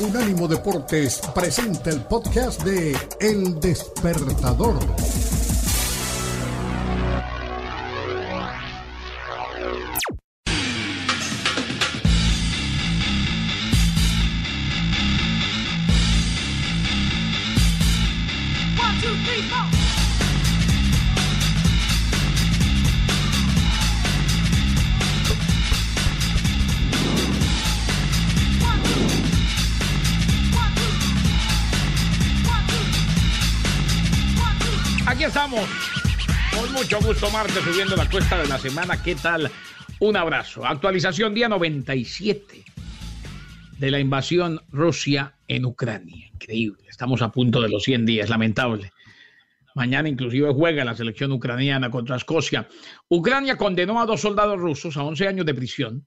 Unánimo 0.00 0.48
Deportes 0.48 1.20
presenta 1.34 1.90
el 1.90 2.00
podcast 2.02 2.62
de 2.62 2.96
El 3.20 3.60
Despertador. 3.60 4.78
Subiendo 37.50 37.96
la 37.96 38.08
cuesta 38.08 38.40
de 38.40 38.46
la 38.46 38.56
semana. 38.56 39.02
¿Qué 39.02 39.16
tal? 39.16 39.50
Un 39.98 40.16
abrazo. 40.16 40.64
Actualización 40.64 41.34
día 41.34 41.48
97 41.48 42.64
de 43.78 43.90
la 43.90 43.98
invasión 43.98 44.60
Rusia 44.70 45.34
en 45.48 45.64
Ucrania. 45.64 46.28
Increíble. 46.32 46.84
Estamos 46.88 47.20
a 47.20 47.32
punto 47.32 47.60
de 47.60 47.68
los 47.68 47.82
100 47.82 48.06
días, 48.06 48.30
lamentable. 48.30 48.92
Mañana 49.74 50.08
inclusive 50.08 50.52
juega 50.52 50.84
la 50.84 50.94
selección 50.94 51.32
ucraniana 51.32 51.90
contra 51.90 52.16
Escocia. 52.16 52.68
Ucrania 53.08 53.56
condenó 53.56 54.00
a 54.00 54.06
dos 54.06 54.20
soldados 54.20 54.60
rusos 54.60 54.96
a 54.96 55.02
11 55.02 55.26
años 55.26 55.46
de 55.46 55.54
prisión. 55.54 56.06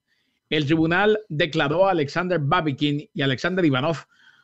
El 0.49 0.65
tribunal 0.65 1.19
declaró 1.27 1.87
a 1.87 1.91
Alexander 1.91 2.39
Babikin 2.39 3.09
y 3.13 3.21
Alexander 3.21 3.65
Ivanov 3.65 3.97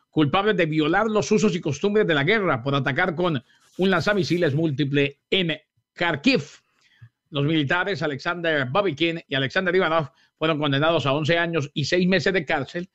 culpables 0.09 0.57
de 0.57 0.65
violar 0.65 1.07
los 1.07 1.31
usos 1.31 1.55
y 1.55 1.61
costumbres 1.61 2.05
de 2.05 2.15
la 2.15 2.25
guerra 2.25 2.61
por 2.61 2.75
atacar 2.75 3.15
con 3.15 3.41
un 3.77 3.89
lanzamisiles 3.89 4.53
múltiple 4.53 5.19
en 5.29 5.57
Kharkiv. 5.93 6.60
Los 7.31 7.45
militares 7.45 8.03
Alexander 8.03 8.67
Babikin 8.69 9.21
y 9.27 9.35
Alexander 9.35 9.73
Ivanov 9.73 10.11
fueron 10.37 10.59
condenados 10.59 11.05
a 11.05 11.13
11 11.13 11.37
años 11.37 11.71
y 11.73 11.85
6 11.85 12.07
meses 12.07 12.33
de 12.33 12.45
cárcel 12.45 12.89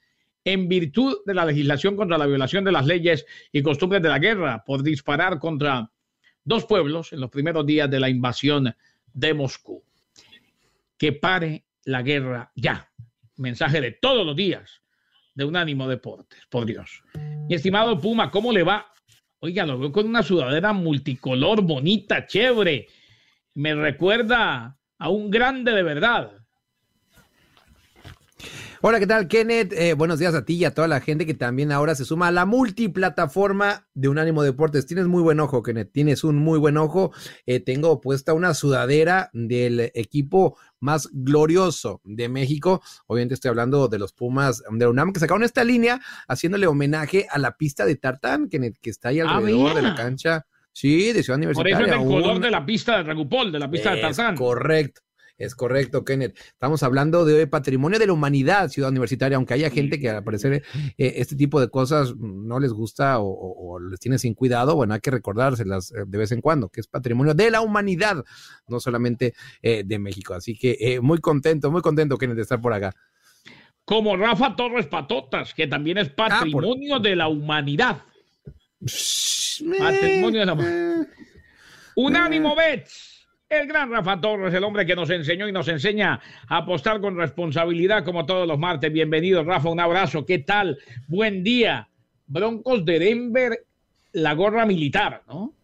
en 0.44 0.68
virtud 0.68 1.16
de 1.26 1.34
la 1.34 1.44
legislación 1.44 1.96
contra 1.96 2.18
la 2.18 2.26
violación 2.26 2.62
de 2.62 2.70
las 2.70 2.86
leyes 2.86 3.26
y 3.50 3.62
costumbres 3.62 4.02
de 4.02 4.10
la 4.10 4.20
guerra 4.20 4.62
por 4.64 4.82
disparar 4.82 5.38
contra 5.40 5.90
dos 6.44 6.66
pueblos 6.66 7.12
en 7.12 7.20
los 7.20 7.30
primeros 7.30 7.66
días 7.66 7.90
de 7.90 7.98
la 7.98 8.08
invasión 8.08 8.72
de 9.12 9.34
Moscú. 9.34 9.82
Que 10.96 11.12
pare 11.12 11.64
la 11.84 12.02
guerra 12.02 12.52
ya. 12.54 12.88
Mensaje 13.36 13.80
de 13.80 13.92
todos 13.92 14.24
los 14.24 14.36
días 14.36 14.82
de 15.34 15.44
Unánimo 15.44 15.88
Deportes, 15.88 16.46
por 16.48 16.64
Dios. 16.64 17.02
Mi 17.48 17.54
estimado 17.54 17.98
Puma, 18.00 18.30
¿cómo 18.30 18.52
le 18.52 18.62
va? 18.62 18.86
Oiga, 19.40 19.66
lo 19.66 19.78
veo 19.78 19.92
con 19.92 20.06
una 20.06 20.22
sudadera 20.22 20.72
multicolor, 20.72 21.62
bonita, 21.62 22.26
chévere. 22.26 22.86
Me 23.56 23.74
recuerda 23.74 24.78
a 24.98 25.08
un 25.08 25.30
grande 25.30 25.72
de 25.72 25.82
verdad. 25.82 26.30
Hola, 28.82 28.98
¿qué 28.98 29.06
tal, 29.06 29.28
Kenneth? 29.28 29.72
Eh, 29.72 29.94
buenos 29.94 30.18
días 30.18 30.34
a 30.34 30.44
ti 30.44 30.56
y 30.56 30.66
a 30.66 30.74
toda 30.74 30.86
la 30.88 31.00
gente 31.00 31.24
que 31.24 31.32
también 31.32 31.72
ahora 31.72 31.94
se 31.94 32.04
suma 32.04 32.28
a 32.28 32.32
la 32.32 32.44
multiplataforma 32.44 33.88
de 33.94 34.08
Unánimo 34.08 34.42
Deportes. 34.42 34.84
Tienes 34.84 35.06
muy 35.06 35.22
buen 35.22 35.40
ojo, 35.40 35.62
Kenneth. 35.62 35.90
Tienes 35.90 36.22
un 36.22 36.36
muy 36.36 36.58
buen 36.58 36.76
ojo. 36.76 37.12
Eh, 37.46 37.60
tengo 37.60 37.98
puesta 38.02 38.34
una 38.34 38.52
sudadera 38.52 39.30
del 39.32 39.91
equipo 39.94 40.58
más 40.78 41.08
glorioso 41.10 42.02
de 42.04 42.28
México. 42.28 42.82
Obviamente 43.06 43.32
estoy 43.32 43.48
hablando 43.48 43.88
de 43.88 43.98
los 43.98 44.12
Pumas 44.12 44.62
de 44.70 44.86
UNAM 44.86 45.14
que 45.14 45.20
sacaron 45.20 45.42
esta 45.44 45.64
línea 45.64 45.98
haciéndole 46.28 46.66
homenaje 46.66 47.26
a 47.30 47.38
la 47.38 47.56
pista 47.56 47.86
de 47.86 47.96
Tartán, 47.96 48.50
Kenneth, 48.50 48.76
que 48.82 48.91
está 48.91 49.08
ahí 49.08 49.20
alrededor 49.20 49.74
de 49.74 49.80
la 49.80 49.94
cancha. 49.94 50.44
Sí, 50.77 51.10
de 51.10 51.22
Ciudad 51.22 51.38
Universitaria. 51.38 51.78
Por 51.78 51.86
eso 51.86 51.96
es 51.96 52.02
el 52.02 52.06
color 52.06 52.38
de 52.38 52.50
la 52.50 52.66
pista 52.66 52.98
de 52.98 53.02
Ragupol, 53.05 53.50
de 53.50 53.59
la 53.59 53.70
pista 53.70 53.94
de 53.94 54.00
Tarzán. 54.03 54.37
Correcto. 54.37 55.00
Es 55.38 55.54
correcto, 55.54 56.04
Kenneth. 56.04 56.38
Estamos 56.38 56.82
hablando 56.82 57.25
de 57.25 57.47
patrimonio 57.47 57.98
de 57.98 58.06
la 58.06 58.12
humanidad, 58.12 58.69
ciudad 58.69 58.91
universitaria, 58.91 59.38
aunque 59.38 59.54
haya 59.54 59.70
gente 59.70 59.98
que 59.98 60.10
al 60.10 60.22
parecer 60.22 60.53
eh, 60.53 60.62
este 60.98 61.34
tipo 61.34 61.62
de 61.62 61.70
cosas 61.70 62.14
no 62.19 62.60
les 62.60 62.75
gusta 62.75 63.20
o, 63.20 63.26
o, 63.26 63.72
o, 63.72 63.81
les 63.81 63.98
tiene 63.98 64.19
sin 64.19 64.34
cuidado, 64.34 64.76
bueno, 64.76 64.92
hay 64.92 65.00
que 65.00 65.10
recordárselas 65.10 65.92
eh, 65.92 66.04
de 66.06 66.19
vez 66.19 66.31
en 66.32 66.42
cuando, 66.42 66.69
que 66.69 66.82
es 66.82 66.88
patrimonio 66.88 67.32
de 67.32 67.50
la 67.50 67.62
humanidad, 67.62 68.22
no 68.69 68.78
solamente 68.78 69.32
eh, 69.62 69.82
de 69.82 69.98
México. 69.98 70.34
Así 70.34 70.58
que 70.58 70.76
eh, 70.78 71.00
muy 71.00 71.20
contento, 71.20 71.70
muy 71.70 71.81
contento, 71.81 72.19
Kenneth, 72.19 72.37
de 72.37 72.43
estar 72.43 72.60
por 72.60 72.75
acá. 72.75 72.93
Como 73.87 74.14
Rafa 74.14 74.54
Torres 74.54 74.88
Patotas, 74.88 75.54
que 75.54 75.66
también 75.66 75.97
es 75.97 76.10
patrimonio 76.10 76.97
ah, 76.97 76.98
por... 76.98 77.03
de 77.03 77.16
la 77.16 77.28
humanidad. 77.28 78.03
Unánimo 81.97 82.54
Bets. 82.54 83.16
El 83.48 83.69
gran 83.69 83.92
Rafa 83.92 84.20
Torres, 84.20 84.53
el 84.53 84.64
hombre 84.64 84.84
que 84.84 84.97
nos 84.97 85.09
enseñó 85.09 85.48
y 85.48 85.53
nos 85.53 85.69
enseña 85.69 86.20
a 86.48 86.56
apostar 86.56 87.00
con 87.00 87.16
responsabilidad 87.16 88.04
como 88.04 88.26
todos 88.26 88.47
los 88.47 88.59
martes. 88.59 88.92
Bienvenido, 88.92 89.44
Rafa, 89.44 89.69
un 89.69 89.78
abrazo. 89.78 90.26
¿Qué 90.26 90.41
tal? 90.41 90.78
Buen 91.06 91.44
día. 91.44 91.88
Broncos 92.26 92.84
de 92.84 92.98
Denver, 92.98 93.64
la 94.12 94.34
gorra 94.34 94.66
militar, 94.66 95.22
¿no? 95.28 95.54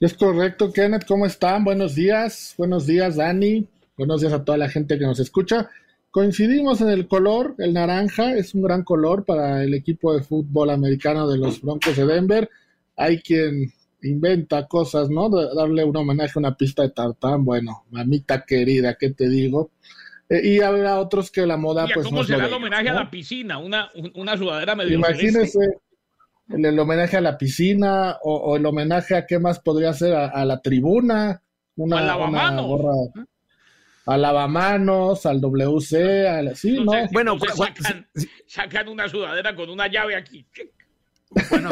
Es 0.00 0.14
correcto, 0.14 0.72
Kenneth. 0.72 1.06
¿Cómo 1.06 1.24
están? 1.24 1.64
Buenos 1.64 1.94
días. 1.94 2.54
Buenos 2.58 2.86
días, 2.86 3.16
Dani. 3.16 3.68
Buenos 3.96 4.20
días 4.20 4.32
a 4.32 4.44
toda 4.44 4.58
la 4.58 4.68
gente 4.68 4.98
que 4.98 5.04
nos 5.04 5.20
escucha. 5.20 5.70
Coincidimos 6.10 6.80
en 6.80 6.88
el 6.88 7.06
color, 7.06 7.54
el 7.58 7.74
naranja 7.74 8.34
es 8.34 8.54
un 8.54 8.62
gran 8.62 8.82
color 8.82 9.24
para 9.24 9.62
el 9.62 9.74
equipo 9.74 10.14
de 10.14 10.22
fútbol 10.22 10.70
americano 10.70 11.28
de 11.28 11.38
los 11.38 11.60
Broncos 11.60 11.96
de 11.96 12.06
Denver. 12.06 12.48
Hay 12.96 13.20
quien 13.20 13.72
inventa 14.02 14.66
cosas, 14.66 15.10
¿no? 15.10 15.28
De 15.28 15.54
darle 15.54 15.84
un 15.84 15.96
homenaje 15.96 16.32
a 16.36 16.38
una 16.38 16.56
pista 16.56 16.82
de 16.82 16.90
tartán, 16.90 17.44
bueno, 17.44 17.84
mamita 17.90 18.44
querida, 18.44 18.94
¿qué 18.94 19.10
te 19.10 19.28
digo? 19.28 19.70
Eh, 20.30 20.40
y 20.44 20.60
habrá 20.60 20.98
otros 20.98 21.30
que 21.30 21.46
la 21.46 21.56
moda, 21.56 21.86
¿Y 21.88 21.92
pues. 21.92 22.06
¿Cómo 22.06 22.20
no 22.20 22.24
será 22.24 22.46
el 22.46 22.52
homenaje 22.52 22.84
¿no? 22.84 22.90
a 22.90 22.94
la 23.04 23.10
piscina? 23.10 23.58
Una, 23.58 23.90
una 24.14 24.36
sudadera 24.36 24.74
medio 24.74 24.94
Imagínese 24.94 25.58
el, 26.48 26.64
el, 26.64 26.78
homenaje 26.78 27.16
a 27.16 27.20
la 27.20 27.36
piscina 27.36 28.16
o, 28.22 28.34
o, 28.34 28.56
el 28.56 28.64
homenaje 28.64 29.14
a 29.14 29.26
qué 29.26 29.38
más 29.38 29.60
podría 29.60 29.92
ser 29.92 30.14
a, 30.14 30.28
a 30.28 30.44
la 30.44 30.60
tribuna, 30.60 31.42
una, 31.76 31.96
O 31.96 31.98
al 31.98 32.06
lavamanos. 32.06 32.66
una 32.66 32.92
gorra. 32.92 33.26
Al 34.08 34.22
lavamanos, 34.22 35.26
al 35.26 35.38
WC, 35.38 36.26
al, 36.26 36.56
sí, 36.56 36.82
No 36.82 36.92
Bueno, 37.12 37.38
sacan, 37.38 38.08
sacan 38.46 38.88
una 38.88 39.06
sudadera 39.06 39.54
con 39.54 39.68
una 39.68 39.86
llave 39.86 40.16
aquí. 40.16 40.46
Bueno, 41.50 41.68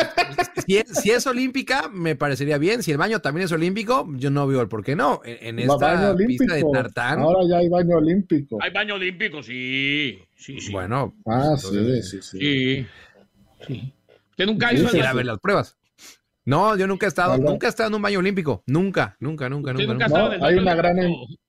si 0.67 0.77
es, 0.77 0.87
si 1.01 1.13
es 1.13 1.27
olímpica, 1.27 1.89
me 1.89 2.15
parecería 2.15 2.59
bien. 2.59 2.83
Si 2.83 2.91
el 2.91 2.99
baño 2.99 3.21
también 3.21 3.47
es 3.47 3.53
olímpico, 3.53 4.07
yo 4.17 4.29
no 4.29 4.47
veo 4.47 4.61
el 4.61 4.69
por 4.69 4.85
qué 4.85 4.95
no. 4.95 5.23
En, 5.25 5.59
esta 5.59 6.15
pista 6.15 6.57
de 6.57 6.65
tartán, 6.71 7.21
Ahora 7.21 7.41
ya 7.49 7.57
hay 7.57 7.71
baño 7.71 7.97
olímpico. 7.97 8.59
Hay 8.61 8.71
baño 8.71 8.97
olímpico, 8.97 9.43
sí. 9.43 10.19
Sí, 10.37 10.61
sí. 10.61 10.73
bueno. 10.73 11.15
Ah, 11.25 11.55
entonces, 11.57 12.11
sí, 12.11 12.21
sí, 12.21 12.39
sí. 12.39 12.39
Sí. 12.39 12.87
sí. 13.67 13.95
¿Usted 14.33 14.45
nunca 14.45 14.69
Sí, 14.69 14.75
hizo 14.77 14.85
Quisiera 14.85 15.13
el- 15.13 15.17
ver 15.17 15.25
las 15.25 15.39
pruebas. 15.39 15.79
No, 16.45 16.77
yo 16.77 16.87
nunca 16.87 17.07
he 17.07 17.09
estado, 17.09 17.39
nunca 17.39 17.67
he 17.67 17.71
estado 17.71 17.89
en 17.89 17.95
un 17.95 18.03
baño 18.03 18.19
olímpico. 18.19 18.63
Nunca, 18.67 19.17
nunca, 19.21 19.49
nunca, 19.49 19.73
nunca. 19.73 19.87
nunca 19.87 20.09
nunca. 20.09 20.37
No, 20.37 20.45
hay 20.45 20.55
una 20.57 20.75
gran 20.75 20.99
olímpico? 20.99 21.46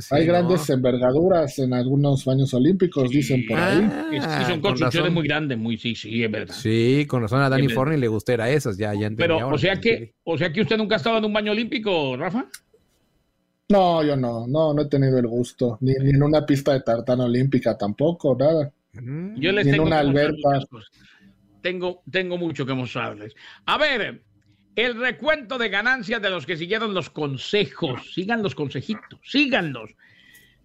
Sí, 0.00 0.14
Hay 0.14 0.26
no. 0.26 0.32
grandes 0.32 0.70
envergaduras 0.70 1.58
en 1.58 1.74
algunos 1.74 2.24
baños 2.24 2.54
olímpicos, 2.54 3.10
Sí. 3.10 3.16
dicen 3.16 3.44
por 3.48 3.58
ahí. 3.58 3.80
Ah, 4.20 4.44
son 4.46 4.60
con 4.60 4.70
construcciones 4.70 5.12
muy 5.12 5.26
grandes, 5.26 5.58
muy, 5.58 5.76
sí, 5.76 5.96
sí, 5.96 6.22
es 6.22 6.30
verdad. 6.30 6.54
Sí, 6.54 7.04
con 7.08 7.22
razón 7.22 7.42
a 7.42 7.48
Danny. 7.48 7.68
Forney 7.68 7.98
le 7.98 8.06
gustara 8.06 8.48
esas, 8.48 8.78
ya, 8.78 8.92
ya 8.94 9.08
entendí 9.08 9.16
Pero, 9.22 9.40
ahora. 9.40 9.56
o 9.56 9.58
sea 9.58 9.80
que, 9.80 10.14
o 10.22 10.38
sea 10.38 10.52
que 10.52 10.60
usted 10.60 10.76
nunca 10.76 10.94
ha 10.94 10.98
estado 10.98 11.18
en 11.18 11.24
un 11.24 11.32
baño 11.32 11.50
olímpico, 11.50 12.16
Rafa. 12.16 12.46
No, 13.70 14.02
yo 14.04 14.16
no, 14.16 14.46
no, 14.46 14.72
no 14.72 14.82
he 14.82 14.86
tenido 14.88 15.18
el 15.18 15.26
gusto. 15.26 15.78
Ni, 15.80 15.92
ni 15.94 16.10
en 16.10 16.22
una 16.22 16.46
pista 16.46 16.72
de 16.72 16.80
tartán 16.82 17.20
olímpica 17.20 17.76
tampoco, 17.76 18.36
nada. 18.38 18.72
Yo 18.94 19.52
les 19.52 19.66
Ni 19.66 19.70
en 19.72 19.76
tengo 19.76 19.86
una 19.86 20.00
que 20.00 20.06
mostrar 20.06 20.26
alberca. 20.54 20.66
Tengo, 21.60 22.02
tengo 22.10 22.38
mucho 22.38 22.64
que 22.64 22.72
mostrarles. 22.72 23.34
A 23.66 23.76
ver, 23.76 24.22
el 24.76 24.96
recuento 24.98 25.58
de 25.58 25.68
ganancias 25.68 26.22
de 26.22 26.30
los 26.30 26.46
que 26.46 26.56
siguieron 26.56 26.94
los 26.94 27.10
consejos. 27.10 28.12
Sigan 28.14 28.42
los 28.42 28.54
consejitos, 28.54 29.18
síganlos. 29.24 29.90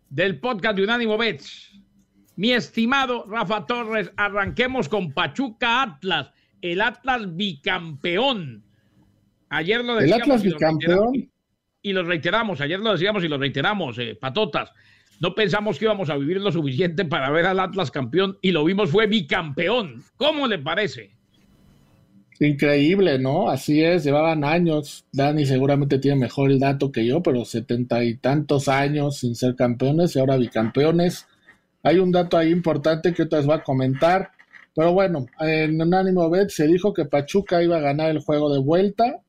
Del 0.09 0.39
podcast 0.39 0.75
de 0.77 0.83
Unánimo 0.83 1.17
Bets. 1.17 1.71
Mi 2.35 2.51
estimado 2.51 3.25
Rafa 3.27 3.65
Torres, 3.65 4.11
arranquemos 4.17 4.89
con 4.89 5.11
Pachuca 5.13 5.81
Atlas, 5.83 6.31
el 6.61 6.81
Atlas 6.81 7.35
bicampeón. 7.35 8.63
Ayer 9.49 9.83
lo 9.83 9.99
El 9.99 10.05
decíamos. 10.07 10.23
Atlas 10.23 10.45
y 10.45 10.47
bicampeón. 10.49 11.13
reiteramos- 11.13 11.29
Y 11.85 11.93
lo 11.93 12.03
reiteramos, 12.03 12.61
ayer 12.61 12.79
lo 12.79 12.91
decíamos 12.93 13.23
y 13.23 13.27
lo 13.27 13.37
reiteramos, 13.37 13.97
eh, 13.99 14.15
patotas. 14.19 14.71
No 15.19 15.35
pensamos 15.35 15.77
que 15.77 15.85
íbamos 15.85 16.09
a 16.09 16.17
vivir 16.17 16.39
lo 16.39 16.51
suficiente 16.51 17.05
para 17.05 17.29
ver 17.29 17.45
al 17.45 17.59
Atlas 17.59 17.91
campeón 17.91 18.37
y 18.41 18.51
lo 18.51 18.63
vimos 18.63 18.89
fue 18.89 19.05
bicampeón. 19.07 20.01
¿Cómo 20.17 20.47
le 20.47 20.59
parece? 20.59 21.11
Increíble, 22.39 23.19
¿no? 23.19 23.49
Así 23.49 23.83
es, 23.83 24.03
llevaban 24.03 24.43
años. 24.43 25.05
Dani 25.11 25.45
seguramente 25.45 25.99
tiene 25.99 26.17
mejor 26.17 26.51
el 26.51 26.59
dato 26.59 26.91
que 26.91 27.05
yo, 27.05 27.21
pero 27.21 27.45
setenta 27.45 28.03
y 28.03 28.15
tantos 28.15 28.67
años 28.67 29.17
sin 29.19 29.35
ser 29.35 29.55
campeones 29.55 30.15
y 30.15 30.19
ahora 30.19 30.37
bicampeones. 30.37 31.27
Hay 31.83 31.99
un 31.99 32.11
dato 32.11 32.37
ahí 32.37 32.49
importante 32.51 33.13
que 33.13 33.23
otra 33.23 33.39
vez 33.39 33.49
va 33.49 33.55
a 33.55 33.63
comentar. 33.63 34.31
Pero 34.75 34.91
bueno, 34.93 35.27
en 35.39 35.79
Unánimo 35.79 36.29
Bet 36.29 36.49
se 36.49 36.65
dijo 36.65 36.93
que 36.93 37.05
Pachuca 37.05 37.61
iba 37.61 37.77
a 37.77 37.81
ganar 37.81 38.09
el 38.09 38.19
juego 38.19 38.51
de 38.51 38.59
vuelta, 38.59 39.21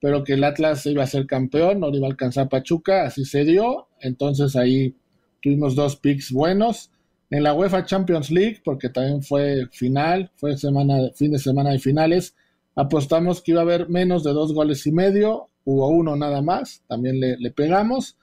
pero 0.00 0.22
que 0.22 0.34
el 0.34 0.44
Atlas 0.44 0.84
iba 0.84 1.02
a 1.02 1.06
ser 1.06 1.26
campeón, 1.26 1.80
no 1.80 1.90
le 1.90 1.96
iba 1.96 2.06
a 2.06 2.10
alcanzar 2.10 2.48
Pachuca, 2.48 3.04
así 3.04 3.24
se 3.24 3.44
dio. 3.44 3.88
Entonces 4.00 4.54
ahí 4.56 4.94
tuvimos 5.40 5.74
dos 5.74 5.96
picks 5.96 6.30
buenos. 6.30 6.90
En 7.30 7.42
la 7.44 7.54
UEFA 7.54 7.86
Champions 7.86 8.30
League, 8.30 8.60
porque 8.62 8.90
también 8.90 9.22
fue 9.22 9.66
final, 9.72 10.30
fue 10.36 10.58
semana, 10.58 11.10
fin 11.14 11.32
de 11.32 11.38
semana 11.38 11.70
de 11.70 11.78
finales, 11.78 12.34
apostamos 12.74 13.42
que 13.42 13.52
iba 13.52 13.60
a 13.60 13.64
haber 13.64 13.88
menos 13.88 14.24
de 14.24 14.32
dos 14.32 14.52
goles 14.52 14.86
y 14.86 14.92
medio, 14.92 15.48
hubo 15.64 15.88
uno 15.88 16.16
nada 16.16 16.42
más, 16.42 16.82
también 16.88 17.20
le, 17.20 17.36
le 17.38 17.50
pegamos. 17.50 18.16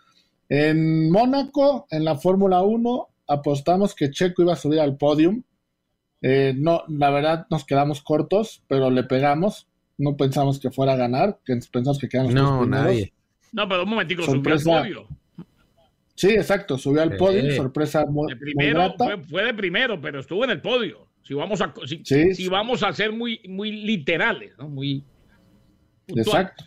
En 0.49 1.11
Mónaco, 1.11 1.87
en 1.91 2.03
la 2.05 2.15
Fórmula 2.15 2.61
1, 2.61 3.07
apostamos 3.27 3.93
que 3.95 4.09
Checo 4.09 4.41
iba 4.41 4.53
a 4.53 4.57
subir 4.57 4.79
al 4.79 4.97
podium. 4.97 5.43
Eh, 6.21 6.53
no, 6.57 6.83
la 6.87 7.11
verdad 7.11 7.45
nos 7.49 7.65
quedamos 7.65 8.01
cortos, 8.01 8.63
pero 8.67 8.89
le 8.89 9.03
pegamos. 9.03 9.67
No 9.97 10.15
pensamos 10.17 10.59
que 10.59 10.71
fuera 10.71 10.93
a 10.93 10.97
ganar, 10.97 11.39
que 11.45 11.53
pensamos 11.71 11.99
que 11.99 12.09
quedamos 12.09 12.33
No, 12.33 12.65
nadie. 12.65 13.13
No, 13.51 13.67
pero 13.67 13.83
un 13.83 13.89
momentico, 13.89 14.23
Sorpresa. 14.23 14.59
subió 14.63 14.77
al 14.77 14.83
podio. 14.83 15.07
Sí, 16.15 16.29
exacto, 16.29 16.77
subió 16.77 17.01
al 17.01 17.15
podio, 17.15 17.55
sorpresa 17.55 18.05
muy, 18.05 18.27
De 18.27 18.35
muy 18.35 18.43
primero, 18.43 18.79
grata. 18.79 19.05
fue, 19.05 19.23
fue 19.23 19.43
de 19.45 19.53
primero, 19.53 20.01
pero 20.01 20.19
estuvo 20.19 20.43
en 20.43 20.49
el 20.49 20.61
podio. 20.61 21.07
Si 21.23 21.33
vamos 21.33 21.61
a, 21.61 21.73
si, 21.85 22.01
Sí. 22.03 22.33
si 22.33 22.47
vamos 22.47 22.83
a 22.83 22.91
ser 22.93 23.11
muy, 23.11 23.39
muy 23.47 23.71
literales, 23.71 24.53
¿no? 24.57 24.67
Muy 24.69 25.03
puntuales. 26.07 26.27
Exacto. 26.27 26.63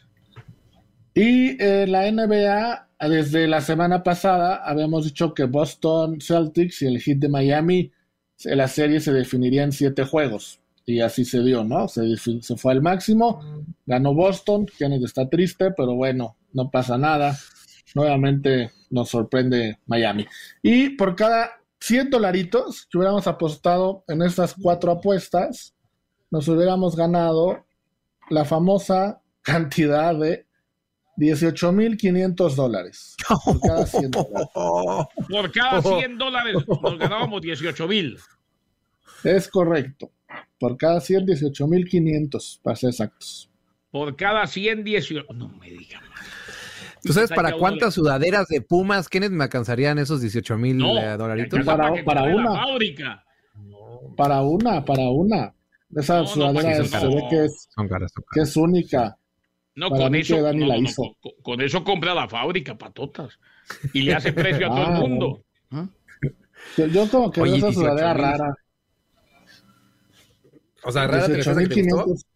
Y 1.15 1.63
eh, 1.63 1.87
la 1.87 2.11
NBA, 2.11 2.89
desde 3.09 3.47
la 3.47 3.61
semana 3.61 4.03
pasada, 4.03 4.57
habíamos 4.65 5.05
dicho 5.05 5.35
que 5.35 5.45
Boston 5.45 6.21
Celtics 6.21 6.83
y 6.83 6.87
el 6.87 7.01
Heat 7.01 7.19
de 7.19 7.29
Miami, 7.29 7.93
eh, 8.45 8.57
la 8.57 8.69
serie 8.69 9.01
se 9.01 9.13
definiría 9.13 9.63
en 9.65 9.73
siete 9.73 10.05
juegos. 10.05 10.61
Y 10.87 11.01
así 11.01 11.25
se 11.25 11.43
dio, 11.43 11.63
¿no? 11.65 11.87
Se, 11.87 12.17
se 12.17 12.57
fue 12.57 12.73
al 12.73 12.83
máximo, 12.83 13.41
ganó 13.87 14.15
Boston, 14.15 14.67
Kenneth 14.79 15.05
está 15.05 15.29
triste, 15.29 15.71
pero 15.77 15.95
bueno, 15.95 16.37
no 16.53 16.71
pasa 16.71 16.99
nada. 16.99 17.37
Nuevamente 17.95 18.71
nos 18.91 19.11
sorprende 19.11 19.79
Miami. 19.87 20.27
Y 20.63 20.91
por 20.91 21.15
cada 21.15 21.62
100 21.83 22.11
dolaritos 22.11 22.87
que 22.87 22.97
hubiéramos 22.97 23.27
apostado 23.27 24.05
en 24.07 24.23
estas 24.23 24.55
cuatro 24.55 24.93
apuestas, 24.93 25.75
nos 26.31 26.47
hubiéramos 26.47 26.95
ganado 26.95 27.67
la 28.31 28.45
famosa 28.45 29.21
cantidad 29.43 30.15
de 30.15 30.47
18.500 31.17 32.55
dólares 32.55 33.17
por 33.45 33.61
cada 33.61 33.85
100 33.85 34.11
dólares. 34.13 34.49
Por 35.29 35.51
cada 35.51 35.83
100 35.83 36.19
dólares 36.19 36.55
nos 36.69 36.99
ganábamos 36.99 37.43
18 37.43 37.89
mil. 37.89 38.17
Es 39.25 39.49
correcto. 39.49 40.13
Por 40.61 40.77
cada 40.77 41.01
100, 41.01 41.27
18.500, 41.27 42.61
para 42.63 42.77
ser 42.77 42.91
exactos. 42.91 43.51
Por 43.91 44.15
cada 44.15 44.47
100, 44.47 44.85
18. 44.85 45.33
No 45.35 45.49
me 45.49 45.69
digan. 45.69 46.03
¿Tú 47.03 47.13
sabes 47.13 47.31
para 47.31 47.57
cuántas 47.57 47.95
sudaderas 47.95 48.47
de 48.49 48.61
Pumas, 48.61 49.09
Kenneth, 49.09 49.33
me 49.33 49.45
alcanzarían 49.45 49.99
esos 49.99 50.21
18 50.21 50.57
mil 50.57 50.79
no, 50.79 50.99
eh, 50.99 51.17
dolaritos? 51.17 51.65
Para, 51.65 51.91
para, 51.91 52.05
para 52.05 52.23
una. 52.25 52.53
Fábrica. 52.53 53.25
Para 54.17 54.43
una, 54.43 54.85
para 54.85 55.03
una. 55.11 55.55
Esa 55.95 56.25
sudadera 56.27 56.77
pues 56.79 56.91
se 56.91 57.07
ve 57.07 57.23
que 57.29 57.45
es, 57.45 57.69
son 57.75 57.89
caras, 57.89 58.13
son 58.13 58.25
caras. 58.25 58.35
que 58.35 58.41
es 58.41 58.57
única. 58.57 59.17
No, 59.75 59.91
para 59.91 60.05
con 60.05 60.15
eso, 60.15 60.41
Dani 60.41 60.67
la 60.67 60.77
hizo. 60.79 61.17
Con, 61.21 61.33
con, 61.43 61.61
eso 61.61 61.83
compra 61.83 62.15
la 62.15 62.29
fábrica, 62.29 62.77
patotas. 62.79 63.39
Y 63.93 64.03
le 64.03 64.15
hace 64.15 64.33
precio 64.33 64.67
a 64.67 64.71
todo 64.71 64.87
el 64.87 64.97
ah, 64.97 65.01
mundo. 65.01 65.45
Yo, 66.77 66.87
yo, 66.87 67.11
como 67.11 67.31
que 67.31 67.41
Oye, 67.41 67.53
veo 67.53 67.69
esa 67.69 67.73
sudadera 67.73 68.15
000. 68.15 68.21
rara. 68.21 68.55
O 70.85 70.93
sea, 70.93 71.07
rara 71.07 71.29
18, 71.29 71.55
te 71.57 71.69
500, 71.69 72.27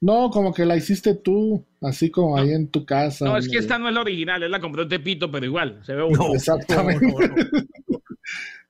no, 0.00 0.30
como 0.30 0.52
que 0.52 0.66
la 0.66 0.76
hiciste 0.76 1.14
tú, 1.14 1.64
así 1.80 2.10
como 2.10 2.36
ahí 2.36 2.50
en 2.50 2.68
tu 2.70 2.84
casa. 2.84 3.24
No, 3.24 3.36
es 3.36 3.48
que 3.48 3.56
esta 3.58 3.78
no 3.78 3.88
es 3.88 3.94
la 3.94 4.02
original, 4.02 4.42
es 4.42 4.50
la 4.50 4.60
compró 4.60 4.82
en 4.82 4.88
Tepito, 4.90 5.30
pero 5.30 5.46
igual, 5.46 5.80
se 5.84 5.94
ve 5.94 6.02
bonito. 6.02 6.28
No, 6.28 6.34
Exactamente. 6.34 7.06
no. 7.06 7.16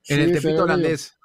Sí, 0.03 0.15
En 0.15 0.21
el 0.21 0.33
tepito 0.33 0.63
holandés. 0.63 1.19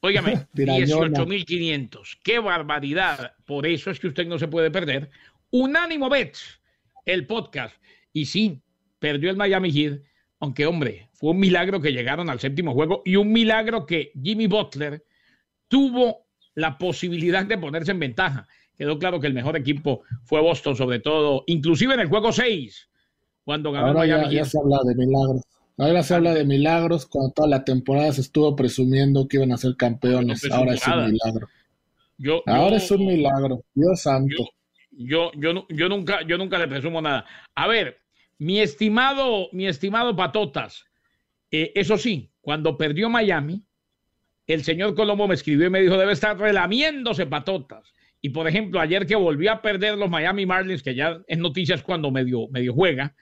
Óigame, 0.00 0.46
Pirañona. 0.54 1.18
18.500. 1.18 2.18
¡Qué 2.22 2.38
barbaridad! 2.38 3.32
Por 3.44 3.66
eso 3.66 3.90
es 3.90 3.98
que 3.98 4.06
usted 4.06 4.26
no 4.26 4.38
se 4.38 4.46
puede 4.46 4.70
perder. 4.70 5.10
Unánimo 5.50 6.08
Bets, 6.08 6.60
el 7.04 7.26
podcast. 7.26 7.74
Y 8.12 8.26
sí, 8.26 8.62
perdió 9.00 9.30
el 9.30 9.36
Miami 9.36 9.72
Heat, 9.72 10.00
aunque 10.38 10.66
hombre, 10.66 11.08
fue 11.12 11.32
un 11.32 11.40
milagro 11.40 11.80
que 11.80 11.92
llegaron 11.92 12.30
al 12.30 12.38
séptimo 12.40 12.72
juego 12.72 13.02
y 13.04 13.16
un 13.16 13.32
milagro 13.32 13.84
que 13.86 14.12
Jimmy 14.22 14.46
Butler 14.46 15.04
tuvo 15.68 16.26
la 16.54 16.78
posibilidad 16.78 17.44
de 17.44 17.58
ponerse 17.58 17.90
en 17.90 17.98
ventaja. 17.98 18.48
Quedó 18.80 18.98
claro 18.98 19.20
que 19.20 19.26
el 19.26 19.34
mejor 19.34 19.58
equipo 19.58 20.04
fue 20.24 20.40
Boston, 20.40 20.74
sobre 20.74 21.00
todo, 21.00 21.44
inclusive 21.48 21.92
en 21.92 22.00
el 22.00 22.08
juego 22.08 22.32
6, 22.32 22.88
cuando 23.44 23.72
ganó 23.72 23.88
el 23.88 23.92
Ahora 23.92 24.06
ya, 24.06 24.16
Miami 24.16 24.34
ya 24.36 24.40
Heat. 24.40 24.48
se 24.48 24.58
habla 24.58 24.78
de 24.86 24.94
milagros. 24.94 25.42
Ahora 25.76 26.02
se 26.02 26.14
habla 26.14 26.32
de 26.32 26.44
milagros 26.46 27.04
cuando 27.04 27.30
toda 27.32 27.48
la 27.48 27.62
temporada 27.62 28.10
se 28.12 28.22
estuvo 28.22 28.56
presumiendo 28.56 29.28
que 29.28 29.36
iban 29.36 29.52
a 29.52 29.58
ser 29.58 29.76
campeones. 29.76 30.50
Ahora 30.50 30.72
es 30.72 30.86
un 30.88 31.10
milagro. 31.12 31.48
Yo- 32.16 32.42
Ahora 32.46 32.70
yo- 32.70 32.76
es 32.76 32.90
un 32.90 33.04
milagro. 33.06 33.62
Dios 33.74 34.00
santo. 34.00 34.48
yo, 34.92 35.30
yo, 35.36 35.66
yo 35.68 35.88
nunca, 35.90 36.22
yo 36.26 36.38
nunca 36.38 36.58
le 36.58 36.66
presumo 36.66 37.02
nada. 37.02 37.26
A 37.54 37.66
ver, 37.68 37.98
mi 38.38 38.60
estimado, 38.60 39.48
mi 39.52 39.66
estimado 39.66 40.16
Patotas, 40.16 40.86
eh, 41.50 41.70
eso 41.74 41.98
sí, 41.98 42.30
cuando 42.40 42.78
perdió 42.78 43.10
Miami, 43.10 43.62
el 44.46 44.64
señor 44.64 44.94
Colombo 44.94 45.28
me 45.28 45.34
escribió 45.34 45.66
y 45.66 45.70
me 45.70 45.82
dijo, 45.82 45.98
debe 45.98 46.12
estar 46.12 46.38
relamiéndose 46.38 47.26
Patotas. 47.26 47.92
Y 48.20 48.30
por 48.30 48.46
ejemplo, 48.46 48.80
ayer 48.80 49.06
que 49.06 49.16
volvió 49.16 49.52
a 49.52 49.62
perder 49.62 49.96
los 49.96 50.10
Miami 50.10 50.46
Marlins, 50.46 50.82
que 50.82 50.94
ya 50.94 51.20
es 51.26 51.38
noticias 51.38 51.82
cuando 51.82 52.10
medio, 52.10 52.48
medio 52.48 52.74
juega, 52.74 53.14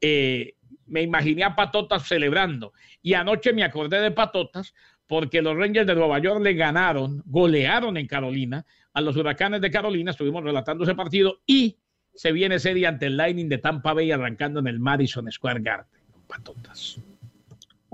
eh, 0.00 0.54
me 0.86 1.02
imaginé 1.02 1.44
a 1.44 1.56
Patotas 1.56 2.06
celebrando. 2.06 2.72
Y 3.00 3.14
anoche 3.14 3.52
me 3.52 3.64
acordé 3.64 4.00
de 4.00 4.10
Patotas 4.10 4.74
porque 5.06 5.42
los 5.42 5.56
Rangers 5.56 5.86
de 5.86 5.94
Nueva 5.94 6.18
York 6.18 6.42
le 6.42 6.54
ganaron, 6.54 7.22
golearon 7.26 7.96
en 7.96 8.06
Carolina 8.06 8.66
a 8.92 9.00
los 9.00 9.16
Huracanes 9.16 9.60
de 9.60 9.70
Carolina. 9.70 10.10
Estuvimos 10.10 10.44
relatando 10.44 10.84
ese 10.84 10.94
partido 10.94 11.40
y 11.46 11.78
se 12.14 12.32
viene 12.32 12.58
serie 12.58 12.86
ante 12.86 13.06
el 13.06 13.16
Lightning 13.16 13.48
de 13.48 13.58
Tampa 13.58 13.92
Bay 13.92 14.10
arrancando 14.12 14.60
en 14.60 14.66
el 14.66 14.78
Madison 14.78 15.30
Square 15.30 15.60
Garden. 15.60 16.00
Patotas. 16.28 17.00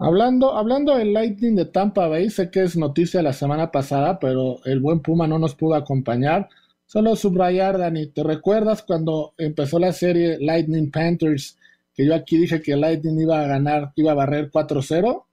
Hablando, 0.00 0.56
hablando 0.56 0.96
del 0.96 1.12
Lightning 1.12 1.54
de 1.56 1.66
Tampa 1.66 2.08
Bay, 2.08 2.30
sé 2.30 2.50
que 2.50 2.62
es 2.62 2.74
noticia 2.76 3.20
la 3.22 3.34
semana 3.34 3.70
pasada, 3.70 4.18
pero 4.18 4.56
el 4.64 4.80
buen 4.80 5.00
Puma 5.00 5.26
no 5.26 5.38
nos 5.38 5.54
pudo 5.54 5.74
acompañar. 5.74 6.48
Solo 6.86 7.14
subrayar, 7.16 7.76
Dani, 7.78 8.06
¿te 8.06 8.22
recuerdas 8.24 8.82
cuando 8.82 9.34
empezó 9.36 9.78
la 9.78 9.92
serie 9.92 10.38
Lightning 10.40 10.90
Panthers? 10.90 11.58
Que 11.94 12.06
yo 12.06 12.14
aquí 12.14 12.38
dije 12.38 12.62
que 12.62 12.76
Lightning 12.76 13.20
iba 13.20 13.40
a 13.42 13.46
ganar, 13.46 13.92
iba 13.94 14.12
a 14.12 14.14
barrer 14.14 14.50
4-0. 14.50 15.24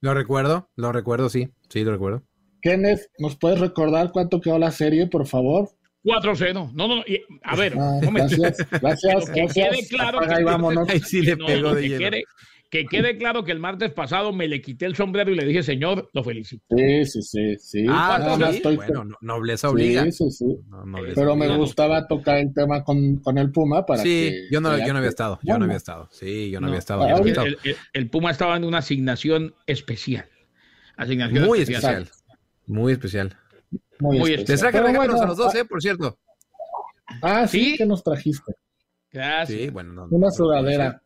Lo 0.00 0.14
recuerdo, 0.14 0.68
lo 0.74 0.90
recuerdo, 0.92 1.28
sí. 1.28 1.48
Sí, 1.68 1.84
lo 1.84 1.92
recuerdo. 1.92 2.22
Kenneth, 2.60 3.02
¿nos 3.18 3.36
puedes 3.36 3.60
recordar 3.60 4.10
cuánto 4.10 4.40
quedó 4.40 4.58
la 4.58 4.72
serie, 4.72 5.06
por 5.06 5.26
favor? 5.28 5.70
4-0. 6.04 6.72
No, 6.74 6.88
no, 6.88 6.96
no. 6.96 7.02
y- 7.06 7.20
a 7.44 7.54
ver, 7.56 7.74
Ah, 7.78 8.00
gracias, 8.02 8.56
gracias, 8.80 9.24
Pero 9.26 9.32
que 9.34 9.40
gracias. 9.42 9.68
quede 9.76 9.88
claro 9.88 10.18
Apaga 10.18 10.34
que- 10.36 10.40
y 10.40 10.44
vámonos. 10.44 10.88
Ahí 10.88 11.00
sí 11.00 11.22
le 11.22 11.36
No, 11.36 11.46
pegó 11.46 11.68
no, 11.70 11.74
de 11.76 11.82
que, 11.82 11.88
lleno. 11.88 11.98
quede, 12.10 12.24
que 12.70 12.84
quede 12.84 13.16
claro 13.16 13.44
que 13.44 13.52
el 13.52 13.60
martes 13.60 13.92
pasado 13.92 14.32
me 14.32 14.46
le 14.46 14.60
quité 14.60 14.84
el 14.84 14.94
sombrero 14.94 15.30
y 15.30 15.34
le 15.36 15.44
dije, 15.46 15.62
señor, 15.62 16.10
lo 16.12 16.22
felicito. 16.22 16.64
Sí, 16.76 17.04
sí, 17.06 17.22
sí, 17.22 17.56
sí. 17.58 17.86
Ah, 17.88 18.18
sí, 18.34 18.40
más 18.40 18.54
estoy- 18.56 18.76
bueno, 18.76 19.04
no- 19.04 19.16
nobleza 19.22 19.70
obliga. 19.70 20.04
Sí, 20.04 20.12
sí, 20.12 20.30
sí. 20.30 20.44
No, 20.68 20.84
nobleza 20.84 21.14
Pero 21.20 21.34
me 21.34 21.56
gustaba 21.56 22.06
tocar 22.06 22.36
el 22.38 22.52
tema 22.52 22.84
con, 22.84 23.16
con 23.16 23.38
el 23.38 23.50
Puma 23.50 23.86
para 23.86 24.02
Sí, 24.02 24.08
que... 24.30 24.48
yo 24.50 24.60
no, 24.60 24.76
yo 24.78 24.92
no 24.92 24.98
había 24.98 25.08
estado, 25.08 25.38
yo 25.42 25.58
no 25.58 25.64
había 25.64 25.76
estado. 25.78 26.08
Sí, 26.12 26.50
yo 26.50 26.60
no, 26.60 26.66
No, 26.66 26.72
había 26.72 26.78
estado. 26.80 27.00
yo 27.00 27.06
no 27.08 27.12
ahora- 27.16 27.20
había 27.22 27.32
El, 27.42 27.54
estado. 27.54 27.64
el- 27.64 27.76
el 27.94 28.10
Puma 28.10 28.30
estaba 28.32 28.56
en 28.56 28.64
una 28.64 28.78
asignación 28.78 29.54
especial. 29.66 30.26
Asignación 30.96 31.46
Muy 31.46 31.60
especial. 31.60 32.02
especial. 32.02 32.34
Muy 32.66 32.92
especial. 32.92 33.36
Muy, 34.00 34.18
Muy 34.18 34.30
especial. 34.32 34.46
Les 34.52 34.60
traje 34.60 34.72
Pero 34.72 34.86
regalos 34.88 35.06
bueno, 35.14 35.22
a 35.22 35.26
los 35.26 35.36
dos, 35.38 35.54
¿eh? 35.54 35.64
Por 35.64 35.80
cierto. 35.80 36.18
Ah, 37.22 37.46
sí, 37.48 37.70
¿Sí? 37.72 37.76
que 37.78 37.86
nos 37.86 38.02
trajiste. 38.04 38.52
Gracias. 39.10 39.58
Sí, 39.58 39.70
bueno. 39.70 39.92
no- 39.94 40.04
Una 40.10 40.26
no 40.26 40.30
sudadera. 40.30 41.02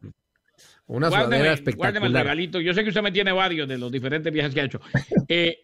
Una 0.87 1.09
Guárdeme- 1.09 1.11
sudadera 1.11 1.27
Guárdeme 1.27 1.49
el 1.49 1.53
espectacular. 1.55 2.23
regalito. 2.25 2.61
Yo 2.61 2.75
sé 2.75 2.83
que 2.83 2.89
usted 2.91 3.03
me 3.03 3.13
tiene 3.13 3.33
varios 3.33 3.69
de 3.69 3.79
los 3.79 3.91
diferentes 3.91 4.33
viajes 4.33 4.55
que 4.55 4.61
ha 4.61 4.65
hecho. 4.65 4.81
Eh, 5.29 5.59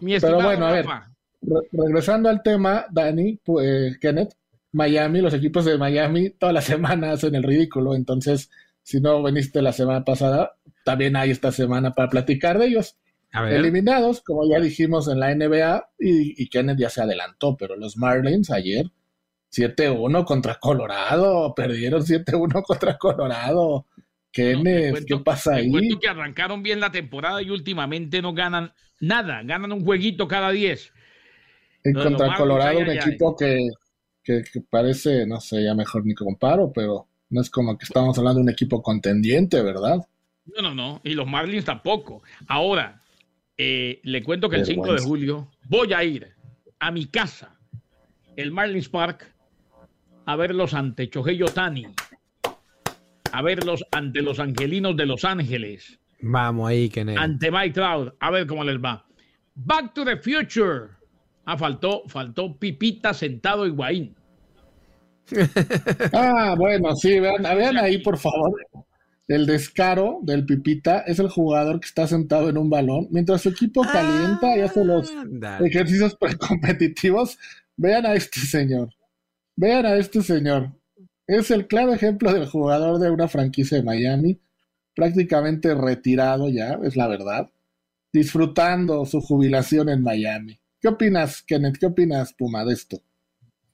mi 0.00 0.18
Pero 0.18 0.40
bueno, 0.42 0.66
a 0.66 0.72
ver. 0.72 0.86
Re- 0.86 1.68
regresando 1.72 2.28
al 2.28 2.42
tema, 2.42 2.86
Dani, 2.90 3.38
pues, 3.44 3.98
Kenneth, 3.98 4.34
Miami, 4.72 5.20
los 5.20 5.32
equipos 5.34 5.64
de 5.64 5.78
Miami 5.78 6.30
toda 6.30 6.52
la 6.52 6.60
semana 7.00 7.12
hacen 7.12 7.34
el 7.34 7.42
ridículo. 7.42 7.94
Entonces, 7.94 8.50
si 8.82 9.00
no 9.00 9.22
viniste 9.22 9.62
la 9.62 9.72
semana 9.72 10.04
pasada, 10.04 10.56
también 10.84 11.16
hay 11.16 11.30
esta 11.30 11.50
semana 11.52 11.94
para 11.94 12.08
platicar 12.10 12.58
de 12.58 12.66
ellos. 12.66 12.96
A 13.32 13.42
ver. 13.42 13.54
Eliminados, 13.54 14.22
como 14.22 14.48
ya 14.48 14.60
dijimos 14.60 15.08
en 15.08 15.18
la 15.20 15.34
NBA, 15.34 15.88
y, 15.98 16.40
y 16.42 16.48
Kenneth 16.48 16.78
ya 16.78 16.88
se 16.90 17.02
adelantó, 17.02 17.56
pero 17.56 17.76
los 17.76 17.96
Marlins 17.96 18.50
ayer 18.50 18.86
7-1 19.52 20.24
contra 20.24 20.56
Colorado, 20.60 21.54
perdieron 21.54 22.02
7-1 22.02 22.62
contra 22.62 22.96
Colorado. 22.98 23.86
¿Qué 24.36 25.18
pasa 25.24 25.54
ahí? 25.54 25.70
Cuento 25.70 25.98
que 25.98 26.08
arrancaron 26.08 26.62
bien 26.62 26.80
la 26.80 26.90
temporada 26.90 27.40
y 27.42 27.50
últimamente 27.50 28.20
no 28.20 28.34
ganan 28.34 28.72
nada, 29.00 29.42
ganan 29.42 29.72
un 29.72 29.84
jueguito 29.84 30.28
cada 30.28 30.50
10. 30.50 30.92
En 31.84 31.94
contra 31.94 32.34
Colorado, 32.34 32.80
un 32.80 32.90
equipo 32.90 33.36
que, 33.36 33.68
que, 34.22 34.42
parece, 34.68 35.26
no 35.26 35.40
sé, 35.40 35.64
ya 35.64 35.74
mejor 35.74 36.04
ni 36.04 36.14
comparo, 36.14 36.72
pero 36.74 37.06
no 37.30 37.40
es 37.40 37.48
como 37.48 37.78
que 37.78 37.84
estamos 37.84 38.18
hablando 38.18 38.38
de 38.38 38.44
un 38.44 38.50
equipo 38.50 38.82
contendiente, 38.82 39.62
¿verdad? 39.62 40.06
No, 40.46 40.62
no, 40.62 40.74
no, 40.74 41.00
y 41.04 41.14
los 41.14 41.26
Marlins 41.26 41.64
tampoco. 41.64 42.22
Ahora, 42.48 43.00
eh, 43.56 44.00
le 44.02 44.22
cuento 44.22 44.48
que 44.48 44.56
el 44.56 44.66
5 44.66 44.94
de 44.94 45.00
julio 45.00 45.50
voy 45.68 45.92
a 45.92 46.04
ir 46.04 46.32
a 46.78 46.90
mi 46.90 47.06
casa, 47.06 47.56
el 48.36 48.52
Marlins 48.52 48.88
Park, 48.88 49.32
a 50.26 50.36
verlos 50.36 50.74
ante 50.74 51.08
Chohei 51.08 51.38
Tani 51.54 51.86
a 53.32 53.42
verlos 53.42 53.84
ante 53.90 54.22
los 54.22 54.40
angelinos 54.40 54.96
de 54.96 55.06
Los 55.06 55.24
Ángeles. 55.24 55.98
Vamos 56.20 56.68
ahí, 56.68 56.88
Kenneth. 56.88 57.18
Ante 57.18 57.50
Mike 57.50 57.72
Trout, 57.72 58.14
a 58.18 58.30
ver 58.30 58.46
cómo 58.46 58.64
les 58.64 58.78
va. 58.78 59.06
Back 59.54 59.94
to 59.94 60.04
the 60.04 60.16
Future. 60.16 60.90
Ah, 61.44 61.56
faltó, 61.56 62.02
faltó 62.08 62.58
Pipita 62.58 63.14
sentado 63.14 63.66
Higuaín. 63.66 64.14
ah, 66.12 66.54
bueno, 66.56 66.94
sí, 66.96 67.20
vean, 67.20 67.42
vean 67.42 67.76
ahí, 67.78 67.98
por 67.98 68.18
favor. 68.18 68.52
El 69.28 69.44
descaro 69.46 70.20
del 70.22 70.46
Pipita 70.46 71.00
es 71.00 71.18
el 71.18 71.28
jugador 71.28 71.80
que 71.80 71.86
está 71.86 72.06
sentado 72.06 72.48
en 72.48 72.56
un 72.56 72.70
balón 72.70 73.08
mientras 73.10 73.42
su 73.42 73.48
equipo 73.48 73.82
calienta 73.82 74.56
y 74.56 74.60
hace 74.60 74.84
los 74.84 75.12
ejercicios 75.60 76.14
precompetitivos. 76.20 77.38
Vean 77.76 78.06
a 78.06 78.14
este 78.14 78.40
señor. 78.40 78.90
Vean 79.56 79.84
a 79.84 79.96
este 79.96 80.22
señor. 80.22 80.70
Es 81.26 81.50
el 81.50 81.66
claro 81.66 81.92
ejemplo 81.92 82.32
del 82.32 82.46
jugador 82.46 83.00
de 83.00 83.10
una 83.10 83.28
franquicia 83.28 83.78
de 83.78 83.84
Miami, 83.84 84.40
prácticamente 84.94 85.74
retirado 85.74 86.48
ya, 86.48 86.78
es 86.84 86.96
la 86.96 87.08
verdad, 87.08 87.50
disfrutando 88.12 89.04
su 89.04 89.20
jubilación 89.20 89.88
en 89.88 90.02
Miami. 90.02 90.58
¿Qué 90.80 90.88
opinas, 90.88 91.42
Kenneth? 91.42 91.78
¿Qué 91.78 91.86
opinas, 91.86 92.32
Puma, 92.32 92.64
de 92.64 92.74
esto? 92.74 93.02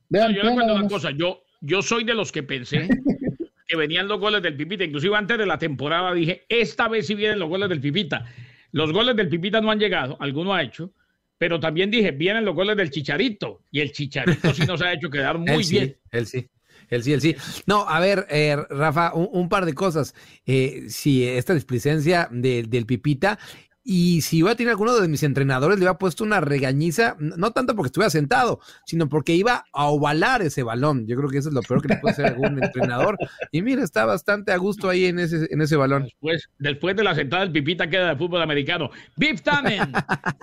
Vean, 0.08 0.34
yo 0.34 0.42
le 0.42 0.54
cuento 0.54 0.74
una 0.74 0.88
cosa, 0.88 1.10
yo, 1.10 1.42
yo 1.60 1.82
soy 1.82 2.04
de 2.04 2.14
los 2.14 2.32
que 2.32 2.42
pensé 2.42 2.88
que 3.66 3.76
venían 3.76 4.08
los 4.08 4.18
goles 4.18 4.42
del 4.42 4.56
Pipita, 4.56 4.84
inclusive 4.84 5.16
antes 5.16 5.38
de 5.38 5.46
la 5.46 5.58
temporada 5.58 6.12
dije, 6.14 6.44
esta 6.48 6.88
vez 6.88 7.06
sí 7.06 7.14
vienen 7.14 7.38
los 7.38 7.48
goles 7.48 7.68
del 7.68 7.80
Pipita. 7.80 8.26
Los 8.72 8.92
goles 8.92 9.14
del 9.14 9.28
Pipita 9.28 9.60
no 9.60 9.70
han 9.70 9.78
llegado, 9.78 10.16
alguno 10.20 10.54
ha 10.54 10.62
hecho, 10.62 10.92
pero 11.38 11.60
también 11.60 11.90
dije, 11.90 12.12
vienen 12.12 12.44
los 12.44 12.54
goles 12.54 12.76
del 12.76 12.90
Chicharito, 12.90 13.64
y 13.70 13.80
el 13.80 13.92
Chicharito 13.92 14.54
sí 14.54 14.64
nos 14.66 14.80
ha 14.80 14.92
hecho 14.92 15.10
quedar 15.10 15.38
muy 15.38 15.66
bien. 15.68 15.96
Él 16.10 16.26
sí. 16.26 16.48
El 16.92 17.02
sí, 17.02 17.12
el 17.14 17.22
sí. 17.22 17.36
No, 17.66 17.88
a 17.88 18.00
ver, 18.00 18.26
eh, 18.28 18.54
Rafa, 18.68 19.14
un, 19.14 19.48
par 19.48 19.64
de 19.64 19.72
cosas. 19.72 20.14
Eh, 20.44 20.84
si 20.88 21.26
esta 21.26 21.54
displicencia 21.54 22.28
del 22.30 22.86
Pipita 22.86 23.38
y 23.84 24.20
si 24.20 24.46
a 24.46 24.54
tener 24.54 24.70
alguno 24.70 24.94
de 24.98 25.08
mis 25.08 25.22
entrenadores, 25.22 25.78
le 25.78 25.86
había 25.86 25.98
puesto 25.98 26.22
una 26.24 26.40
regañiza, 26.40 27.16
no 27.18 27.50
tanto 27.50 27.74
porque 27.74 27.88
estuviera 27.88 28.10
sentado, 28.10 28.60
sino 28.86 29.08
porque 29.08 29.34
iba 29.34 29.64
a 29.72 29.86
ovalar 29.86 30.42
ese 30.42 30.62
balón. 30.62 31.06
Yo 31.06 31.16
creo 31.16 31.28
que 31.28 31.38
eso 31.38 31.48
es 31.48 31.54
lo 31.54 31.62
peor 31.62 31.82
que 31.82 31.88
le 31.88 31.96
puede 31.96 32.12
hacer 32.12 32.26
algún 32.26 32.62
entrenador. 32.62 33.18
Y 33.50 33.62
mira, 33.62 33.82
está 33.82 34.04
bastante 34.04 34.52
a 34.52 34.56
gusto 34.56 34.88
ahí 34.88 35.06
en 35.06 35.18
ese, 35.18 35.48
en 35.50 35.60
ese 35.60 35.76
balón. 35.76 36.04
Después, 36.04 36.48
después 36.58 36.96
de 36.96 37.04
la 37.04 37.14
sentada, 37.14 37.42
el 37.42 37.52
pipita 37.52 37.88
queda 37.88 38.10
de 38.10 38.16
fútbol 38.16 38.42
americano. 38.42 38.90
Biff 39.16 39.42
Tannen, 39.42 39.92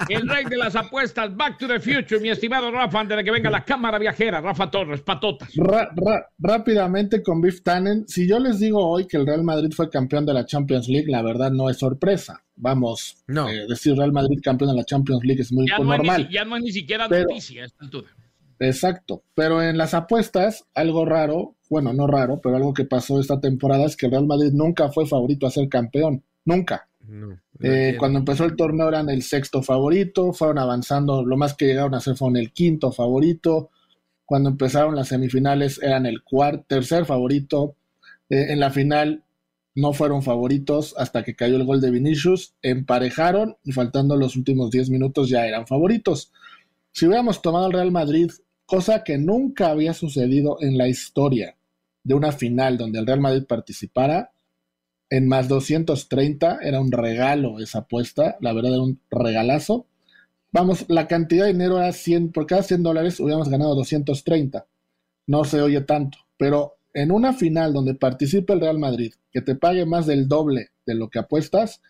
el 0.10 0.28
rey 0.28 0.46
de 0.46 0.58
las 0.58 0.76
apuestas, 0.76 1.36
Back 1.36 1.58
to 1.60 1.68
the 1.68 1.80
Future, 1.80 2.20
mi 2.20 2.30
estimado 2.30 2.72
Rafa, 2.72 3.00
antes 3.00 3.18
de 3.18 3.24
que 3.24 3.32
venga 3.32 3.50
la 3.50 3.64
cámara 3.64 3.98
viajera, 3.98 4.42
Rafa 4.42 4.70
Torres, 4.70 5.02
patotas. 5.02 5.50
rápidamente 6.38 7.24
con 7.24 7.42
Biff 7.42 7.64
Tannen, 7.64 8.06
si 8.08 8.28
yo 8.28 8.40
les 8.40 8.60
digo 8.60 8.86
hoy 8.86 9.08
que 9.08 9.18
el 9.18 9.26
Real 9.26 9.44
Madrid 9.44 9.72
fue 9.74 9.90
campeón 9.90 10.26
de 10.26 10.34
la 10.34 10.46
Champions 10.46 10.88
League, 10.88 11.10
la 11.10 11.22
verdad 11.22 11.52
no 11.52 11.70
es 11.70 11.78
sorpresa 11.78 12.44
vamos, 12.60 13.18
no. 13.28 13.50
Eh, 13.50 13.66
decir 13.68 13.96
Real 13.96 14.12
Madrid 14.12 14.40
campeón 14.44 14.72
de 14.72 14.78
la 14.78 14.84
Champions 14.84 15.24
League 15.24 15.42
es 15.42 15.52
muy 15.52 15.66
normal. 15.66 16.30
ya 16.30 16.46
no 16.46 16.58
es 16.58 16.64
ni 16.64 16.72
siquiera 16.72 17.08
noticia 17.08 17.64
a 17.64 17.66
esta 17.66 17.84
altura. 17.84 18.10
Exacto, 18.60 19.24
pero 19.34 19.64
en 19.64 19.78
las 19.78 19.94
apuestas, 19.94 20.66
algo 20.76 21.06
raro, 21.06 21.56
bueno, 21.70 21.94
no 21.94 22.08
raro, 22.08 22.42
pero 22.44 22.58
algo 22.58 22.74
que 22.74 22.84
pasó 22.84 23.20
esta 23.20 23.40
temporada 23.40 23.86
es 23.86 23.96
que 23.96 24.08
el 24.08 24.12
Real 24.12 24.28
Madrid 24.28 24.52
nunca 24.54 24.90
fue 24.90 25.08
favorito 25.08 25.48
a 25.48 25.52
ser 25.52 25.70
campeón, 25.70 26.24
nunca. 26.44 26.88
Eh, 27.62 27.96
cuando 27.98 28.20
empezó 28.20 28.46
el 28.46 28.56
torneo 28.56 28.88
eran 28.88 29.10
el 29.10 29.24
sexto 29.24 29.64
favorito, 29.64 30.34
fueron 30.34 30.60
avanzando, 30.60 31.26
lo 31.26 31.38
más 31.38 31.56
que 31.56 31.66
llegaron 31.66 31.96
a 31.96 32.02
ser 32.02 32.16
fueron 32.16 32.38
el 32.38 32.52
quinto 32.52 32.92
favorito, 32.92 33.72
cuando 34.26 34.50
empezaron 34.50 34.96
las 34.96 35.08
semifinales 35.08 35.82
eran 35.82 36.06
el 36.06 36.22
cuarto, 36.22 36.66
tercer 36.68 37.06
favorito, 37.06 37.78
eh, 38.30 38.48
en 38.50 38.60
la 38.60 38.70
final 38.70 39.24
no 39.80 39.94
fueron 39.94 40.22
favoritos 40.22 40.94
hasta 40.98 41.24
que 41.24 41.36
cayó 41.36 41.56
el 41.56 41.66
gol 41.66 41.82
de 41.82 41.92
Vinicius, 41.92 42.56
emparejaron 42.62 43.58
y 43.64 43.72
faltando 43.72 44.18
los 44.18 44.36
últimos 44.36 44.72
10 44.72 44.90
minutos 44.90 45.30
ya 45.30 45.48
eran 45.48 45.68
favoritos. 45.68 46.32
Si 46.92 47.06
hubiéramos 47.06 47.42
tomado 47.42 47.66
al 47.66 47.74
Real 47.74 47.92
Madrid, 47.92 48.32
cosa 48.66 49.04
que 49.04 49.18
nunca 49.18 49.70
había 49.70 49.94
sucedido 49.94 50.58
en 50.62 50.78
la 50.78 50.88
historia 50.88 51.56
de 52.04 52.14
una 52.14 52.32
final 52.32 52.78
donde 52.78 53.00
el 53.00 53.08
Real 53.08 53.20
Madrid 53.20 53.46
participara, 53.48 54.32
en 55.10 55.28
más 55.28 55.48
230 55.48 56.60
era 56.62 56.80
un 56.80 56.92
regalo 56.92 57.60
esa 57.60 57.80
apuesta, 57.80 58.38
la 58.42 58.54
verdad 58.54 58.74
era 58.74 58.84
un 58.84 59.00
regalazo. 59.10 59.88
Vamos, 60.52 60.86
la 60.88 61.08
cantidad 61.08 61.46
de 61.46 61.54
dinero 61.54 61.78
era 61.78 61.92
100, 61.92 62.32
por 62.32 62.46
cada 62.46 62.64
100 62.64 62.84
dólares 62.84 63.20
hubiéramos 63.20 63.50
ganado 63.50 63.76
230. 63.76 64.68
No 65.28 65.44
se 65.46 65.62
oye 65.62 65.82
tanto, 65.82 66.20
pero 66.38 66.79
en 67.00 67.14
una 67.14 67.32
final 67.32 67.72
donde 67.72 67.96
participa 67.96 68.54
el 68.54 68.60
Real 68.60 68.78
Madrid, 68.78 69.14
que 69.32 69.40
te 69.40 69.56
pague 69.56 69.86
más 69.86 70.06
del 70.06 70.28
doble 70.28 70.72
de 70.86 70.96
lo 70.96 71.10
que 71.10 71.20
apuestas, 71.20 71.82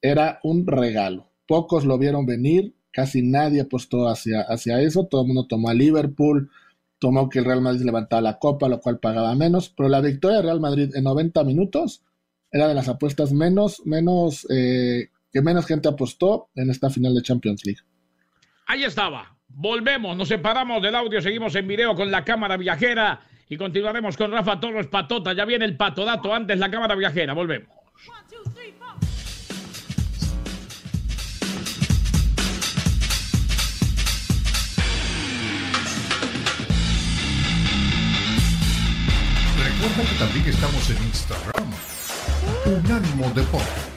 era 0.00 0.38
un 0.44 0.68
regalo. 0.68 1.32
Pocos 1.48 1.84
lo 1.84 1.98
vieron 1.98 2.26
venir, 2.26 2.72
casi 2.92 3.22
nadie 3.22 3.62
apostó 3.62 4.08
hacia, 4.08 4.42
hacia 4.42 4.80
eso, 4.80 5.06
todo 5.06 5.22
el 5.22 5.26
mundo 5.26 5.48
tomó 5.48 5.68
a 5.68 5.74
Liverpool, 5.74 6.48
tomó 7.00 7.28
que 7.28 7.40
el 7.40 7.44
Real 7.44 7.60
Madrid 7.60 7.84
levantaba 7.84 8.22
la 8.22 8.38
copa, 8.38 8.68
lo 8.68 8.78
cual 8.78 9.00
pagaba 9.00 9.34
menos, 9.34 9.68
pero 9.76 9.88
la 9.88 10.00
victoria 10.00 10.36
del 10.36 10.46
Real 10.46 10.60
Madrid 10.60 10.94
en 10.94 11.02
90 11.02 11.42
minutos 11.42 12.04
era 12.52 12.68
de 12.68 12.74
las 12.74 12.88
apuestas 12.88 13.32
menos, 13.32 13.82
menos, 13.84 14.46
eh, 14.48 15.08
que 15.32 15.42
menos 15.42 15.66
gente 15.66 15.88
apostó 15.88 16.50
en 16.54 16.70
esta 16.70 16.88
final 16.88 17.16
de 17.16 17.22
Champions 17.22 17.64
League. 17.64 17.80
Ahí 18.68 18.84
estaba. 18.84 19.36
Volvemos, 19.48 20.16
nos 20.16 20.28
separamos 20.28 20.80
del 20.80 20.94
audio, 20.94 21.20
seguimos 21.20 21.56
en 21.56 21.66
video 21.66 21.96
con 21.96 22.12
la 22.12 22.24
cámara 22.24 22.56
viajera 22.56 23.22
y 23.48 23.56
continuaremos 23.56 24.16
con 24.16 24.32
Rafa 24.32 24.58
Torres 24.58 24.86
Patota. 24.88 25.32
Ya 25.32 25.44
viene 25.44 25.64
el 25.64 25.76
patodato 25.76 26.34
antes 26.34 26.58
la 26.58 26.70
cámara 26.70 26.94
viajera. 26.94 27.32
Volvemos. 27.32 27.68
Recuerda 39.64 40.10
que 40.10 40.18
también 40.18 40.46
estamos 40.46 40.90
en 40.90 41.02
Instagram. 41.04 41.70
Unánimo 42.66 43.30
Deportes. 43.34 43.95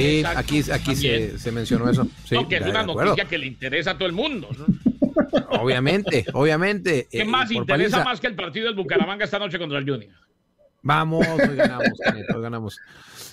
Sí, 0.00 0.22
aquí, 0.24 0.62
aquí 0.70 0.96
se, 0.96 1.52
mencionó 1.52 1.90
eso. 1.90 2.06
Sí, 2.24 2.36
que 2.48 2.56
es 2.56 2.66
una 2.66 2.82
noticia 2.82 3.24
que 3.26 3.38
le 3.38 3.46
interesa 3.46 3.92
a 3.92 3.98
todo 3.98 4.06
el 4.06 4.14
mundo. 4.14 4.48
Obviamente, 5.60 6.24
obviamente. 6.32 7.08
¿Qué 7.10 7.24
más 7.24 7.50
eh, 7.50 7.54
interesa 7.54 8.04
más 8.04 8.20
que 8.20 8.26
el 8.26 8.34
partido 8.34 8.66
del 8.66 8.74
Bucaramanga 8.74 9.24
esta 9.24 9.38
noche 9.38 9.58
contra 9.58 9.78
el 9.78 9.88
Junior? 9.88 10.12
Vamos, 10.82 11.26
hoy 11.26 11.56
ganamos, 11.56 11.98
hoy 12.34 12.42
ganamos. 12.42 12.78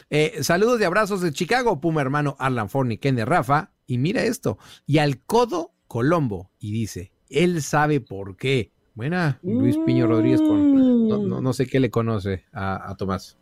Eh, 0.09 0.39
saludos 0.41 0.81
y 0.81 0.83
abrazos 0.83 1.21
de 1.21 1.31
Chicago, 1.31 1.79
Puma 1.79 2.01
hermano 2.01 2.35
Arlan 2.39 2.69
Forni, 2.69 2.97
Ken 2.97 3.15
de 3.15 3.25
Rafa. 3.25 3.71
Y 3.85 3.97
mira 3.97 4.23
esto, 4.23 4.57
y 4.85 4.97
al 4.97 5.19
codo 5.21 5.71
Colombo. 5.87 6.51
Y 6.59 6.71
dice, 6.71 7.13
él 7.29 7.61
sabe 7.61 8.01
por 8.01 8.35
qué. 8.35 8.73
Buena, 8.95 9.39
Luis 9.43 9.77
Piño 9.85 10.07
Rodríguez, 10.07 10.41
con, 10.41 11.07
no, 11.07 11.39
no, 11.39 11.53
sé 11.53 11.67
qué 11.67 11.79
le 11.79 11.91
conoce 11.91 12.45
a, 12.51 12.89
a 12.89 12.97
Tomás. 12.97 13.37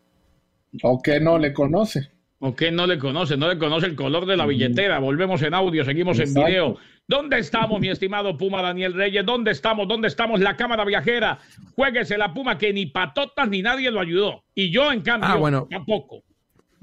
O 0.84 1.02
qué 1.02 1.22
no 1.22 1.40
le 1.40 1.54
conoce. 1.54 2.15
¿O 2.46 2.56
qué 2.56 2.72
no 2.72 2.86
le 2.86 3.00
conoce? 3.00 3.38
No 3.38 3.48
le 3.48 3.58
conoce 3.58 3.88
el 3.88 3.96
color 3.96 4.28
de 4.28 4.38
la 4.38 4.46
billetera. 4.46 5.00
Volvemos 5.00 5.42
en 5.42 5.56
audio, 5.56 5.84
seguimos 5.84 6.20
en 6.20 6.32
video. 6.32 6.78
¿Dónde 7.08 7.40
estamos, 7.40 7.80
mi 7.80 7.90
estimado 7.90 8.38
Puma 8.38 8.62
Daniel 8.62 8.94
Reyes? 8.94 9.26
¿Dónde 9.26 9.50
estamos? 9.50 9.88
¿Dónde 9.88 10.10
estamos? 10.10 10.40
La 10.40 10.56
cámara 10.56 10.86
viajera. 10.86 11.40
Jueguese 11.76 12.20
la 12.20 12.36
Puma 12.36 12.60
que 12.60 12.72
ni 12.72 12.86
patotas 12.86 13.50
ni 13.50 13.64
nadie 13.64 13.90
lo 13.90 14.00
ayudó. 14.00 14.44
Y 14.54 14.70
yo, 14.70 14.92
en 14.92 15.02
cambio, 15.02 15.30
ah, 15.32 15.38
bueno. 15.38 15.68
tampoco. 15.72 16.22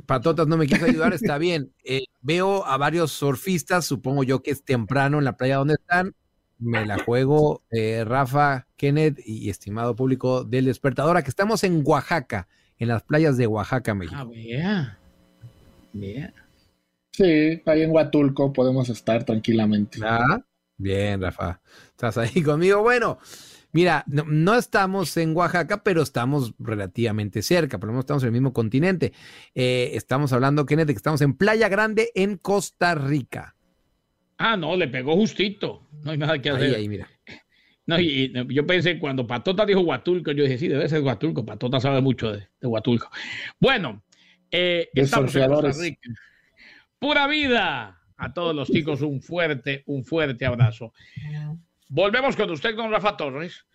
Patotas 0.04 0.48
no 0.48 0.56
me 0.56 0.66
quiso 0.66 0.84
ayudar, 0.84 1.12
está 1.12 1.38
bien. 1.38 1.72
Eh, 1.84 2.06
veo 2.22 2.66
a 2.66 2.76
varios 2.76 3.12
surfistas, 3.12 3.86
supongo 3.86 4.24
yo 4.24 4.42
que 4.42 4.50
es 4.50 4.64
temprano 4.64 5.18
en 5.18 5.24
la 5.24 5.36
playa 5.36 5.58
donde 5.58 5.74
están, 5.74 6.16
me 6.58 6.84
la 6.84 6.98
juego, 6.98 7.62
eh, 7.70 8.02
Rafa, 8.04 8.66
Kenneth 8.76 9.20
y 9.24 9.48
estimado 9.48 9.94
público 9.94 10.42
del 10.42 10.64
despertador, 10.64 11.22
que 11.22 11.30
estamos 11.30 11.62
en 11.62 11.84
Oaxaca, 11.84 12.48
en 12.78 12.88
las 12.88 13.04
playas 13.04 13.36
de 13.36 13.46
Oaxaca, 13.46 13.94
México. 13.94 14.16
Ah, 14.18 14.24
vea. 14.24 14.98
Vea. 15.92 16.32
Sí, 17.10 17.62
ahí 17.66 17.82
en 17.82 17.90
Huatulco 17.90 18.52
podemos 18.52 18.88
estar 18.88 19.24
tranquilamente. 19.24 19.98
Ah, 20.02 20.42
bien, 20.76 21.20
Rafa. 21.20 21.60
Estás 21.90 22.18
ahí 22.18 22.42
conmigo. 22.42 22.82
Bueno, 22.82 23.18
mira, 23.72 24.04
no, 24.06 24.56
estamos 24.56 25.16
en 25.16 25.36
Oaxaca, 25.36 25.82
pero 25.82 26.02
estamos 26.02 26.54
relativamente 26.58 27.42
cerca, 27.42 27.78
por 27.78 27.88
lo 27.88 27.92
menos 27.92 28.04
estamos 28.04 28.22
en 28.22 28.28
el 28.28 28.32
mismo 28.32 28.52
continente. 28.52 29.12
Eh, 29.54 29.90
estamos 29.94 30.32
hablando, 30.32 30.64
Kenneth, 30.64 30.86
de 30.86 30.94
que 30.94 30.98
estamos 30.98 31.20
en 31.20 31.34
Playa 31.34 31.68
Grande, 31.68 32.10
en 32.14 32.38
Costa 32.38 32.94
Rica. 32.94 33.54
Ah, 34.38 34.56
no, 34.56 34.74
le 34.74 34.88
pegó 34.88 35.14
justito. 35.14 35.82
No 36.02 36.12
hay 36.12 36.18
nada 36.18 36.40
que 36.40 36.50
hacer. 36.50 36.70
Ahí, 36.70 36.74
ahí, 36.74 36.88
mira. 36.88 37.08
No, 37.86 37.98
y, 37.98 38.32
yo 38.48 38.66
pensé, 38.66 38.98
cuando 38.98 39.26
Patota 39.26 39.66
dijo 39.66 39.80
Huatulco, 39.80 40.30
yo 40.32 40.44
dije, 40.44 40.58
sí, 40.58 40.68
debe 40.68 40.88
ser 40.88 41.02
Huatulco. 41.02 41.44
Patota 41.44 41.80
sabe 41.80 42.00
mucho 42.00 42.32
de, 42.32 42.46
Huatulco. 42.62 43.10
Bueno, 43.58 44.02
eh, 44.52 44.88
estamos 44.94 45.34
en 45.34 45.48
Costa 45.48 45.82
Rica. 45.82 46.10
Pura 46.98 47.26
vida. 47.26 47.98
A 48.16 48.32
todos 48.32 48.54
los 48.54 48.70
chicos, 48.70 49.02
un 49.02 49.20
fuerte, 49.20 49.82
un 49.86 50.04
fuerte 50.04 50.46
abrazo. 50.46 50.92
Volvemos 51.88 52.36
con 52.36 52.48
usted, 52.50 52.76
con 52.76 52.92
Rafa 52.92 53.16
Torres. 53.16 53.66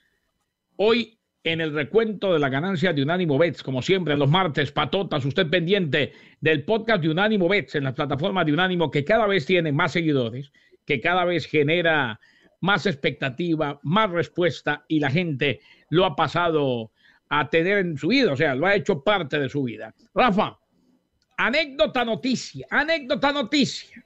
Hoy 0.77 1.19
en 1.43 1.61
el 1.61 1.73
recuento 1.73 2.33
de 2.33 2.39
la 2.39 2.49
ganancia 2.49 2.93
de 2.93 3.01
Unánimo 3.01 3.37
Bets, 3.37 3.63
como 3.63 3.81
siempre, 3.81 4.17
los 4.17 4.29
martes, 4.29 4.71
patotas, 4.71 5.25
usted 5.25 5.49
pendiente 5.49 6.13
del 6.41 6.63
podcast 6.63 7.01
de 7.01 7.09
Unánimo 7.09 7.47
Bets 7.47 7.75
en 7.75 7.85
la 7.85 7.93
plataforma 7.93 8.43
de 8.43 8.53
Unánimo, 8.53 8.91
que 8.91 9.05
cada 9.05 9.27
vez 9.27 9.45
tiene 9.45 9.71
más 9.71 9.93
seguidores, 9.93 10.51
que 10.85 10.99
cada 10.99 11.25
vez 11.25 11.45
genera 11.45 12.19
más 12.59 12.85
expectativa, 12.85 13.79
más 13.83 14.09
respuesta 14.11 14.83
y 14.87 14.99
la 14.99 15.09
gente 15.09 15.61
lo 15.89 16.05
ha 16.05 16.15
pasado 16.15 16.91
a 17.29 17.49
tener 17.49 17.79
en 17.79 17.97
su 17.97 18.09
vida, 18.09 18.33
o 18.33 18.37
sea, 18.37 18.55
lo 18.55 18.67
ha 18.67 18.75
hecho 18.75 19.03
parte 19.03 19.39
de 19.39 19.49
su 19.49 19.63
vida. 19.63 19.93
Rafa, 20.13 20.59
anécdota 21.37 22.03
noticia, 22.03 22.67
anécdota 22.69 23.31
noticia. 23.31 24.03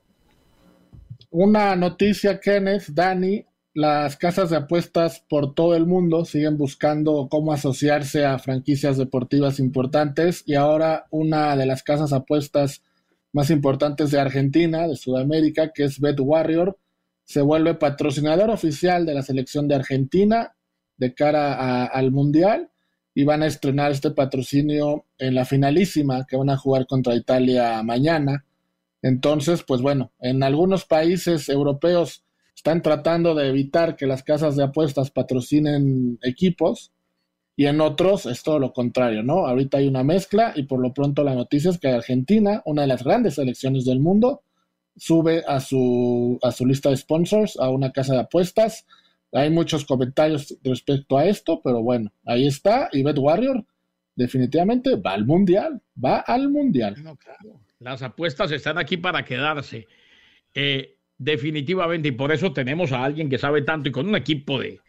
Una 1.30 1.76
noticia, 1.78 2.40
Kenneth, 2.40 2.90
Dani, 2.90 3.46
las 3.74 4.18
casas 4.18 4.50
de 4.50 4.58
apuestas 4.58 5.24
por 5.30 5.56
todo 5.56 5.76
el 5.76 5.86
mundo 5.86 6.26
siguen 6.26 6.58
buscando 6.58 7.30
cómo 7.32 7.54
asociarse 7.54 8.26
a 8.26 8.38
franquicias 8.38 8.98
deportivas 8.98 9.60
importantes 9.60 10.44
y 10.46 10.56
ahora 10.56 11.08
una 11.10 11.56
de 11.56 11.66
las 11.66 11.84
casas 11.84 12.12
apuestas 12.12 12.84
más 13.32 13.50
importantes 13.50 14.12
de 14.12 14.20
Argentina, 14.20 14.90
de 14.90 14.98
Sudamérica, 14.98 15.72
que 15.72 15.86
es 15.86 16.02
Bet 16.02 16.20
Warrior, 16.20 16.78
se 17.24 17.42
vuelve 17.42 17.76
patrocinador 17.76 18.50
oficial 18.50 19.06
de 19.06 19.14
la 19.14 19.22
selección 19.22 19.70
de 19.70 19.76
Argentina 19.76 20.54
de 20.98 21.14
cara 21.14 21.86
al 21.86 22.12
Mundial 22.12 22.72
y 23.14 23.24
van 23.24 23.44
a 23.44 23.48
estrenar 23.48 23.92
este 23.92 24.12
patrocinio 24.12 25.06
en 25.18 25.36
la 25.36 25.46
finalísima 25.46 26.26
que 26.26 26.38
van 26.38 26.50
a 26.50 26.58
jugar 26.58 26.88
contra 26.88 27.16
Italia 27.16 27.84
mañana. 27.84 28.46
Entonces, 29.02 29.64
pues 29.64 29.82
bueno, 29.82 30.12
en 30.20 30.44
algunos 30.44 30.86
países 30.86 31.50
europeos 31.50 32.24
están 32.56 32.82
tratando 32.82 33.34
de 33.36 33.50
evitar 33.50 33.96
que 33.96 34.06
las 34.08 34.24
casas 34.24 34.56
de 34.56 34.64
apuestas 34.64 35.12
patrocinen 35.12 36.20
equipos 36.22 36.92
y 37.56 37.66
en 37.66 37.82
otros 37.82 38.26
es 38.26 38.44
todo 38.44 38.60
lo 38.60 38.74
contrario, 38.74 39.24
¿no? 39.24 39.46
Ahorita 39.48 39.78
hay 39.78 39.88
una 39.88 40.04
mezcla 40.04 40.54
y 40.56 40.64
por 40.64 40.80
lo 40.80 40.94
pronto 40.94 41.24
la 41.24 41.36
noticia 41.36 41.72
es 41.72 41.80
que 41.80 41.90
Argentina, 41.90 42.62
una 42.66 42.84
de 42.84 42.88
las 42.88 43.04
grandes 43.04 43.36
selecciones 43.36 43.86
del 43.86 44.00
mundo, 44.00 44.44
sube 44.96 45.44
a 45.48 45.60
su, 45.60 46.40
a 46.42 46.52
su 46.52 46.66
lista 46.66 46.90
de 46.90 46.98
sponsors 46.98 47.58
a 47.60 47.70
una 47.70 47.92
casa 47.92 48.14
de 48.14 48.20
apuestas. 48.22 48.86
Hay 49.34 49.50
muchos 49.50 49.86
comentarios 49.86 50.58
respecto 50.64 51.18
a 51.18 51.26
esto, 51.26 51.62
pero 51.64 51.82
bueno, 51.82 52.12
ahí 52.26 52.48
está. 52.48 52.90
Y 52.92 53.04
Bet 53.04 53.18
Warrior 53.18 53.66
definitivamente 54.16 54.96
va 54.96 55.14
al 55.14 55.26
mundial, 55.26 55.82
va 56.04 56.20
al 56.20 56.50
mundial. 56.50 56.96
Las 57.80 58.02
apuestas 58.02 58.52
están 58.52 58.78
aquí 58.78 58.98
para 58.98 59.24
quedarse. 59.24 59.88
Eh, 60.54 60.98
definitivamente, 61.18 62.10
y 62.10 62.12
por 62.12 62.32
eso 62.32 62.52
tenemos 62.52 62.92
a 62.92 63.04
alguien 63.04 63.30
que 63.30 63.38
sabe 63.38 63.62
tanto 63.62 63.90
y 63.90 63.92
con 63.92 64.08
un 64.08 64.16
equipo 64.16 64.60
de 64.60 64.80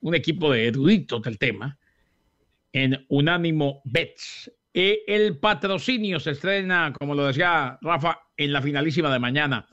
un 0.00 0.14
equipo 0.14 0.52
de 0.52 0.68
eruditos 0.68 1.22
del 1.22 1.38
tema 1.38 1.78
en 2.72 3.04
Unánimo 3.08 3.82
Bets. 3.84 4.52
Eh, 4.72 5.00
el 5.06 5.38
patrocinio 5.38 6.20
se 6.20 6.32
estrena, 6.32 6.92
como 6.96 7.14
lo 7.14 7.26
decía 7.26 7.78
Rafa, 7.80 8.20
en 8.36 8.52
la 8.52 8.62
finalísima 8.62 9.12
de 9.12 9.18
mañana. 9.18 9.66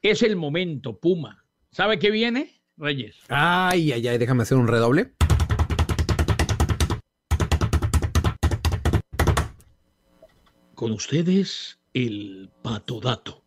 Es 0.00 0.22
el 0.22 0.36
momento, 0.36 0.98
Puma. 0.98 1.44
¿Sabe 1.70 1.98
qué 1.98 2.10
viene, 2.10 2.61
Reyes? 2.82 3.14
Ay, 3.28 3.92
ay, 3.92 4.08
ay, 4.08 4.18
déjame 4.18 4.42
hacer 4.42 4.58
un 4.58 4.66
redoble. 4.66 5.12
Con 10.74 10.90
ustedes, 10.90 11.78
el 11.94 12.50
patodato. 12.60 13.40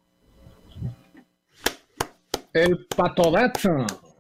El 2.53 2.87
patodato. 2.95 3.69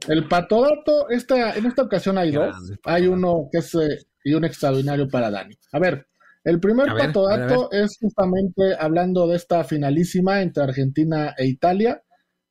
El 0.09 0.27
patodato, 0.27 1.09
esta, 1.09 1.55
en 1.55 1.65
esta 1.65 1.83
ocasión 1.83 2.17
hay 2.17 2.31
dos. 2.33 2.73
Hay 2.83 3.07
uno 3.07 3.47
que 3.49 3.59
es 3.59 3.73
eh, 3.75 4.05
y 4.21 4.33
un 4.33 4.43
extraordinario 4.43 5.07
para 5.07 5.31
Dani. 5.31 5.55
A 5.71 5.79
ver, 5.79 6.07
el 6.43 6.59
primer 6.59 6.89
patodato 6.93 7.71
es 7.71 7.97
justamente 8.01 8.75
hablando 8.77 9.27
de 9.27 9.37
esta 9.37 9.63
finalísima 9.63 10.41
entre 10.41 10.63
Argentina 10.63 11.33
e 11.37 11.47
Italia. 11.47 12.03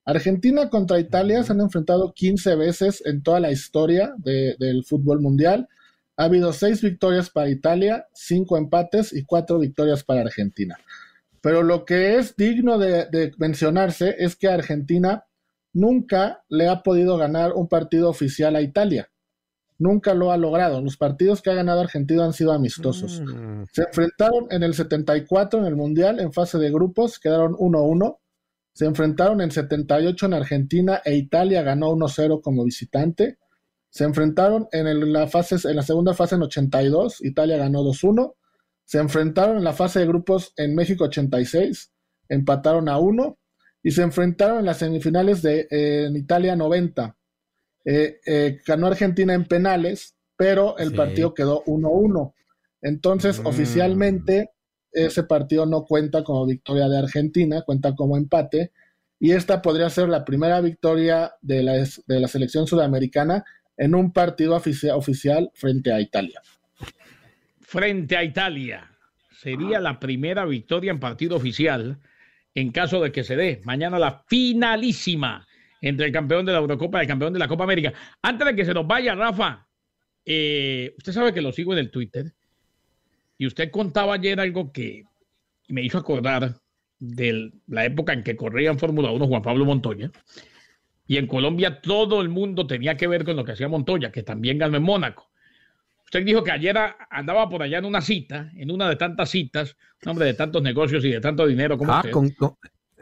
Argentina 0.05 0.69
contra 0.69 0.99
Italia 0.99 1.43
se 1.43 1.53
han 1.53 1.61
enfrentado 1.61 2.12
15 2.12 2.57
veces 2.57 3.03
en 3.07 3.23
toda 3.23 3.40
la 3.40 3.51
historia 3.51 4.14
del 4.19 4.85
fútbol 4.85 5.21
mundial. 5.21 5.69
Ha 6.17 6.25
habido 6.25 6.53
seis 6.53 6.83
victorias 6.83 7.31
para 7.31 7.49
Italia, 7.49 8.07
cinco 8.12 8.57
empates 8.57 9.12
y 9.12 9.25
cuatro 9.25 9.59
victorias 9.59 10.05
para 10.05 10.21
Argentina. 10.21 10.77
Pero 11.40 11.62
lo 11.62 11.85
que 11.85 12.17
es 12.19 12.37
digno 12.37 12.79
de 12.79 13.33
mencionarse 13.38 14.14
es 14.19 14.37
que 14.37 14.49
Argentina 14.49 15.25
nunca 15.75 16.45
le 16.49 16.69
ha 16.69 16.83
podido 16.83 17.19
ganar 17.19 17.53
un 17.53 17.69
partido 17.69 18.09
oficial 18.09 18.57
a 18.57 18.62
Italia. 18.62 19.11
Nunca 19.77 20.14
lo 20.14 20.31
ha 20.31 20.37
logrado. 20.37 20.81
Los 20.81 20.97
partidos 20.97 21.43
que 21.43 21.51
ha 21.51 21.55
ganado 21.55 21.81
Argentina 21.81 22.25
han 22.25 22.33
sido 22.33 22.53
amistosos. 22.53 23.21
Mm. 23.21 23.64
Se 23.73 23.83
enfrentaron 23.83 24.47
en 24.51 24.62
el 24.62 24.75
74 24.75 25.59
en 25.59 25.67
el 25.67 25.77
Mundial 25.77 26.21
en 26.21 26.33
fase 26.33 26.59
de 26.59 26.71
grupos, 26.71 27.19
quedaron 27.19 27.55
1-1. 27.55 28.19
Se 28.75 28.85
enfrentaron 28.85 29.41
en 29.41 29.53
78 29.53 30.27
en 30.27 30.35
Argentina 30.35 31.01
e 31.05 31.15
Italia 31.15 31.63
ganó 31.63 31.93
1-0 31.93 32.41
como 32.43 32.65
visitante. 32.65 33.39
Se 33.89 34.03
enfrentaron 34.03 34.67
en, 34.73 35.13
la 35.13 35.29
fase, 35.29 35.57
en 35.69 35.77
la 35.77 35.83
segunda 35.83 36.13
fase 36.13 36.35
en 36.35 36.43
82, 36.43 37.25
Italia 37.25 37.57
ganó 37.57 37.85
2-1. 37.85 38.35
Se 38.85 38.99
enfrentaron 38.99 39.59
en 39.59 39.65
la 39.65 39.73
fase 39.73 40.01
de 40.01 40.07
grupos 40.07 40.53
en 40.57 40.75
México 40.75 41.05
86, 41.05 41.93
empataron 42.29 42.89
a 42.89 42.99
1 42.99 43.39
y 43.85 43.93
se 43.93 44.03
enfrentaron 44.03 44.59
en 44.59 44.67
las 44.67 44.79
semifinales 44.79 45.41
de 45.43 45.69
en 45.71 46.17
Italia 46.17 46.57
90. 46.57 47.17
Eh, 47.85 48.19
eh, 48.27 48.59
ganó 48.67 48.89
Argentina 48.89 49.35
en 49.35 49.45
penales, 49.45 50.17
pero 50.37 50.77
el 50.79 50.93
partido 50.95 51.33
quedó 51.33 51.63
1-1. 51.65 52.35
Entonces, 52.83 53.41
mm. 53.41 53.47
oficialmente, 53.47 54.51
ese 54.95 55.25
partido 55.25 55.67
no 55.67 55.85
cuenta 55.85 56.23
como 56.25 56.47
victoria 56.47 56.89
de 56.89 56.99
Argentina, 56.99 57.63
cuenta 57.63 57.95
como 57.95 58.17
empate. 58.17 58.73
Y 59.19 59.33
esta 59.33 59.61
podría 59.61 59.91
ser 59.91 60.09
la 60.09 60.25
primera 60.25 60.61
victoria 60.61 61.33
de 61.43 61.63
la, 61.63 61.73
de 61.75 62.21
la 62.21 62.29
selección 62.29 62.67
sudamericana 62.67 63.45
en 63.77 63.95
un 63.95 64.13
partido 64.13 64.57
oficial 64.57 65.51
frente 65.55 65.93
a 65.93 66.01
Italia. 66.01 66.41
Frente 67.61 68.17
a 68.17 68.25
Italia. 68.25 68.91
Sería 69.33 69.81
la 69.81 69.99
primera 69.99 70.45
victoria 70.45 70.91
en 70.91 71.01
partido 71.01 71.37
oficial 71.37 71.99
en 72.55 72.71
caso 72.71 73.01
de 73.01 73.11
que 73.11 73.25
se 73.25 73.37
dé. 73.37 73.61
Mañana 73.65 73.99
la 73.99 74.25
finalísima 74.29 75.47
entre 75.81 76.07
el 76.07 76.13
campeón 76.13 76.47
de 76.47 76.53
la 76.53 76.59
Eurocopa 76.59 76.99
y 76.99 77.03
el 77.03 77.09
campeón 77.09 77.33
de 77.33 77.41
la 77.41 77.49
Copa 77.49 77.65
América. 77.65 77.93
Antes 78.23 78.47
de 78.47 78.55
que 78.55 78.65
se 78.65 78.73
nos 78.73 78.87
vaya, 78.87 79.15
Rafa, 79.15 79.67
eh, 80.25 80.95
usted 80.97 81.13
sabe 81.13 81.35
que 81.35 81.43
lo 81.43 81.53
sigo 81.53 81.73
en 81.73 81.81
el 81.81 81.91
Twitter 81.91 82.33
y 83.38 83.47
usted 83.47 83.70
contaba 83.70 84.14
ayer 84.14 84.40
algo 84.40 84.73
que 84.73 85.05
me 85.68 85.83
hizo 85.83 85.99
acordar 85.99 86.57
de 86.99 87.53
la 87.66 87.85
época 87.85 88.12
en 88.12 88.23
que 88.23 88.37
corría 88.37 88.70
en 88.70 88.79
Fórmula 88.79 89.11
1 89.11 89.27
Juan 89.27 89.42
Pablo 89.42 89.64
Montoya. 89.64 90.11
Y 91.07 91.18
en 91.18 91.27
Colombia 91.27 91.81
todo 91.81 92.23
el 92.23 92.29
mundo 92.29 92.66
tenía 92.66 92.97
que 92.97 93.07
ver 93.07 93.25
con 93.25 93.37
lo 93.37 93.44
que 93.44 93.53
hacía 93.53 93.68
Montoya, 93.68 94.11
que 94.11 94.23
también 94.23 94.59
ganó 94.59 94.77
en 94.77 94.83
Mónaco. 94.83 95.31
Usted 96.05 96.25
dijo 96.25 96.44
que 96.44 96.53
ayer 96.53 96.77
andaba 97.11 97.49
por 97.49 97.62
allá 97.62 97.79
en 97.79 97.85
una 97.85 98.01
cita, 98.01 98.51
en 98.57 98.70
una 98.70 98.88
de 98.88 98.97
tantas 98.97 99.31
citas, 99.31 99.77
un 100.03 100.11
hombre 100.11 100.27
de 100.27 100.35
tantos 100.35 100.62
negocios 100.62 101.05
y 101.05 101.11
de 101.11 101.20
tanto 101.20 101.47
dinero 101.47 101.77
como 101.77 101.92
ah, 101.92 102.03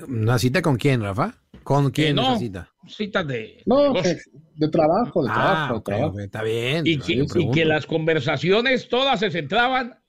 ¿Una 0.08 0.38
cita 0.38 0.62
con 0.62 0.76
quién, 0.76 1.02
Rafa? 1.02 1.34
¿Con 1.62 1.90
quién 1.90 2.16
no, 2.16 2.38
cita? 2.38 2.72
Citas 2.88 3.26
de. 3.26 3.62
No, 3.66 3.92
de, 3.92 4.68
trabajo, 4.68 5.22
de 5.22 5.30
ah, 5.30 5.80
trabajo, 5.84 6.18
Está 6.18 6.42
bien. 6.42 6.84
Y 6.86 6.98
que, 6.98 7.64
las 7.64 7.86
conversaciones 7.86 8.88
todas 8.88 9.20
se 9.20 9.30
centraban 9.30 10.01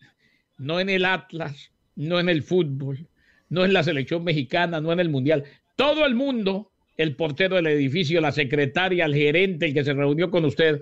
no 0.57 0.79
en 0.79 0.89
el 0.89 1.05
Atlas, 1.05 1.71
no 1.95 2.19
en 2.19 2.29
el 2.29 2.43
fútbol, 2.43 3.07
no 3.49 3.65
en 3.65 3.73
la 3.73 3.83
selección 3.83 4.23
mexicana, 4.23 4.81
no 4.81 4.91
en 4.91 4.99
el 4.99 5.09
mundial. 5.09 5.43
Todo 5.75 6.05
el 6.05 6.15
mundo 6.15 6.71
el 6.97 7.15
portero 7.15 7.55
del 7.55 7.67
edificio, 7.67 8.21
la 8.21 8.31
secretaria, 8.31 9.05
el 9.05 9.15
gerente, 9.15 9.65
el 9.67 9.73
que 9.73 9.83
se 9.83 9.93
reunió 9.93 10.29
con 10.29 10.45
usted. 10.45 10.81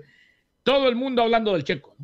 Todo 0.62 0.88
el 0.88 0.96
mundo 0.96 1.22
hablando 1.22 1.52
del 1.52 1.64
checo. 1.64 1.96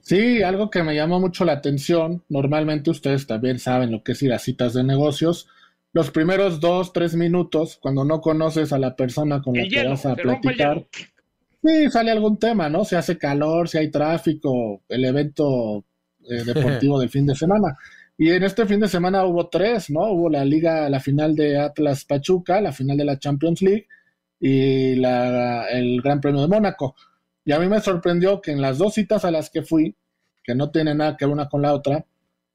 Sí, 0.00 0.42
algo 0.42 0.70
que 0.70 0.82
me 0.82 0.94
llamó 0.94 1.18
mucho 1.18 1.44
la 1.44 1.52
atención, 1.52 2.22
normalmente 2.28 2.90
ustedes 2.90 3.26
también 3.26 3.58
saben 3.58 3.90
lo 3.90 4.04
que 4.04 4.12
es 4.12 4.22
ir 4.22 4.32
a 4.32 4.38
citas 4.38 4.72
de 4.72 4.84
negocios, 4.84 5.48
los 5.92 6.10
primeros 6.12 6.60
dos, 6.60 6.92
tres 6.92 7.16
minutos, 7.16 7.78
cuando 7.80 8.04
no 8.04 8.20
conoces 8.20 8.72
a 8.72 8.78
la 8.78 8.94
persona 8.94 9.42
con 9.42 9.54
la 9.54 9.66
que 9.66 9.84
vas 9.84 10.06
a 10.06 10.14
platicar, 10.14 10.86
sí, 11.64 11.90
sale 11.90 12.12
algún 12.12 12.38
tema, 12.38 12.68
¿no? 12.68 12.84
Si 12.84 12.94
hace 12.94 13.18
calor, 13.18 13.68
si 13.68 13.78
hay 13.78 13.90
tráfico, 13.90 14.82
el 14.88 15.06
evento 15.06 15.84
eh, 16.28 16.44
deportivo 16.46 16.98
del 17.00 17.08
fin 17.08 17.26
de 17.26 17.34
semana. 17.34 17.76
Y 18.18 18.30
en 18.30 18.42
este 18.44 18.64
fin 18.66 18.80
de 18.80 18.88
semana 18.88 19.24
hubo 19.24 19.48
tres, 19.48 19.90
¿no? 19.90 20.10
Hubo 20.10 20.30
la 20.30 20.44
liga, 20.44 20.88
la 20.88 21.00
final 21.00 21.36
de 21.36 21.58
Atlas 21.58 22.04
Pachuca, 22.04 22.60
la 22.60 22.72
final 22.72 22.96
de 22.96 23.04
la 23.04 23.18
Champions 23.18 23.60
League 23.60 23.86
y 24.40 24.96
la, 24.96 25.68
el 25.68 26.00
Gran 26.00 26.20
Premio 26.20 26.40
de 26.40 26.48
Mónaco. 26.48 26.94
Y 27.44 27.52
a 27.52 27.58
mí 27.58 27.68
me 27.68 27.80
sorprendió 27.80 28.40
que 28.40 28.52
en 28.52 28.60
las 28.60 28.78
dos 28.78 28.94
citas 28.94 29.24
a 29.24 29.30
las 29.30 29.50
que 29.50 29.62
fui, 29.62 29.94
que 30.42 30.54
no 30.54 30.70
tienen 30.70 30.98
nada 30.98 31.16
que 31.16 31.26
ver 31.26 31.32
una 31.32 31.48
con 31.48 31.62
la 31.62 31.74
otra, 31.74 32.06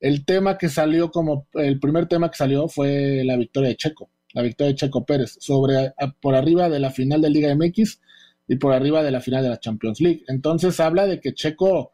el 0.01 0.25
tema 0.25 0.57
que 0.57 0.67
salió 0.67 1.11
como, 1.11 1.47
el 1.53 1.79
primer 1.79 2.07
tema 2.07 2.29
que 2.29 2.37
salió 2.37 2.67
fue 2.67 3.23
la 3.23 3.37
victoria 3.37 3.69
de 3.69 3.77
Checo, 3.77 4.09
la 4.33 4.41
victoria 4.41 4.71
de 4.71 4.75
Checo 4.75 5.05
Pérez, 5.05 5.37
sobre, 5.39 5.93
por 6.19 6.33
arriba 6.33 6.69
de 6.69 6.79
la 6.79 6.89
final 6.89 7.21
de 7.21 7.29
Liga 7.29 7.53
MX 7.55 8.01
y 8.47 8.55
por 8.55 8.73
arriba 8.73 9.03
de 9.03 9.11
la 9.11 9.21
final 9.21 9.43
de 9.43 9.49
la 9.49 9.59
Champions 9.59 10.01
League. 10.01 10.23
Entonces 10.27 10.79
habla 10.79 11.05
de 11.05 11.19
que 11.19 11.33
Checo, 11.33 11.91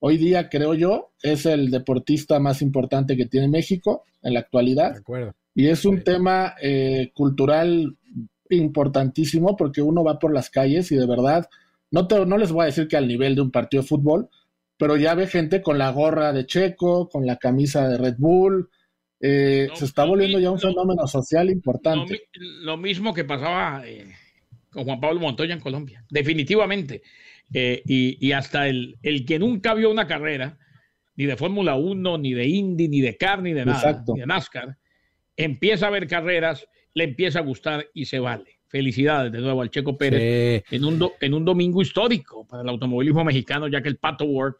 hoy 0.00 0.16
día 0.16 0.48
creo 0.48 0.74
yo, 0.74 1.12
es 1.22 1.46
el 1.46 1.70
deportista 1.70 2.40
más 2.40 2.60
importante 2.62 3.16
que 3.16 3.26
tiene 3.26 3.48
México 3.48 4.04
en 4.22 4.34
la 4.34 4.40
actualidad. 4.40 4.96
Y 5.54 5.68
es 5.68 5.84
un 5.84 6.02
tema 6.02 6.54
eh, 6.60 7.10
cultural 7.14 7.96
importantísimo 8.50 9.56
porque 9.56 9.80
uno 9.80 10.02
va 10.02 10.18
por 10.18 10.34
las 10.34 10.50
calles 10.50 10.90
y 10.90 10.96
de 10.96 11.06
verdad 11.06 11.48
no, 11.90 12.06
no 12.26 12.38
les 12.38 12.52
voy 12.52 12.62
a 12.62 12.66
decir 12.66 12.88
que 12.88 12.96
al 12.96 13.08
nivel 13.08 13.34
de 13.34 13.42
un 13.42 13.50
partido 13.50 13.82
de 13.82 13.88
fútbol, 13.88 14.28
pero 14.76 14.96
ya 14.96 15.14
ve 15.14 15.26
gente 15.26 15.60
con 15.60 15.78
la 15.78 15.90
gorra 15.90 16.32
de 16.32 16.46
Checo, 16.46 17.08
con 17.08 17.26
la 17.26 17.36
camisa 17.36 17.88
de 17.88 17.98
Red 17.98 18.16
Bull. 18.18 18.70
Eh, 19.20 19.68
se 19.74 19.84
está 19.84 20.04
volviendo 20.04 20.38
ya 20.38 20.50
un 20.50 20.58
fenómeno 20.58 21.06
social 21.06 21.50
importante. 21.50 22.22
Lo, 22.62 22.76
mismo 22.76 23.12
que 23.12 23.24
pasaba 23.24 23.86
eh, 23.86 24.06
con 24.70 24.84
Juan 24.84 25.00
Pablo 25.00 25.20
Montoya 25.20 25.52
en 25.52 25.60
Colombia, 25.60 26.04
definitivamente. 26.08 27.02
Eh, 27.52 27.82
y, 27.84 28.32
hasta 28.32 28.68
el, 28.68 28.96
el, 29.02 29.24
que 29.24 29.38
nunca 29.38 29.74
vio 29.74 29.90
una 29.90 30.06
carrera, 30.06 30.58
ni 31.16 31.26
de 31.26 31.36
Fórmula 31.36 31.74
1, 31.74 32.18
ni 32.18 32.32
de 32.32 32.46
Indy, 32.46 32.88
ni 32.88 33.00
de 33.00 33.16
car, 33.16 33.42
ni 33.42 33.52
de 33.52 33.64
nada, 33.64 34.04
ni 34.06 34.20
de 34.20 34.26
NASCAR, 34.26 34.76
empieza 35.36 35.88
a 35.88 35.90
ver 35.90 36.06
carreras, 36.06 36.66
le 36.94 37.04
empieza 37.04 37.40
a 37.40 37.42
gustar 37.42 37.86
y 37.92 38.04
se 38.04 38.18
vale. 38.18 38.60
Felicidades 38.68 39.32
de 39.32 39.40
nuevo 39.40 39.62
al 39.62 39.70
Checo 39.70 39.98
Pérez 39.98 40.62
en, 40.70 40.84
un 40.84 41.10
en 41.20 41.34
un 41.34 41.44
domingo 41.44 41.82
histórico 41.82 42.46
para 42.46 42.62
el 42.62 42.68
automovilismo 42.68 43.24
mexicano, 43.24 43.66
ya 43.66 43.82
que 43.82 43.88
el 43.88 43.96
Pato 43.96 44.24
Ward 44.26 44.54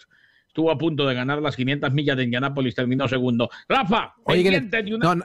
estuvo 0.49 0.69
a 0.73 0.77
punto 0.77 1.07
de 1.07 1.15
ganar 1.15 1.41
las 1.41 1.55
500 1.55 1.93
millas 1.93 2.17
de 2.17 2.25
Indianápolis, 2.25 2.75
terminó 2.75 3.07
segundo. 3.07 3.49
Rafa, 3.69 4.15
Oye, 4.25 4.61
no, 4.99 5.15
no, 5.15 5.25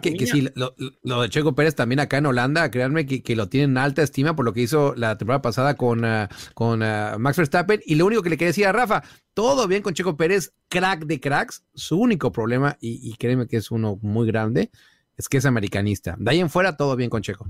que, 0.00 0.26
sí, 0.26 0.48
lo, 0.54 1.22
de 1.22 1.28
Checo 1.28 1.54
Pérez 1.54 1.74
también 1.74 2.00
acá 2.00 2.18
en 2.18 2.26
Holanda, 2.26 2.70
créanme 2.70 3.06
que, 3.06 3.36
lo 3.36 3.48
tienen 3.48 3.70
en 3.70 3.78
alta 3.78 4.02
estima 4.02 4.36
por 4.36 4.44
lo 4.44 4.52
que 4.52 4.60
hizo 4.60 4.94
la 4.94 5.16
temporada 5.16 5.42
pasada 5.42 5.74
con, 5.74 6.04
ah, 6.04 6.28
con 6.54 6.82
ah, 6.82 7.16
Max 7.18 7.38
Verstappen. 7.38 7.80
Y 7.86 7.94
lo 7.94 8.06
único 8.06 8.22
que 8.22 8.30
le 8.30 8.36
quería 8.36 8.48
decir 8.48 8.66
a 8.66 8.72
Rafa, 8.72 9.02
todo 9.34 9.66
bien 9.66 9.82
con 9.82 9.94
Checo 9.94 10.16
Pérez, 10.16 10.52
crack 10.68 11.06
de 11.06 11.20
cracks. 11.20 11.64
Su 11.74 11.98
único 11.98 12.30
problema, 12.30 12.76
y, 12.80 13.00
y 13.02 13.14
créeme 13.14 13.46
que 13.46 13.56
es 13.56 13.70
uno 13.70 13.98
muy 14.02 14.26
grande, 14.26 14.70
es 15.16 15.28
que 15.28 15.38
es 15.38 15.46
americanista. 15.46 16.16
De 16.18 16.30
ahí 16.30 16.40
en 16.40 16.50
fuera, 16.50 16.76
todo 16.76 16.94
bien 16.94 17.10
con 17.10 17.22
Checo. 17.22 17.46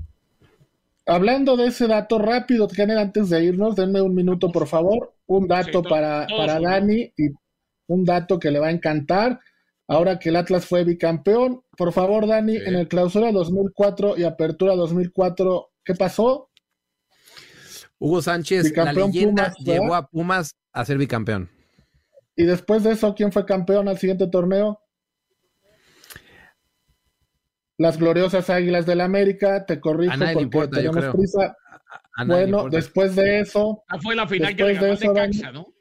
Hablando 1.09 1.57
de 1.57 1.67
ese 1.67 1.87
dato 1.87 2.19
rápido, 2.19 2.67
Kenner, 2.67 2.99
antes 2.99 3.29
de 3.29 3.43
irnos, 3.43 3.75
denme 3.75 3.99
un 3.99 4.13
minuto, 4.13 4.51
por 4.51 4.67
favor. 4.67 5.13
Un 5.25 5.47
dato 5.47 5.81
para, 5.81 6.27
para 6.27 6.59
Dani 6.59 7.11
y 7.17 7.29
un 7.87 8.05
dato 8.05 8.39
que 8.39 8.51
le 8.51 8.59
va 8.59 8.67
a 8.67 8.71
encantar. 8.71 9.39
Ahora 9.89 10.19
que 10.19 10.29
el 10.29 10.35
Atlas 10.35 10.67
fue 10.67 10.83
bicampeón, 10.83 11.63
por 11.75 11.91
favor, 11.91 12.27
Dani, 12.27 12.55
en 12.55 12.75
el 12.75 12.87
clausura 12.87 13.31
2004 13.31 14.17
y 14.17 14.23
apertura 14.23 14.75
2004, 14.75 15.71
¿qué 15.83 15.95
pasó? 15.95 16.51
Hugo 17.97 18.21
Sánchez, 18.21 18.71
la 18.77 18.93
leyenda, 18.93 19.51
llevó 19.57 19.95
a 19.95 20.07
Pumas 20.07 20.55
a 20.71 20.85
ser 20.85 20.99
bicampeón. 20.99 21.49
Y 22.35 22.43
después 22.43 22.83
de 22.83 22.91
eso, 22.91 23.15
¿quién 23.15 23.31
fue 23.31 23.45
campeón 23.45 23.89
al 23.89 23.97
siguiente 23.97 24.27
torneo? 24.27 24.79
las 27.79 27.97
gloriosas 27.97 28.49
Águilas 28.49 28.85
del 28.85 28.97
la 28.97 29.05
América, 29.05 29.65
te 29.65 29.79
corrijo 29.79 30.13
porque 30.13 30.41
importa, 30.41 30.77
tenemos 30.77 31.15
prisa. 31.15 31.55
bueno, 32.27 32.69
después 32.69 33.15
de 33.15 33.39
eso. 33.39 33.83
Ah, 33.87 33.97
fue 34.01 34.15
la 34.15 34.27
final 34.27 34.53
que 34.53 34.63
le 34.65 34.73
ganó 34.73 34.95
de 34.95 35.13
Caxa, 35.13 35.51
¿no? 35.53 35.73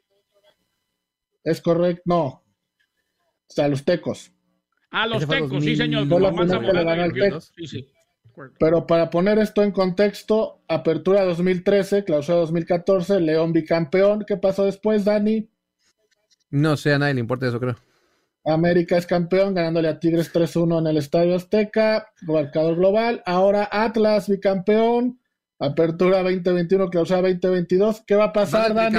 Es 1.43 1.61
correcto, 1.61 2.03
no. 2.07 2.45
O 3.49 3.53
sea, 3.53 3.69
los 3.69 3.85
tecos. 3.85 4.33
Ah, 4.91 5.07
los 5.07 5.27
tecos, 5.27 5.65
sí, 5.65 5.77
señor. 5.77 6.07
Sí, 7.57 7.67
sí. 7.67 7.89
Pero 8.59 8.87
para 8.87 9.11
poner 9.11 9.39
esto 9.39 9.63
en 9.63 9.73
contexto, 9.73 10.63
apertura 10.69 11.25
2013, 11.25 12.05
clausura 12.05 12.39
2014, 12.39 13.21
León 13.21 13.53
bicampeón. 13.53 14.25
¿Qué 14.27 14.37
pasó 14.37 14.65
después, 14.65 15.05
Dani? 15.05 15.49
No 16.51 16.77
sé, 16.77 16.93
a 16.93 16.99
nadie 16.99 17.15
le 17.15 17.21
importa 17.21 17.49
eso, 17.49 17.59
creo. 17.59 17.77
América 18.45 18.97
es 18.97 19.07
campeón 19.07 19.55
ganándole 19.55 19.89
a 19.89 19.99
Tigres 19.99 20.33
3-1 20.33 20.79
en 20.79 20.87
el 20.87 20.97
Estadio 20.97 21.35
Azteca, 21.35 22.13
marcador 22.23 22.77
global. 22.77 23.23
Ahora 23.27 23.69
Atlas 23.71 24.29
bicampeón, 24.29 25.21
apertura 25.59 26.23
2021, 26.23 26.89
clausura 26.89 27.21
2022. 27.23 28.03
¿Qué 28.07 28.15
va 28.15 28.27
a 28.27 28.33
pasar, 28.33 28.77
va 28.77 28.87
a 28.87 28.91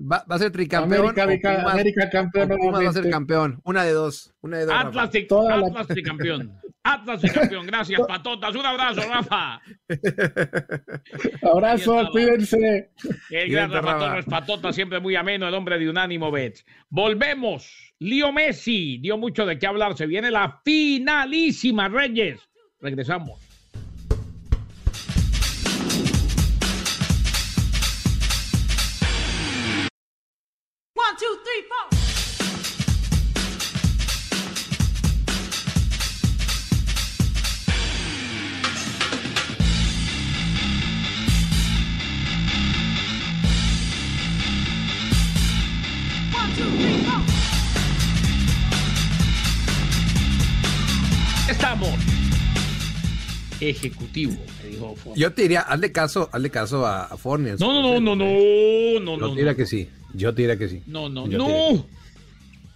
Va, 0.00 0.24
a 0.26 0.38
ser 0.38 0.50
tricampeón. 0.50 1.10
América, 1.18 1.70
América 1.70 2.08
campeón. 2.08 2.48
va 2.50 2.88
a 2.88 2.92
ser 2.92 3.10
campeón. 3.10 3.60
Una 3.64 3.84
de 3.84 3.92
dos. 3.92 4.32
Una 4.40 4.58
de 4.58 4.64
dos. 4.64 4.74
Atlas, 4.74 5.10
Atlas 5.14 5.86
tricampeón. 5.88 6.58
Atlas 6.82 7.20
campeón. 7.32 7.66
Gracias, 7.66 8.00
patotas. 8.08 8.54
Un 8.54 8.64
abrazo, 8.64 9.02
Rafa. 9.06 9.60
abrazo, 11.52 12.08
cuídense. 12.12 12.92
El 13.30 13.50
gran 13.50 13.70
Rafa 13.70 13.98
Torres 13.98 14.24
Patota, 14.24 14.72
siempre 14.72 15.00
muy 15.00 15.16
ameno, 15.16 15.46
el 15.46 15.54
hombre 15.54 15.78
de 15.78 15.90
Unánimo 15.90 16.30
Bet. 16.30 16.64
Volvemos. 16.88 17.94
Lío 17.98 18.32
Messi 18.32 18.98
dio 18.98 19.18
mucho 19.18 19.44
de 19.44 19.58
qué 19.58 19.66
hablar. 19.66 19.96
Se 19.96 20.06
viene 20.06 20.30
la 20.30 20.62
finalísima, 20.64 21.88
Reyes. 21.88 22.40
Regresamos. 22.80 23.49
Two, 31.20 31.38
three, 31.44 31.62
four. 31.68 32.00
Estamos. 51.50 51.90
Ejecutivo, 53.60 54.32
me 54.62 54.70
dijo 54.70 54.96
Yo 55.14 55.34
te 55.34 55.42
diría, 55.42 55.60
hazle 55.60 55.92
caso, 55.92 56.30
hazle 56.32 56.48
caso 56.48 56.86
a, 56.86 57.04
a 57.04 57.16
No, 57.58 57.58
no, 57.58 57.82
no, 57.82 58.00
no, 58.00 58.16
no, 58.16 59.00
no, 59.00 59.16
no. 59.16 59.18
Yo 59.18 59.30
te 59.32 59.36
diría 59.36 59.54
que 59.54 59.66
sí. 59.66 59.86
Yo 60.14 60.34
te 60.34 60.42
diría 60.42 60.56
que 60.56 60.68
sí. 60.68 60.82
No, 60.86 61.08
no, 61.08 61.26
no. 61.26 61.86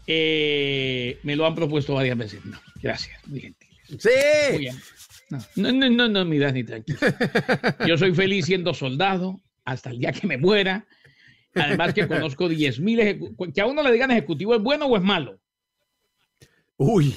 Eh, 0.06 1.18
me 1.22 1.36
lo 1.36 1.46
han 1.46 1.54
propuesto 1.54 1.94
varias 1.94 2.16
veces. 2.16 2.44
No, 2.44 2.60
gracias, 2.82 3.16
muy 3.26 3.40
gentil. 3.40 3.68
Sí. 3.98 4.68
No, 5.56 5.72
no, 5.72 5.90
no, 5.90 6.08
no, 6.08 6.24
mi 6.24 6.38
ni 6.38 6.64
tranquilo. 6.64 6.98
Yo 7.86 7.96
soy 7.96 8.14
feliz 8.14 8.46
siendo 8.46 8.74
soldado 8.74 9.40
hasta 9.64 9.90
el 9.90 9.98
día 9.98 10.12
que 10.12 10.26
me 10.26 10.36
muera. 10.36 10.86
Además 11.54 11.94
que 11.94 12.08
conozco 12.08 12.48
10.000 12.48 13.52
Que 13.54 13.60
a 13.60 13.66
uno 13.66 13.82
le 13.82 13.92
digan 13.92 14.10
ejecutivo, 14.10 14.54
¿es 14.54 14.60
bueno 14.60 14.86
o 14.86 14.96
es 14.96 15.02
malo? 15.02 15.38
Uy. 16.76 17.16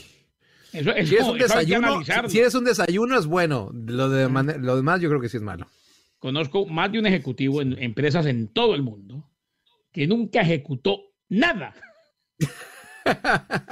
si, 0.71 1.15
es 1.15 1.23
un 1.23 1.37
desayuno, 1.37 2.03
si 2.27 2.39
un 2.55 2.63
desayuno, 2.63 3.17
es 3.17 3.25
bueno. 3.25 3.71
Lo, 3.73 4.09
de 4.09 4.29
lo 4.59 4.75
demás 4.75 5.01
yo 5.01 5.09
creo 5.09 5.19
que 5.19 5.29
sí 5.29 5.37
es 5.37 5.43
malo. 5.43 5.67
Conozco 6.19 6.65
más 6.67 6.91
de 6.91 6.99
un 6.99 7.07
ejecutivo 7.07 7.61
en 7.61 7.81
empresas 7.81 8.25
en 8.27 8.47
todo 8.47 8.75
el 8.75 8.83
mundo 8.83 9.27
que 9.91 10.07
nunca 10.07 10.41
ejecutó 10.41 11.01
nada. 11.29 11.73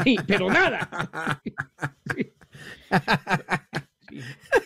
Sí, 0.03 0.17
pero 0.27 0.49
nada. 0.49 1.41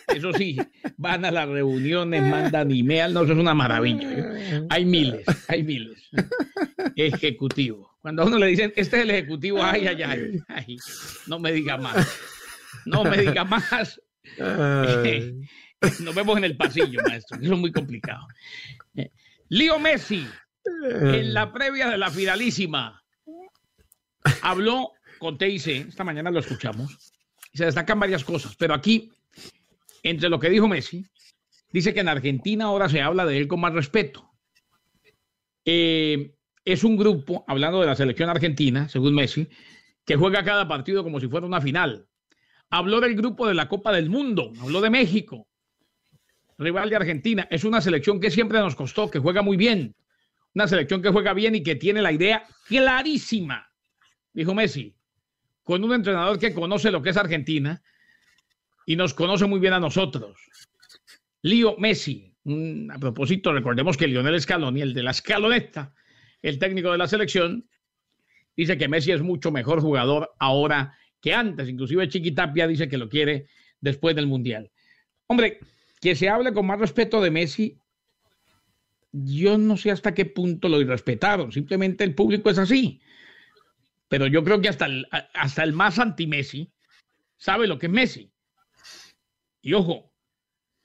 Eso 0.08 0.32
sí, 0.32 0.56
van 0.96 1.24
a 1.24 1.30
las 1.30 1.48
reuniones, 1.48 2.22
mandan 2.22 2.70
email, 2.70 3.12
no, 3.12 3.22
eso 3.22 3.32
es 3.32 3.38
una 3.38 3.54
maravilla. 3.54 4.64
Hay 4.68 4.84
miles, 4.84 5.24
hay 5.48 5.62
miles. 5.64 6.08
Ejecutivo. 6.94 7.96
Cuando 8.00 8.22
a 8.22 8.26
uno 8.26 8.38
le 8.38 8.46
dicen, 8.46 8.72
este 8.76 8.98
es 8.98 9.02
el 9.02 9.10
ejecutivo, 9.10 9.62
ay, 9.62 9.86
ay, 9.88 10.02
ay, 10.02 10.40
ay, 10.48 10.78
no 11.26 11.38
me 11.38 11.52
diga 11.52 11.76
más. 11.76 12.18
No 12.86 13.04
me 13.04 13.18
diga 13.18 13.44
más. 13.44 14.00
Nos 16.00 16.14
vemos 16.14 16.38
en 16.38 16.44
el 16.44 16.56
pasillo, 16.56 17.02
maestro. 17.06 17.38
Eso 17.40 17.54
es 17.54 17.58
muy 17.58 17.72
complicado. 17.72 18.26
Leo 19.48 19.78
Messi, 19.78 20.26
en 20.64 21.34
la 21.34 21.52
previa 21.52 21.88
de 21.88 21.98
la 21.98 22.10
finalísima, 22.10 23.02
habló 24.42 24.92
con 25.18 25.38
TIC. 25.38 25.88
Esta 25.88 26.04
mañana 26.04 26.30
lo 26.30 26.40
escuchamos. 26.40 27.12
Y 27.52 27.58
se 27.58 27.64
destacan 27.64 28.00
varias 28.00 28.24
cosas. 28.24 28.56
Pero 28.56 28.74
aquí, 28.74 29.10
entre 30.02 30.28
lo 30.28 30.38
que 30.38 30.50
dijo 30.50 30.68
Messi, 30.68 31.04
dice 31.72 31.94
que 31.94 32.00
en 32.00 32.08
Argentina 32.08 32.66
ahora 32.66 32.88
se 32.88 33.00
habla 33.00 33.26
de 33.26 33.38
él 33.38 33.48
con 33.48 33.60
más 33.60 33.72
respeto. 33.72 34.30
Eh, 35.64 36.34
es 36.64 36.84
un 36.84 36.96
grupo, 36.96 37.44
hablando 37.48 37.80
de 37.80 37.86
la 37.86 37.96
selección 37.96 38.28
argentina, 38.28 38.88
según 38.88 39.14
Messi, 39.14 39.48
que 40.04 40.16
juega 40.16 40.44
cada 40.44 40.68
partido 40.68 41.02
como 41.02 41.20
si 41.20 41.28
fuera 41.28 41.46
una 41.46 41.60
final. 41.60 42.06
Habló 42.70 43.00
del 43.00 43.16
grupo 43.16 43.46
de 43.46 43.54
la 43.54 43.68
Copa 43.68 43.92
del 43.92 44.10
Mundo, 44.10 44.52
habló 44.60 44.80
de 44.80 44.90
México, 44.90 45.48
rival 46.58 46.90
de 46.90 46.96
Argentina. 46.96 47.48
Es 47.50 47.64
una 47.64 47.80
selección 47.80 48.20
que 48.20 48.30
siempre 48.30 48.60
nos 48.60 48.76
costó, 48.76 49.10
que 49.10 49.18
juega 49.18 49.42
muy 49.42 49.56
bien. 49.56 49.94
Una 50.54 50.66
selección 50.66 51.02
que 51.02 51.10
juega 51.10 51.32
bien 51.32 51.54
y 51.54 51.62
que 51.62 51.76
tiene 51.76 52.02
la 52.02 52.12
idea 52.12 52.44
clarísima, 52.66 53.70
dijo 54.32 54.54
Messi, 54.54 54.94
con 55.62 55.84
un 55.84 55.92
entrenador 55.94 56.38
que 56.38 56.52
conoce 56.52 56.90
lo 56.90 57.02
que 57.02 57.10
es 57.10 57.16
Argentina 57.16 57.82
y 58.86 58.96
nos 58.96 59.14
conoce 59.14 59.46
muy 59.46 59.60
bien 59.60 59.72
a 59.72 59.80
nosotros. 59.80 60.38
Lío 61.42 61.76
Messi, 61.78 62.34
a 62.92 62.98
propósito, 62.98 63.52
recordemos 63.52 63.96
que 63.96 64.08
Lionel 64.08 64.40
Scaloni, 64.40 64.80
el 64.82 64.94
de 64.94 65.02
la 65.02 65.12
escaloneta, 65.12 65.94
el 66.42 66.58
técnico 66.58 66.90
de 66.90 66.98
la 66.98 67.06
selección, 67.06 67.68
dice 68.56 68.76
que 68.76 68.88
Messi 68.88 69.12
es 69.12 69.22
mucho 69.22 69.50
mejor 69.52 69.80
jugador 69.80 70.32
ahora 70.38 70.96
que 71.20 71.32
antes. 71.34 71.68
Inclusive 71.68 72.08
Chiquitapia 72.08 72.66
dice 72.66 72.88
que 72.88 72.98
lo 72.98 73.08
quiere 73.08 73.46
después 73.80 74.16
del 74.16 74.26
Mundial. 74.26 74.70
Hombre, 75.26 75.60
que 76.00 76.16
se 76.16 76.28
hable 76.28 76.52
con 76.52 76.66
más 76.66 76.80
respeto 76.80 77.20
de 77.20 77.30
Messi, 77.30 77.78
yo 79.12 79.58
no 79.58 79.76
sé 79.76 79.90
hasta 79.90 80.14
qué 80.14 80.24
punto 80.24 80.68
lo 80.68 80.80
irrespetaron. 80.80 81.52
Simplemente 81.52 82.04
el 82.04 82.14
público 82.14 82.50
es 82.50 82.58
así. 82.58 83.00
Pero 84.08 84.26
yo 84.26 84.42
creo 84.44 84.60
que 84.60 84.68
hasta 84.68 84.86
el, 84.86 85.06
hasta 85.34 85.62
el 85.62 85.72
más 85.72 85.98
anti-Messi 85.98 86.72
sabe 87.36 87.66
lo 87.66 87.78
que 87.78 87.86
es 87.86 87.92
Messi. 87.92 88.32
Y 89.62 89.74
ojo, 89.74 90.12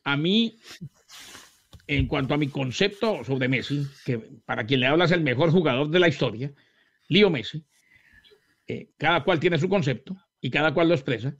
a 0.03 0.17
mí 0.17 0.59
en 1.87 2.07
cuanto 2.07 2.33
a 2.33 2.37
mi 2.37 2.47
concepto 2.47 3.23
sobre 3.23 3.47
Messi, 3.47 3.85
que 4.05 4.17
para 4.45 4.65
quien 4.65 4.79
le 4.79 4.87
habla 4.87 5.05
es 5.05 5.11
el 5.11 5.21
mejor 5.21 5.51
jugador 5.51 5.89
de 5.89 5.99
la 5.99 6.07
historia, 6.07 6.51
Lío 7.07 7.29
Messi, 7.29 7.63
eh, 8.67 8.89
cada 8.97 9.23
cual 9.23 9.39
tiene 9.39 9.59
su 9.59 9.69
concepto 9.69 10.15
y 10.41 10.49
cada 10.49 10.73
cual 10.73 10.89
lo 10.89 10.95
expresa, 10.95 11.35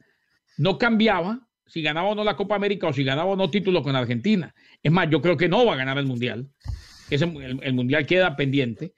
no 0.57 0.77
cambiaba 0.77 1.47
si 1.65 1.81
ganaba 1.81 2.09
o 2.09 2.15
no 2.15 2.23
la 2.23 2.35
Copa 2.35 2.55
América 2.55 2.87
o 2.87 2.93
si 2.93 3.03
ganaba 3.03 3.31
o 3.31 3.35
no 3.35 3.49
título 3.49 3.81
con 3.81 3.95
Argentina. 3.95 4.53
Es 4.81 4.91
más, 4.91 5.09
yo 5.09 5.21
creo 5.21 5.37
que 5.37 5.49
no 5.49 5.65
va 5.65 5.73
a 5.73 5.77
ganar 5.77 5.97
el 5.97 6.05
Mundial. 6.05 6.49
el, 7.09 7.73
Mundial 7.73 8.05
queda 8.05 8.35
pendiente. 8.35 8.93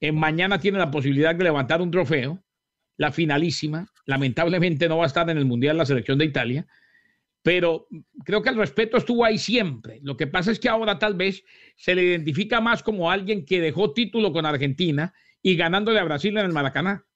En 0.00 0.14
mañana 0.14 0.58
tiene 0.60 0.78
la 0.78 0.90
posibilidad 0.90 1.34
de 1.34 1.44
levantar 1.44 1.82
un 1.82 1.90
trofeo, 1.90 2.42
la 2.96 3.12
finalísima. 3.12 3.88
Lamentablemente 4.06 4.88
no 4.88 4.98
va 4.98 5.04
a 5.04 5.08
estar 5.08 5.28
en 5.28 5.38
el 5.38 5.44
Mundial 5.44 5.76
la 5.76 5.86
selección 5.86 6.18
de 6.18 6.24
Italia 6.24 6.66
pero 7.48 7.86
creo 8.26 8.42
que 8.42 8.50
el 8.50 8.56
respeto 8.56 8.98
estuvo 8.98 9.24
ahí 9.24 9.38
siempre. 9.38 10.00
Lo 10.02 10.18
que 10.18 10.26
pasa 10.26 10.50
es 10.50 10.60
que 10.60 10.68
ahora 10.68 10.98
tal 10.98 11.14
vez 11.14 11.44
se 11.76 11.94
le 11.94 12.02
identifica 12.02 12.60
más 12.60 12.82
como 12.82 13.10
alguien 13.10 13.46
que 13.46 13.58
dejó 13.58 13.94
título 13.94 14.34
con 14.34 14.44
Argentina 14.44 15.14
y 15.40 15.56
ganándole 15.56 15.98
a 15.98 16.04
Brasil 16.04 16.36
en 16.36 16.44
el 16.44 16.52
Maracaná. 16.52 17.06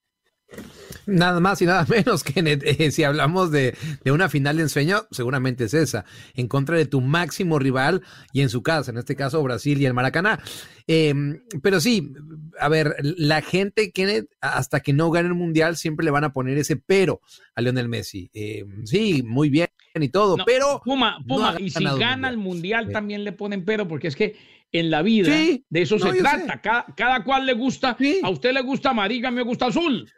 Nada 1.05 1.39
más 1.39 1.61
y 1.61 1.65
nada 1.65 1.85
menos 1.89 2.23
que 2.23 2.33
eh, 2.45 2.91
si 2.91 3.03
hablamos 3.03 3.51
de, 3.51 3.75
una 4.05 4.29
final 4.29 4.57
de 4.57 4.63
ensueño, 4.63 5.05
seguramente 5.11 5.65
es 5.65 5.73
esa, 5.73 6.05
en 6.33 6.47
contra 6.47 6.77
de 6.77 6.85
tu 6.85 7.01
máximo 7.01 7.59
rival 7.59 8.01
y 8.31 8.41
en 8.41 8.49
su 8.49 8.63
casa, 8.63 8.91
en 8.91 8.97
este 8.97 9.15
caso 9.15 9.41
Brasil 9.43 9.81
y 9.81 9.85
el 9.85 9.93
Maracaná. 9.93 10.39
Em, 10.87 11.41
pero 11.61 11.79
sí, 11.79 12.11
a 12.59 12.69
ver, 12.69 12.95
la 13.01 13.41
gente, 13.41 13.91
Kenneth, 13.91 14.29
hasta 14.41 14.81
que 14.81 14.93
no 14.93 15.11
gane 15.11 15.27
el 15.29 15.33
Mundial, 15.33 15.77
siempre 15.77 16.05
le 16.05 16.11
van 16.11 16.23
a 16.23 16.33
poner 16.33 16.57
ese 16.57 16.75
pero 16.77 17.21
a 17.55 17.61
Lionel 17.61 17.89
Messi. 17.89 18.29
Em, 18.33 18.85
sí, 18.85 19.23
muy 19.23 19.49
bien 19.49 19.67
y 19.95 20.09
todo, 20.09 20.37
pero... 20.45 20.81
Puma, 20.83 21.17
Puma, 21.27 21.55
y 21.59 21.69
si 21.69 21.83
gana 21.83 22.29
el 22.29 22.37
Mundial 22.37 22.91
también 22.91 23.23
le 23.23 23.31
ponen 23.31 23.63
pero, 23.65 23.87
porque 23.87 24.07
es 24.07 24.15
que 24.15 24.35
en 24.71 24.89
la 24.89 25.03
vida 25.03 25.31
de 25.31 25.81
eso 25.81 25.99
se 25.99 26.13
trata. 26.13 26.61
Cada, 26.95 27.23
cual 27.23 27.45
le 27.45 27.53
gusta, 27.53 27.95
a 28.23 28.29
usted 28.29 28.53
le 28.53 28.61
gusta 28.61 28.89
amarillo, 28.89 29.27
a 29.27 29.31
mí 29.31 29.37
me 29.37 29.43
gusta 29.43 29.67
azul. 29.67 30.09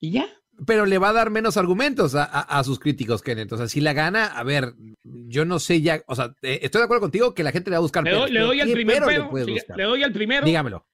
Y 0.00 0.12
ya. 0.12 0.26
Pero 0.66 0.84
le 0.84 0.98
va 0.98 1.10
a 1.10 1.12
dar 1.12 1.30
menos 1.30 1.56
argumentos 1.56 2.14
a, 2.14 2.64
sus 2.64 2.78
críticos, 2.78 3.22
Kenneth. 3.22 3.52
O 3.52 3.56
sea, 3.56 3.66
si 3.66 3.80
la 3.80 3.94
gana, 3.94 4.26
a 4.26 4.42
ver, 4.42 4.74
yo 5.02 5.46
no 5.46 5.58
sé 5.58 5.80
ya, 5.80 6.02
o 6.06 6.14
sea, 6.14 6.34
eh, 6.42 6.60
estoy 6.62 6.80
de 6.80 6.84
acuerdo 6.84 7.02
contigo 7.02 7.34
que 7.34 7.42
la 7.42 7.50
gente 7.50 7.70
le 7.70 7.76
va 7.76 7.78
a 7.78 7.82
buscar. 7.82 8.04
Le 8.04 8.10
doy, 8.10 8.30
le 8.30 8.40
doy 8.40 8.60
el 8.60 8.72
primero, 8.72 9.06
le, 9.06 9.84
doy 9.84 10.02
el 10.02 10.12
primero. 10.12 10.44
Dígamelo. 10.44 10.86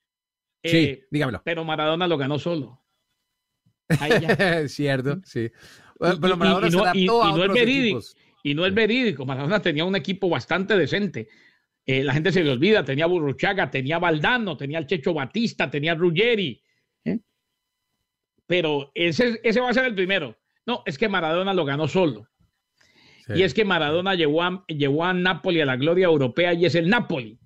Eh, 0.63 0.71
sí, 0.71 1.05
dígamelo. 1.11 1.43
Pero 1.45 1.65
Maradona 1.65 2.07
lo 2.07 2.17
ganó 2.17 2.39
solo. 2.39 2.81
Cierto, 4.69 5.21
sí. 5.25 5.51
Pero 5.99 6.37
Maradona 6.37 6.71
se 6.71 6.79
adaptó 6.79 7.25
a 7.25 7.33
otros 7.33 7.55
verídico, 7.55 8.01
Y 8.45 8.55
no 8.55 8.67
es 8.67 8.75
verídico. 8.75 9.27
Maradona 9.27 9.61
tenía 9.61 9.85
un 9.85 9.97
equipo 9.97 10.29
bastante 10.29 10.77
decente. 10.77 11.29
Eh, 11.85 12.05
la 12.05 12.13
gente 12.13 12.31
se 12.31 12.45
le 12.45 12.51
olvida, 12.51 12.85
tenía 12.85 13.07
Burruchaga, 13.07 13.69
tenía 13.69 13.99
Valdano, 13.99 14.57
tenía 14.57 14.79
el 14.79 14.87
Checho 14.87 15.13
Batista, 15.13 15.69
tenía 15.69 15.97
Ruggeri 15.97 16.63
pero 18.47 18.91
ese, 18.95 19.41
ese 19.43 19.61
va 19.61 19.71
a 19.71 19.75
ser 19.75 19.85
el 19.85 19.95
primero. 19.95 20.37
No, 20.67 20.83
es 20.87 20.99
que 20.99 21.09
Maradona 21.09 21.55
lo 21.55 21.65
ganó 21.65 21.89
solo. 21.89 22.29
Y 23.29 23.43
es 23.43 23.55
que 23.55 23.65
Maradona 23.65 24.15
llevó 24.15 24.43
a, 24.43 24.65
llevó 24.69 25.05
a 25.05 25.13
Napoli 25.13 25.61
a 25.61 25.67
la 25.67 25.77
gloria 25.77 26.07
europea 26.07 26.55
y 26.55 26.65
es 26.65 26.75
el 26.75 26.89
Napoli. 26.89 27.39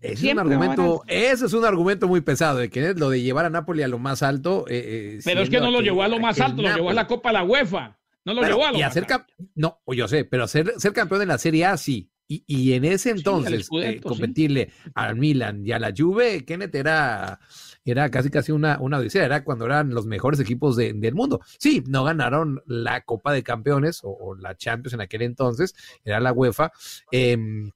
Ese 0.00 0.28
es, 0.28 0.32
un 0.32 0.38
argumento, 0.38 1.02
ese 1.06 1.46
es 1.46 1.52
un 1.54 1.64
argumento 1.64 2.08
muy 2.08 2.20
pesado, 2.20 2.58
de 2.58 2.68
que 2.68 2.92
lo 2.94 3.08
de 3.08 3.22
llevar 3.22 3.46
a 3.46 3.50
Napoli 3.50 3.82
a 3.82 3.88
lo 3.88 3.98
más 3.98 4.22
alto. 4.22 4.66
Eh, 4.68 5.16
eh, 5.16 5.20
pero 5.24 5.40
es 5.40 5.48
que 5.48 5.60
no 5.60 5.70
lo 5.70 5.80
llevó 5.80 6.02
a 6.02 6.08
lo 6.08 6.20
más 6.20 6.40
alto, 6.40 6.60
lo 6.60 6.74
llevó 6.74 6.90
a 6.90 6.94
la 6.94 7.06
Copa 7.06 7.30
de 7.30 7.34
la 7.34 7.44
UEFA. 7.44 7.98
No 8.26 8.34
lo 8.34 8.42
llevó 8.42 8.66
a 8.66 8.72
lo 8.72 8.78
y 8.78 8.82
más 8.82 8.96
alto. 8.96 9.24
No, 9.54 9.80
yo 9.86 10.06
sé, 10.08 10.24
pero 10.24 10.46
ser, 10.46 10.74
ser 10.76 10.92
campeón 10.92 11.20
de 11.20 11.26
la 11.26 11.38
Serie 11.38 11.66
A 11.66 11.76
sí. 11.76 12.10
Y, 12.26 12.42
y 12.46 12.72
en 12.72 12.86
ese 12.86 13.10
entonces, 13.10 13.68
eh, 13.82 14.00
competirle 14.02 14.72
al 14.94 15.16
Milan 15.16 15.66
y 15.66 15.72
a 15.72 15.78
la 15.78 15.92
Juve, 15.94 16.44
Kenneth 16.44 16.74
era 16.74 17.38
era 17.84 18.10
casi 18.10 18.30
casi 18.30 18.52
una, 18.52 18.78
una 18.80 18.98
odisea, 18.98 19.24
era 19.24 19.44
cuando 19.44 19.66
eran 19.66 19.90
los 19.90 20.06
mejores 20.06 20.40
equipos 20.40 20.76
del 20.76 21.14
mundo. 21.14 21.40
Sí, 21.58 21.84
no 21.86 22.04
ganaron 22.04 22.62
la 22.66 23.02
Copa 23.02 23.32
de 23.32 23.42
Campeones 23.42 24.00
o, 24.02 24.34
la 24.34 24.56
Champions 24.56 24.94
en 24.94 25.00
aquel 25.00 25.22
entonces, 25.22 25.74
era 26.04 26.20
la 26.20 26.32
UEFA. 26.32 26.72
Em, 27.10 27.70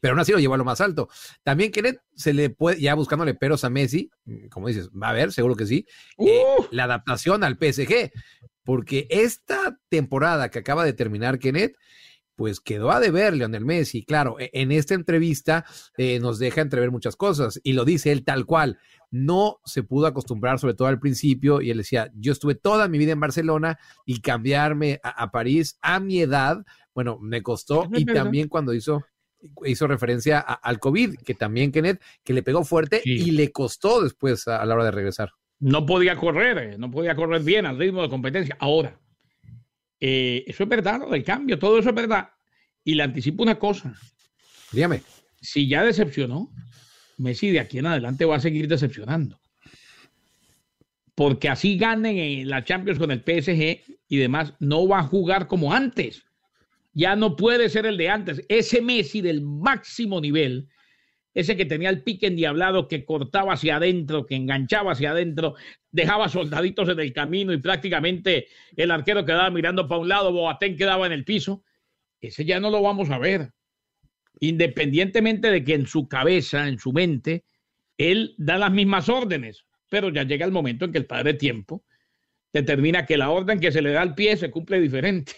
pero 0.00 0.12
aún 0.12 0.20
así 0.20 0.32
lo 0.32 0.38
llevó 0.38 0.54
a 0.54 0.58
lo 0.58 0.64
más 0.64 0.80
alto. 0.80 1.08
También 1.42 1.70
Kenneth 1.70 2.00
se 2.14 2.32
le 2.32 2.50
puede, 2.50 2.80
ya 2.80 2.94
buscándole 2.94 3.34
peros 3.34 3.64
a 3.64 3.70
Messi, 3.70 4.10
como 4.50 4.68
dices, 4.68 4.88
va 4.90 5.10
a 5.10 5.12
ver, 5.12 5.32
seguro 5.32 5.56
que 5.56 5.66
sí, 5.66 5.86
eh, 6.18 6.42
la 6.70 6.84
adaptación 6.84 7.44
al 7.44 7.58
PSG, 7.58 8.10
porque 8.64 9.06
esta 9.10 9.78
temporada 9.88 10.50
que 10.50 10.60
acaba 10.60 10.84
de 10.84 10.92
terminar 10.92 11.38
Kenneth, 11.38 11.76
pues 12.40 12.58
quedó 12.58 12.90
a 12.90 13.00
deber 13.00 13.36
Leonel 13.36 13.66
Messi. 13.66 14.02
Claro, 14.02 14.40
e, 14.40 14.48
en 14.54 14.72
esta 14.72 14.94
entrevista 14.94 15.66
eh, 15.98 16.18
nos 16.20 16.38
deja 16.38 16.62
entrever 16.62 16.90
muchas 16.90 17.14
cosas 17.14 17.60
y 17.62 17.74
lo 17.74 17.84
dice 17.84 18.12
él 18.12 18.24
tal 18.24 18.46
cual. 18.46 18.78
No 19.10 19.60
se 19.66 19.82
pudo 19.82 20.06
acostumbrar, 20.06 20.58
sobre 20.58 20.72
todo 20.72 20.88
al 20.88 20.98
principio, 20.98 21.60
y 21.60 21.70
él 21.70 21.76
decía, 21.76 22.10
yo 22.14 22.32
estuve 22.32 22.54
toda 22.54 22.88
mi 22.88 22.96
vida 22.96 23.12
en 23.12 23.20
Barcelona 23.20 23.78
y 24.06 24.22
cambiarme 24.22 25.00
a, 25.02 25.30
París 25.30 25.76
a 25.82 26.00
mi 26.00 26.22
edad, 26.22 26.64
bueno, 26.94 27.18
me 27.20 27.42
costó 27.42 27.84
y 27.92 28.06
también 28.06 28.48
cuando 28.48 28.72
hizo 28.72 29.04
hizo 29.66 29.86
referencia 29.86 30.40
al 30.40 30.78
COVID, 30.78 31.16
que 31.16 31.34
también 31.34 31.72
Kenneth, 31.72 32.00
que 32.24 32.32
le 32.32 32.42
pegó 32.42 32.64
fuerte 32.64 33.02
y 33.04 33.32
le 33.32 33.52
costó 33.52 34.02
después 34.02 34.48
a, 34.48 34.64
la 34.64 34.74
hora 34.74 34.84
de 34.84 34.92
regresar. 34.92 35.32
No 35.58 35.84
podía 35.84 36.16
correr, 36.16 36.56
eh, 36.56 36.78
no 36.78 36.90
podía 36.90 37.14
correr 37.14 37.42
bien 37.42 37.66
al 37.66 37.78
ritmo 37.78 38.00
de 38.00 38.08
competencia. 38.08 38.56
Ahora, 38.60 38.98
eh, 40.00 40.44
eso 40.46 40.62
es 40.62 40.68
verdad, 40.68 41.00
lo 41.00 41.10
del 41.10 41.24
cambio, 41.24 41.58
todo 41.58 41.78
eso 41.78 41.90
es 41.90 41.94
verdad. 41.94 42.30
Y 42.84 42.94
le 42.94 43.02
anticipo 43.02 43.42
una 43.42 43.58
cosa. 43.58 43.94
Dígame. 44.72 45.02
Si 45.40 45.68
ya 45.68 45.84
decepcionó, 45.84 46.50
Messi 47.18 47.50
de 47.50 47.60
aquí 47.60 47.78
en 47.78 47.86
adelante 47.86 48.24
va 48.24 48.36
a 48.36 48.40
seguir 48.40 48.66
decepcionando. 48.66 49.38
Porque 51.14 51.48
así 51.48 51.76
ganen 51.76 52.48
la 52.48 52.64
Champions 52.64 52.98
con 52.98 53.10
el 53.10 53.20
PSG 53.20 53.80
y 54.08 54.16
demás, 54.16 54.54
no 54.58 54.88
va 54.88 55.00
a 55.00 55.06
jugar 55.06 55.46
como 55.46 55.72
antes. 55.72 56.24
Ya 56.94 57.14
no 57.14 57.36
puede 57.36 57.68
ser 57.68 57.86
el 57.86 57.98
de 57.98 58.08
antes. 58.08 58.42
Ese 58.48 58.80
Messi 58.80 59.20
del 59.20 59.42
máximo 59.42 60.20
nivel, 60.20 60.68
ese 61.32 61.56
que 61.56 61.64
tenía 61.64 61.90
el 61.90 62.02
pique 62.02 62.26
endiablado, 62.26 62.88
que 62.88 63.04
cortaba 63.04 63.52
hacia 63.52 63.76
adentro, 63.76 64.26
que 64.26 64.34
enganchaba 64.34 64.92
hacia 64.92 65.12
adentro, 65.12 65.54
dejaba 65.90 66.28
soldaditos 66.28 66.88
en 66.88 67.00
el 67.00 67.12
camino 67.12 67.52
y 67.52 67.58
prácticamente 67.58 68.48
el 68.76 68.90
arquero 68.90 69.24
quedaba 69.24 69.50
mirando 69.50 69.86
para 69.86 70.00
un 70.00 70.08
lado, 70.08 70.32
Boateng 70.32 70.76
quedaba 70.76 71.06
en 71.06 71.12
el 71.12 71.24
piso. 71.24 71.64
Ese 72.20 72.44
ya 72.44 72.58
no 72.60 72.70
lo 72.70 72.82
vamos 72.82 73.10
a 73.10 73.18
ver. 73.18 73.52
Independientemente 74.40 75.50
de 75.50 75.64
que 75.64 75.74
en 75.74 75.86
su 75.86 76.08
cabeza, 76.08 76.66
en 76.66 76.78
su 76.78 76.92
mente, 76.92 77.44
él 77.96 78.34
da 78.38 78.58
las 78.58 78.72
mismas 78.72 79.08
órdenes, 79.08 79.64
pero 79.88 80.10
ya 80.10 80.24
llega 80.24 80.46
el 80.46 80.52
momento 80.52 80.84
en 80.84 80.92
que 80.92 80.98
el 80.98 81.06
padre 81.06 81.34
tiempo 81.34 81.84
determina 82.52 83.06
que 83.06 83.16
la 83.16 83.30
orden 83.30 83.60
que 83.60 83.70
se 83.70 83.82
le 83.82 83.92
da 83.92 84.02
al 84.02 84.14
pie 84.14 84.36
se 84.36 84.50
cumple 84.50 84.80
diferente. 84.80 85.32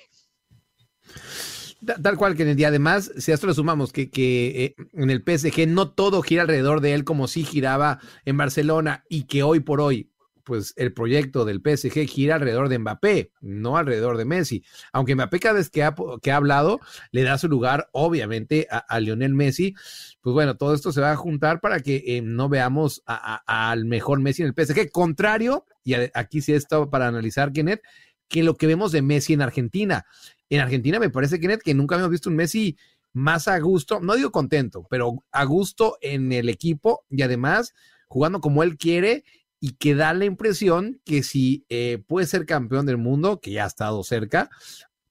Tal 2.02 2.16
cual 2.16 2.36
que 2.36 2.42
en 2.42 2.50
el 2.50 2.56
día, 2.56 2.68
además, 2.68 3.10
si 3.16 3.32
a 3.32 3.34
esto 3.34 3.46
le 3.46 3.54
sumamos 3.54 3.92
que, 3.92 4.10
que 4.10 4.64
eh, 4.64 4.74
en 4.92 5.10
el 5.10 5.22
PSG 5.26 5.66
no 5.66 5.90
todo 5.90 6.22
gira 6.22 6.42
alrededor 6.42 6.80
de 6.80 6.94
él 6.94 7.04
como 7.04 7.26
si 7.26 7.44
giraba 7.44 7.98
en 8.24 8.36
Barcelona 8.36 9.04
y 9.08 9.24
que 9.24 9.42
hoy 9.42 9.60
por 9.60 9.80
hoy 9.80 10.12
pues 10.44 10.74
el 10.76 10.92
proyecto 10.92 11.44
del 11.44 11.60
PSG 11.60 12.06
gira 12.06 12.36
alrededor 12.36 12.68
de 12.68 12.78
Mbappé, 12.78 13.32
no 13.40 13.76
alrededor 13.76 14.16
de 14.16 14.24
Messi. 14.24 14.64
Aunque 14.92 15.14
Mbappé 15.14 15.40
cada 15.40 15.54
vez 15.54 15.70
que 15.70 15.82
ha, 15.82 15.94
que 16.20 16.32
ha 16.32 16.36
hablado 16.36 16.80
le 17.10 17.22
da 17.22 17.38
su 17.38 17.48
lugar, 17.48 17.88
obviamente, 17.92 18.66
a, 18.70 19.00
Lionel 19.00 19.34
Messi. 19.34 19.74
Pues 20.20 20.34
bueno, 20.34 20.56
todo 20.56 20.74
esto 20.74 20.92
se 20.92 21.00
va 21.00 21.12
a 21.12 21.16
juntar 21.16 21.60
para 21.60 21.80
que 21.80 22.02
eh, 22.06 22.22
no 22.22 22.48
veamos 22.48 23.02
al 23.06 23.84
mejor 23.84 24.20
Messi 24.20 24.42
en 24.42 24.48
el 24.48 24.66
PSG. 24.66 24.90
Contrario, 24.90 25.66
y 25.84 25.94
aquí 26.14 26.40
sí 26.40 26.52
está 26.52 26.88
para 26.90 27.08
analizar, 27.08 27.52
Kenneth, 27.52 27.82
que 28.28 28.42
lo 28.42 28.56
que 28.56 28.66
vemos 28.66 28.92
de 28.92 29.02
Messi 29.02 29.34
en 29.34 29.42
Argentina. 29.42 30.06
En 30.52 30.60
Argentina 30.60 31.00
me 31.00 31.08
parece, 31.08 31.40
Kenneth, 31.40 31.62
que 31.62 31.72
nunca 31.72 31.94
habíamos 31.94 32.10
visto 32.10 32.28
un 32.28 32.36
Messi 32.36 32.76
más 33.14 33.48
a 33.48 33.58
gusto, 33.58 34.00
no 34.00 34.16
digo 34.16 34.30
contento, 34.30 34.86
pero 34.90 35.24
a 35.32 35.44
gusto 35.44 35.96
en 36.02 36.30
el 36.30 36.50
equipo 36.50 37.06
y 37.08 37.22
además 37.22 37.72
jugando 38.06 38.42
como 38.42 38.62
él 38.62 38.76
quiere 38.76 39.24
y 39.60 39.76
que 39.76 39.94
da 39.94 40.12
la 40.12 40.26
impresión 40.26 41.00
que 41.06 41.22
si 41.22 41.64
eh, 41.70 42.04
puede 42.06 42.26
ser 42.26 42.44
campeón 42.44 42.84
del 42.84 42.98
mundo, 42.98 43.40
que 43.40 43.52
ya 43.52 43.64
ha 43.64 43.66
estado 43.66 44.04
cerca, 44.04 44.50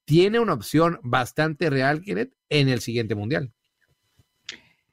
tiene 0.06 0.40
una 0.40 0.54
opción 0.54 1.00
bastante 1.02 1.72
real, 1.72 2.04
Kenneth, 2.04 2.36
en 2.50 2.70
el 2.70 2.80
siguiente 2.80 3.16
mundial. 3.16 3.52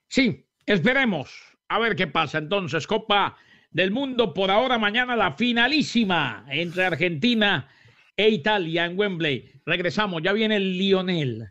Sí, 0.09 0.47
esperemos 0.65 1.29
a 1.69 1.79
ver 1.79 1.95
qué 1.95 2.07
pasa. 2.07 2.39
Entonces, 2.39 2.87
Copa 2.87 3.37
del 3.71 3.91
Mundo, 3.91 4.33
por 4.33 4.51
ahora, 4.51 4.79
mañana 4.79 5.15
la 5.15 5.35
finalísima 5.35 6.47
entre 6.49 6.87
Argentina 6.87 7.69
e 8.19 8.29
Italia 8.29 8.85
en 8.85 8.99
Wembley. 8.99 9.49
Regresamos, 9.65 10.21
ya 10.23 10.33
viene 10.33 10.57
el 10.57 10.77
Lionel. 10.77 11.49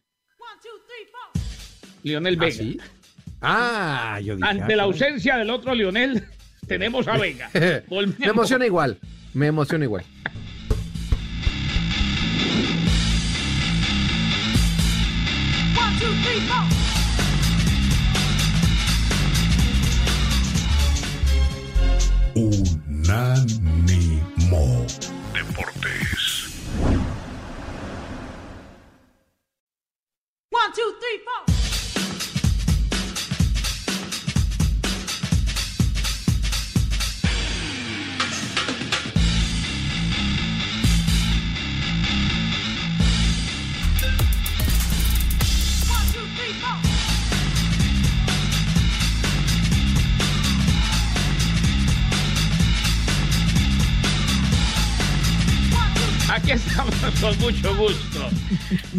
Lionel 2.04 2.38
¿Ah, 2.40 2.46
Vega. 2.46 2.84
¿Ah, 3.42 4.20
yo 4.22 4.36
dije, 4.36 4.48
Ante 4.48 4.76
la 4.76 4.84
ausencia 4.84 5.38
del 5.38 5.50
otro 5.50 5.74
Lionel 5.74 6.24
tenemos 6.68 7.08
a 7.08 7.18
Vega. 7.18 7.50
Me 8.20 8.28
emociona 8.28 8.66
igual. 8.66 9.00
Me 9.34 9.48
emociona 9.48 9.86
igual. 9.86 10.04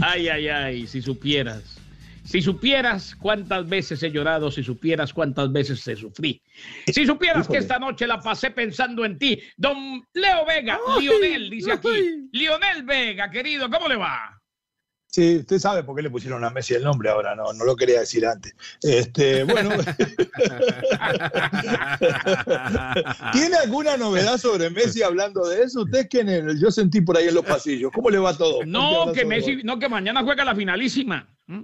Ay, 0.00 0.28
ay, 0.28 0.48
ay, 0.48 0.86
si 0.86 1.02
supieras. 1.02 1.78
Si 2.24 2.42
supieras 2.42 3.16
cuántas 3.16 3.66
veces 3.66 4.02
he 4.02 4.10
llorado, 4.10 4.50
si 4.50 4.62
supieras 4.62 5.14
cuántas 5.14 5.50
veces 5.50 5.86
he 5.88 5.96
sufrí. 5.96 6.42
Si 6.86 7.06
supieras 7.06 7.48
que 7.48 7.56
esta 7.56 7.78
noche 7.78 8.06
la 8.06 8.20
pasé 8.20 8.50
pensando 8.50 9.06
en 9.06 9.18
ti. 9.18 9.40
Don 9.56 10.06
Leo 10.12 10.44
Vega, 10.44 10.78
Lionel, 11.00 11.48
dice 11.48 11.72
aquí. 11.72 12.28
Lionel 12.32 12.82
Vega, 12.82 13.30
querido, 13.30 13.70
¿cómo 13.70 13.88
le 13.88 13.96
va? 13.96 14.37
Sí, 15.10 15.38
usted 15.38 15.58
sabe 15.58 15.84
por 15.84 15.96
qué 15.96 16.02
le 16.02 16.10
pusieron 16.10 16.44
a 16.44 16.50
Messi 16.50 16.74
el 16.74 16.84
nombre 16.84 17.08
ahora, 17.08 17.34
no, 17.34 17.50
no 17.54 17.64
lo 17.64 17.74
quería 17.76 18.00
decir 18.00 18.26
antes. 18.26 18.54
Este, 18.82 19.42
bueno. 19.44 19.70
¿Tiene 23.32 23.56
alguna 23.56 23.96
novedad 23.96 24.36
sobre 24.36 24.68
Messi 24.68 25.02
hablando 25.02 25.48
de 25.48 25.62
eso? 25.62 25.84
Usted 25.84 26.08
que 26.08 26.20
en 26.20 26.60
yo 26.60 26.70
sentí 26.70 27.00
por 27.00 27.16
ahí 27.16 27.28
en 27.28 27.36
los 27.36 27.46
pasillos. 27.46 27.90
¿Cómo 27.90 28.10
le 28.10 28.18
va 28.18 28.36
todo? 28.36 28.66
No, 28.66 29.10
que 29.14 29.24
Messi, 29.24 29.62
no, 29.64 29.78
que 29.78 29.88
mañana 29.88 30.22
juega 30.22 30.44
la 30.44 30.54
finalísima. 30.54 31.26
¿Mm? 31.46 31.62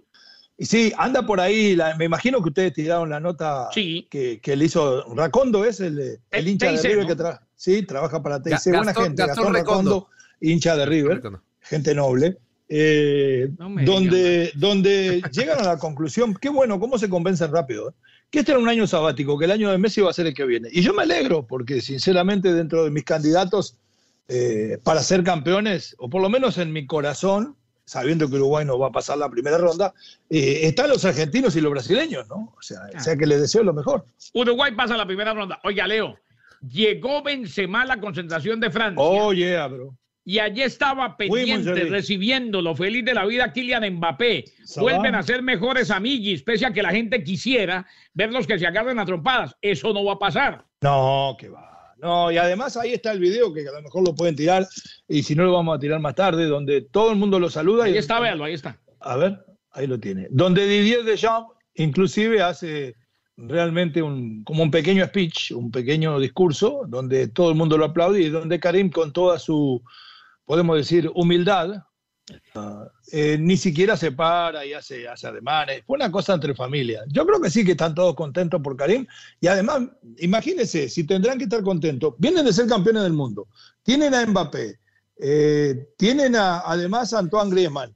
Y 0.56 0.64
sí, 0.64 0.94
anda 0.96 1.26
por 1.26 1.38
ahí, 1.38 1.76
me 1.98 2.06
imagino 2.06 2.40
que 2.40 2.48
ustedes 2.48 2.72
tiraron 2.72 3.10
la 3.10 3.20
nota 3.20 3.68
que, 3.74 4.40
que, 4.40 4.56
le 4.56 4.64
hizo 4.64 5.04
Racondo, 5.14 5.64
es 5.64 5.80
el, 5.80 6.20
el, 6.30 6.48
hincha 6.48 6.70
de 6.70 6.80
River 6.80 7.08
que 7.08 7.16
trabaja. 7.16 7.42
Sí, 7.56 7.82
trabaja 7.82 8.22
para 8.22 8.40
TIC. 8.40 8.58
Buena 8.66 8.94
gente, 8.94 9.26
Gastón, 9.26 9.52
Racondo, 9.52 10.08
hincha 10.40 10.76
de 10.76 10.86
River, 10.86 11.20
gente 11.60 11.92
noble. 11.94 12.38
Eh, 12.68 13.48
donde, 13.58 14.50
donde 14.54 15.22
llegan 15.32 15.60
a 15.60 15.64
la 15.64 15.78
conclusión, 15.78 16.34
qué 16.34 16.48
bueno, 16.48 16.80
cómo 16.80 16.98
se 16.98 17.08
convencen 17.08 17.52
rápido, 17.52 17.90
¿eh? 17.90 17.92
que 18.30 18.38
este 18.40 18.52
era 18.52 18.60
un 18.60 18.68
año 18.68 18.86
sabático, 18.86 19.38
que 19.38 19.44
el 19.44 19.50
año 19.50 19.70
de 19.70 19.78
Messi 19.78 20.00
va 20.00 20.10
a 20.10 20.14
ser 20.14 20.26
el 20.26 20.34
que 20.34 20.44
viene. 20.44 20.68
Y 20.72 20.82
yo 20.82 20.94
me 20.94 21.02
alegro, 21.02 21.46
porque 21.46 21.80
sinceramente 21.80 22.52
dentro 22.52 22.84
de 22.84 22.90
mis 22.90 23.04
candidatos 23.04 23.76
eh, 24.28 24.78
para 24.82 25.02
ser 25.02 25.22
campeones, 25.22 25.94
o 25.98 26.08
por 26.08 26.22
lo 26.22 26.30
menos 26.30 26.56
en 26.58 26.72
mi 26.72 26.86
corazón, 26.86 27.54
sabiendo 27.84 28.28
que 28.28 28.36
Uruguay 28.36 28.64
no 28.64 28.78
va 28.78 28.88
a 28.88 28.92
pasar 28.92 29.18
la 29.18 29.28
primera 29.28 29.58
ronda, 29.58 29.92
están 30.30 30.88
los 30.88 31.04
argentinos 31.04 31.54
y 31.54 31.60
los 31.60 31.70
brasileños, 31.70 32.26
¿no? 32.28 32.54
O 32.56 32.62
sea, 32.62 32.78
o 32.96 33.00
sea 33.00 33.14
que 33.14 33.26
les 33.26 33.42
deseo 33.42 33.62
lo 33.62 33.74
mejor. 33.74 34.06
Uruguay 34.32 34.72
pasa 34.74 34.96
la 34.96 35.06
primera 35.06 35.34
ronda. 35.34 35.60
Oiga, 35.64 35.86
Leo, 35.86 36.16
llegó 36.66 37.22
Benzema 37.22 37.82
a 37.82 37.86
la 37.86 38.00
concentración 38.00 38.58
de 38.58 38.70
Francia. 38.70 39.04
Oh, 39.04 39.34
yeah, 39.34 39.66
bro 39.66 39.94
y 40.24 40.38
allí 40.38 40.62
estaba 40.62 41.16
pendiente, 41.16 41.74
recibiéndolo, 41.84 42.74
feliz 42.74 43.04
de 43.04 43.14
la 43.14 43.26
vida, 43.26 43.52
Kylian 43.52 43.96
Mbappé. 43.96 44.44
Vuelven 44.76 45.14
a 45.14 45.22
ser 45.22 45.42
mejores 45.42 45.90
amigos, 45.90 46.42
pese 46.42 46.64
a 46.64 46.72
que 46.72 46.82
la 46.82 46.90
gente 46.90 47.22
quisiera 47.22 47.86
verlos 48.14 48.46
que 48.46 48.58
se 48.58 48.66
agarren 48.66 48.98
a 48.98 49.04
trompadas. 49.04 49.54
Eso 49.60 49.92
no 49.92 50.04
va 50.04 50.14
a 50.14 50.18
pasar. 50.18 50.64
No, 50.80 51.36
que 51.38 51.50
va. 51.50 51.94
No, 51.98 52.30
y 52.30 52.38
además 52.38 52.76
ahí 52.76 52.92
está 52.92 53.12
el 53.12 53.20
video 53.20 53.52
que 53.52 53.68
a 53.68 53.72
lo 53.72 53.82
mejor 53.82 54.06
lo 54.06 54.14
pueden 54.14 54.36
tirar, 54.36 54.66
y 55.08 55.22
si 55.22 55.34
no 55.34 55.44
lo 55.44 55.52
vamos 55.52 55.76
a 55.76 55.80
tirar 55.80 56.00
más 56.00 56.14
tarde, 56.14 56.46
donde 56.46 56.82
todo 56.82 57.10
el 57.10 57.16
mundo 57.16 57.38
lo 57.38 57.48
saluda. 57.50 57.84
Ahí 57.84 57.96
está, 57.96 58.20
véalo, 58.20 58.44
ahí 58.44 58.54
está. 58.54 58.78
A 59.00 59.16
ver, 59.16 59.44
ahí 59.72 59.86
lo 59.86 59.98
tiene. 60.00 60.26
Donde 60.30 60.66
Didier 60.66 61.04
Deschamps 61.04 61.52
inclusive 61.74 62.42
hace 62.42 62.94
realmente 63.36 64.02
un, 64.02 64.44
como 64.44 64.62
un 64.62 64.70
pequeño 64.70 65.04
speech, 65.06 65.52
un 65.52 65.70
pequeño 65.70 66.18
discurso, 66.18 66.82
donde 66.88 67.28
todo 67.28 67.50
el 67.50 67.56
mundo 67.56 67.76
lo 67.76 67.86
aplaude 67.86 68.20
y 68.20 68.28
donde 68.28 68.60
Karim 68.60 68.90
con 68.90 69.12
toda 69.12 69.38
su 69.38 69.82
podemos 70.44 70.76
decir, 70.76 71.10
humildad, 71.14 71.82
eh, 73.12 73.36
ni 73.38 73.56
siquiera 73.56 73.96
se 73.96 74.12
para 74.12 74.64
y 74.64 74.72
hace, 74.72 75.06
hace 75.06 75.26
ademanes. 75.26 75.82
Fue 75.86 75.96
una 75.96 76.10
cosa 76.10 76.34
entre 76.34 76.54
familias. 76.54 77.04
Yo 77.08 77.26
creo 77.26 77.40
que 77.40 77.50
sí 77.50 77.64
que 77.64 77.72
están 77.72 77.94
todos 77.94 78.14
contentos 78.14 78.60
por 78.62 78.76
Karim. 78.76 79.06
Y 79.40 79.46
además, 79.46 79.82
imagínense, 80.18 80.88
si 80.88 81.04
tendrán 81.04 81.38
que 81.38 81.44
estar 81.44 81.62
contentos, 81.62 82.14
vienen 82.18 82.46
de 82.46 82.52
ser 82.52 82.66
campeones 82.66 83.02
del 83.02 83.12
mundo, 83.12 83.48
tienen 83.82 84.14
a 84.14 84.24
Mbappé, 84.24 84.78
eh, 85.20 85.88
tienen 85.98 86.34
a, 86.34 86.60
además 86.60 87.12
a 87.12 87.18
Antoine 87.18 87.50
Griezmann. 87.50 87.94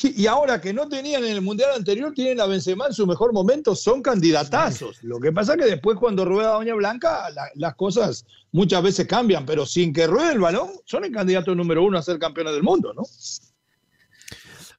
Y 0.00 0.26
ahora 0.26 0.58
que 0.58 0.72
no 0.72 0.88
tenían 0.88 1.22
en 1.22 1.32
el 1.32 1.42
mundial 1.42 1.72
anterior, 1.76 2.14
tienen 2.14 2.40
a 2.40 2.46
Benzema 2.46 2.86
en 2.86 2.94
su 2.94 3.06
mejor 3.06 3.34
momento, 3.34 3.76
son 3.76 4.00
candidatazos. 4.00 5.02
Lo 5.02 5.20
que 5.20 5.32
pasa 5.32 5.52
es 5.52 5.58
que 5.58 5.66
después 5.66 5.98
cuando 5.98 6.24
rueda 6.24 6.52
Doña 6.52 6.74
Blanca, 6.74 7.26
las 7.56 7.74
cosas 7.74 8.24
muchas 8.52 8.82
veces 8.82 9.06
cambian, 9.06 9.44
pero 9.44 9.66
sin 9.66 9.92
que 9.92 10.06
ruede 10.06 10.32
el 10.32 10.40
balón, 10.40 10.70
son 10.86 11.04
el 11.04 11.12
candidato 11.12 11.54
número 11.54 11.84
uno 11.84 11.98
a 11.98 12.02
ser 12.02 12.18
campeones 12.18 12.54
del 12.54 12.62
mundo, 12.62 12.94
¿no? 12.94 13.02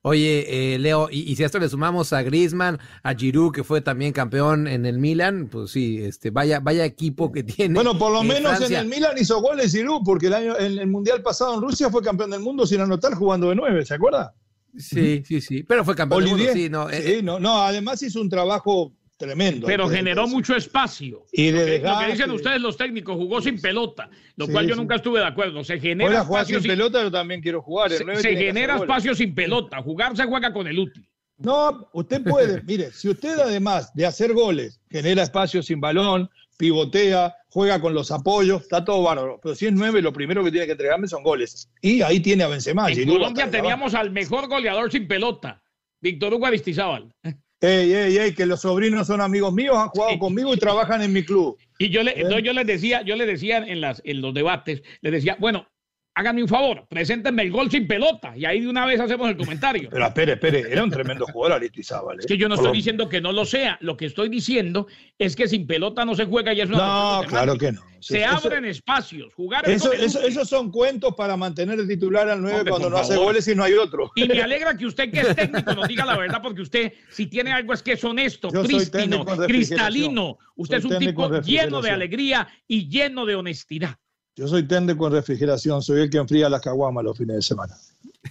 Oye, 0.05 0.73
eh, 0.73 0.79
Leo, 0.79 1.07
y, 1.09 1.33
si 1.35 1.43
a 1.43 1.45
esto 1.45 1.59
le 1.59 1.69
sumamos 1.69 2.11
a 2.11 2.23
Griezmann, 2.23 2.77
a 3.03 3.13
Giroud, 3.13 3.53
que 3.53 3.63
fue 3.63 3.79
también 3.81 4.11
campeón 4.11 4.67
en 4.67 4.85
el 4.85 4.97
Milan, 4.97 5.47
pues 5.49 5.71
sí, 5.71 5.99
este, 6.03 6.29
vaya, 6.29 6.59
vaya 6.59 6.83
equipo 6.83 7.31
que 7.31 7.43
tiene. 7.43 7.75
Bueno, 7.75 7.97
por 7.97 8.11
lo 8.11 8.21
menos 8.23 8.59
en 8.59 8.73
el 8.73 8.87
Milan 8.87 9.15
hizo 9.17 9.39
goles 9.41 9.71
Giroud, 9.71 10.01
porque 10.03 10.27
el 10.27 10.33
año, 10.33 10.59
en 10.59 10.79
el 10.79 10.87
Mundial 10.87 11.21
pasado 11.21 11.53
en 11.53 11.61
Rusia 11.61 11.89
fue 11.89 12.01
campeón 12.01 12.31
del 12.31 12.41
mundo 12.41 12.65
sin 12.65 12.81
anotar 12.81 13.13
jugando 13.13 13.49
de 13.49 13.55
nueve, 13.55 13.85
¿se 13.85 13.93
acuerda? 13.93 14.33
Sí, 14.77 15.23
sí, 15.25 15.41
sí. 15.41 15.63
Pero 15.63 15.85
fue 15.85 15.95
campeón 15.95 16.25
sí, 16.53 16.69
no, 16.69 16.89
eh, 16.89 17.21
no, 17.23 17.39
no, 17.39 17.61
además 17.61 18.01
hizo 18.01 18.19
un 18.21 18.29
trabajo 18.29 18.93
tremendo. 19.17 19.67
Pero 19.67 19.87
generó 19.87 20.27
mucho 20.27 20.55
espacio. 20.55 21.25
Y 21.31 21.51
de 21.51 21.79
lo, 21.79 21.99
que, 21.99 22.11
dicen 22.11 22.31
ustedes 22.31 22.61
los 22.61 22.77
técnicos, 22.77 23.15
jugó 23.15 23.41
sin 23.41 23.61
pelota, 23.61 24.09
lo 24.35 24.47
cual 24.47 24.67
yo 24.67 24.75
nunca 24.75 24.95
estuve 24.95 25.19
de 25.19 25.27
acuerdo. 25.27 25.63
Se 25.63 25.79
genera 25.79 26.21
espacio 26.21 26.59
sin, 26.59 26.71
pelota, 26.71 27.03
yo 27.03 27.11
también 27.11 27.41
quiero 27.41 27.61
jugar. 27.61 27.91
se, 27.91 28.35
genera 28.35 28.77
espacio 28.77 29.15
sin 29.15 29.35
pelota. 29.35 29.81
Jugar 29.81 30.15
se 30.15 30.25
juega 30.25 30.51
con 30.51 30.67
el 30.67 30.79
útil. 30.79 31.07
No, 31.37 31.89
usted 31.93 32.23
puede, 32.23 32.61
mire, 32.67 32.91
si 32.91 33.09
usted 33.09 33.39
además 33.39 33.93
de 33.93 34.05
hacer 34.05 34.33
goles 34.33 34.79
genera 34.89 35.23
espacio 35.23 35.63
sin 35.63 35.81
balón, 35.81 36.29
pivotea, 36.57 37.35
juega 37.53 37.79
con 37.79 37.93
los 37.93 38.09
apoyos, 38.09 38.63
está 38.63 38.83
todo 38.83 39.03
bárbaro. 39.03 39.39
Pero 39.41 39.53
si 39.53 39.67
es 39.67 39.73
nueve, 39.73 40.01
lo 40.01 40.11
primero 40.11 40.43
que 40.43 40.49
tiene 40.49 40.65
que 40.65 40.71
entregarme 40.71 41.07
son 41.07 41.21
goles. 41.21 41.69
Y 41.81 42.01
ahí 42.01 42.19
tiene 42.19 42.43
a 42.43 42.47
Benzema. 42.47 42.91
En 42.91 43.07
Colombia 43.07 43.49
teníamos 43.49 43.93
al 43.93 44.09
mejor 44.09 44.47
goleador 44.47 44.91
sin 44.91 45.07
pelota, 45.07 45.61
Víctor 46.01 46.33
Hugo 46.33 46.47
Aristizábal. 46.47 47.13
Ey, 47.61 47.93
ey, 47.93 48.17
ey, 48.17 48.33
que 48.33 48.45
los 48.45 48.61
sobrinos 48.61 49.07
son 49.07 49.21
amigos 49.21 49.53
míos, 49.53 49.77
han 49.77 49.87
jugado 49.89 50.17
conmigo 50.19 50.53
y 50.53 50.57
trabajan 50.57 51.01
en 51.03 51.13
mi 51.13 51.23
club. 51.23 51.55
Y 51.77 51.89
yo, 51.89 52.03
le, 52.03 52.19
¿Eh? 52.19 52.41
yo 52.43 52.53
les 52.53 52.65
decía, 52.65 53.03
yo 53.03 53.15
les 53.15 53.27
decía 53.27 53.57
en, 53.57 53.79
las, 53.79 54.01
en 54.03 54.19
los 54.19 54.33
debates, 54.33 54.81
les 55.01 55.13
decía, 55.13 55.37
bueno, 55.39 55.67
háganme 56.15 56.43
un 56.43 56.47
favor, 56.47 56.85
preséntenme 56.87 57.43
el 57.43 57.51
gol 57.51 57.71
sin 57.71 57.87
pelota 57.87 58.37
y 58.37 58.45
ahí 58.45 58.61
de 58.61 58.67
una 58.67 58.85
vez 58.85 58.99
hacemos 58.99 59.29
el 59.29 59.37
comentario. 59.37 59.89
Pero 59.91 60.05
espere, 60.05 60.33
espere, 60.33 60.59
era 60.69 60.83
un 60.83 60.91
tremendo 60.91 61.25
jugador 61.25 61.57
Aristizábal. 61.57 62.17
¿eh? 62.17 62.19
Es 62.21 62.25
que 62.25 62.37
yo 62.37 62.47
no 62.47 62.55
estoy 62.55 62.71
diciendo 62.71 63.09
que 63.09 63.21
no 63.21 63.31
lo 63.31 63.45
sea, 63.45 63.77
lo 63.81 63.97
que 63.97 64.05
estoy 64.05 64.29
diciendo 64.29 64.87
es 65.17 65.35
que 65.35 65.47
sin 65.47 65.65
pelota 65.65 66.05
no 66.05 66.15
se 66.15 66.25
juega 66.25 66.53
y 66.53 66.61
es 66.61 66.69
una 66.69 66.77
No, 66.77 67.23
claro 67.27 67.57
que 67.57 67.71
no. 67.71 67.81
se 67.99 68.23
abren 68.23 68.65
espacios, 68.65 69.33
jugar 69.33 69.67
eso, 69.69 69.91
Esos 69.91 70.47
son 70.47 70.71
cuentos 70.71 71.15
para 71.15 71.35
mantener 71.35 71.79
el 71.79 71.87
titular 71.87 72.29
al 72.29 72.41
9 72.41 72.69
cuando 72.69 72.89
no 72.89 72.97
hace 72.97 73.15
goles 73.15 73.47
y 73.47 73.55
no 73.55 73.63
hay 73.63 73.73
otro. 73.73 74.11
Y 74.15 74.27
me 74.27 74.41
alegra 74.41 74.77
que 74.77 74.85
usted 74.85 75.11
que 75.11 75.21
es 75.21 75.35
técnico 75.35 75.73
nos 75.73 75.87
diga 75.87 76.05
la 76.05 76.17
verdad 76.17 76.41
porque 76.41 76.61
usted 76.61 76.93
si 77.09 77.27
tiene 77.27 77.51
algo 77.51 77.73
es 77.73 77.81
que 77.81 77.93
es 77.93 78.03
honesto, 78.03 78.49
prístino, 78.49 79.25
cristalino. 79.25 80.37
Usted 80.55 80.77
es 80.77 80.85
un 80.85 80.99
tipo 80.99 81.41
lleno 81.41 81.81
de 81.81 81.89
alegría 81.89 82.47
y 82.67 82.87
lleno 82.87 83.25
de 83.25 83.35
honestidad. 83.35 83.97
Yo 84.35 84.47
soy 84.47 84.67
técnico 84.67 84.99
con 84.99 85.11
refrigeración, 85.11 85.81
soy 85.83 86.01
el 86.01 86.09
que 86.09 86.17
enfría 86.17 86.49
las 86.49 86.61
caguamas 86.61 87.03
los 87.03 87.17
fines 87.17 87.35
de 87.35 87.41
semana. 87.43 87.75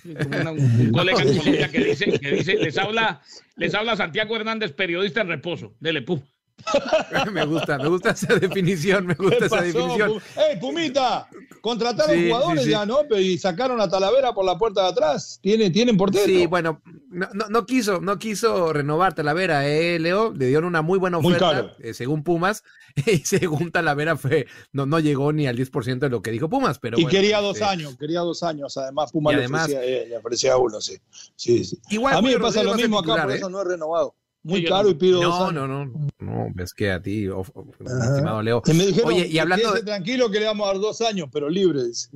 un, 0.05 0.91
colega 0.91 1.23
en 1.23 1.37
Colombia 1.37 1.71
que 1.71 1.85
dice, 1.85 2.19
que 2.19 2.31
dice 2.33 2.55
les, 2.57 2.77
habla, 2.77 3.21
les 3.57 3.73
habla 3.75 3.97
Santiago 3.97 4.35
Hernández, 4.35 4.73
periodista 4.73 5.21
en 5.21 5.29
reposo. 5.29 5.75
Dele, 5.79 6.03
pu. 6.03 6.21
me 7.33 7.45
gusta, 7.45 7.79
me 7.79 7.89
gusta 7.89 8.11
esa 8.11 8.35
definición, 8.35 9.07
me 9.07 9.15
gusta 9.15 9.47
esa 9.47 9.63
definición. 9.63 10.21
¡Ey, 10.37 10.59
Pumita! 10.59 11.29
Contrataron 11.61 12.21
jugadores 12.21 12.67
ya, 12.67 12.85
¿no? 12.85 12.99
Y 13.17 13.39
sacaron 13.39 13.81
a 13.81 13.89
Talavera 13.89 14.33
por 14.33 14.45
la 14.45 14.59
puerta 14.59 14.83
de 14.83 14.89
atrás. 14.89 15.39
¿Tienen, 15.41 15.73
tienen 15.73 15.97
portero? 15.97 16.25
Sí, 16.25 16.47
bueno, 16.47 16.83
no, 17.13 17.29
no, 17.49 17.67
quiso, 17.67 18.01
no 18.01 18.19
quiso 18.19 18.73
renovar 18.73 19.15
Talavera, 19.15 19.67
¿eh, 19.69 19.99
Leo? 19.99 20.33
Le 20.33 20.47
dieron 20.47 20.65
una 20.65 20.83
muy 20.83 20.99
buena 20.99 21.19
oferta, 21.19 21.77
eh, 21.79 21.95
según 21.95 22.25
Pumas, 22.25 22.65
y 23.07 23.19
según 23.19 23.71
Talavera 23.71 24.17
fue, 24.17 24.47
no, 24.73 24.87
no 24.87 24.99
llegó 24.99 25.33
ni 25.33 25.47
al 25.47 25.57
10% 25.57 25.99
de 25.99 26.09
lo 26.09 26.23
que 26.23 26.31
dijo 26.31 26.49
Pumas, 26.49 26.79
pero 26.79 26.99
Y 26.99 27.07
quería 27.07 27.41
dos 27.41 27.57
este 27.57 27.65
años, 27.65 27.97
quería 27.99 28.21
dos 28.21 28.43
años, 28.43 28.77
además 28.77 29.13
Pumas 29.13 29.35
le, 29.37 29.47
ofrecía, 29.47 29.85
eh, 29.85 30.07
le, 30.09 30.17
ofrecía, 30.17 30.57
uno, 30.57 30.81
sí. 30.81 30.99
sí, 31.37 31.65
sí. 31.65 31.79
Igual, 31.91 32.17
a 32.17 32.23
mí 32.23 32.31
me 32.31 32.41
pasa 32.41 32.63
lo 32.63 32.75
mismo 32.75 32.99
acá, 32.99 33.23
por 33.23 33.33
eso 33.33 33.49
no 33.49 33.61
he 33.61 33.65
renovado 33.65 34.15
muy 34.43 34.65
caro 34.65 34.91
y 34.91 34.95
pido 34.95 35.23
no, 35.23 35.53
no, 35.53 35.69
no, 35.69 36.09
no, 36.19 36.53
es 36.63 36.75
que 36.75 36.91
a 36.91 37.01
ti, 37.01 37.27
estimado 37.27 38.43
Leo. 38.43 38.63
me 38.67 38.87
dijeron, 38.87 39.13
Oye, 39.13 39.29
y 39.29 39.39
hablando 39.39 39.73
de... 39.73 39.83
tranquilo 39.83 40.31
que 40.31 40.41
le 40.41 40.47
vamos 40.47 40.67
a 40.67 40.73
dar 40.73 40.81
dos 40.81 41.01
años, 41.01 41.29
pero 41.33 41.49
libres. 41.49 42.11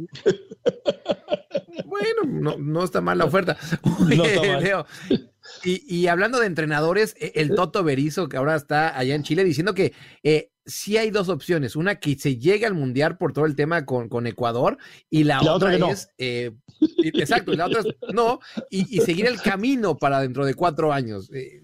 bueno, 1.87 2.23
no, 2.27 2.57
no, 2.59 2.85
está 2.85 3.01
mal 3.01 3.19
la 3.19 3.27
oferta. 3.27 3.57
Oye, 4.01 4.17
no 4.17 4.25
está 4.25 4.43
mal. 4.43 4.63
Leo, 4.63 4.87
y, 5.65 5.83
y, 5.95 6.07
hablando 6.09 6.41
de 6.41 6.47
entrenadores, 6.47 7.15
e, 7.19 7.33
el 7.37 7.55
Toto 7.55 7.85
Berizo, 7.85 8.29
que 8.29 8.37
ahora 8.37 8.57
está 8.57 8.99
allá 8.99 9.15
en 9.15 9.23
Chile, 9.23 9.45
diciendo 9.45 9.75
que 9.75 9.93
eh, 10.23 10.51
sí 10.65 10.97
hay 10.97 11.11
dos 11.11 11.29
opciones. 11.29 11.77
Una, 11.77 11.97
que 11.97 12.19
se 12.19 12.37
llegue 12.37 12.67
al 12.67 12.75
Mundial 12.75 13.17
por 13.17 13.33
todo 13.33 13.47
el 13.47 13.55
tema 13.55 13.87
con, 13.87 14.09
con 14.09 14.27
Ecuador, 14.27 14.79
y 15.11 15.25
la, 15.25 15.41
otra, 15.43 15.75
es... 15.91 16.09
Eh, 16.19 16.53
exacto, 17.01 17.53
y 17.53 17.57
la 17.57 17.67
otra 17.67 17.81
es 17.81 17.87
no, 18.13 18.41
y, 18.71 18.97
y, 18.97 19.01
seguir 19.03 19.27
el 19.27 19.41
camino 19.41 19.97
para 19.97 20.21
dentro 20.21 20.45
de 20.45 20.55
cuatro 20.55 20.93
años. 20.93 21.31
Eh, 21.33 21.63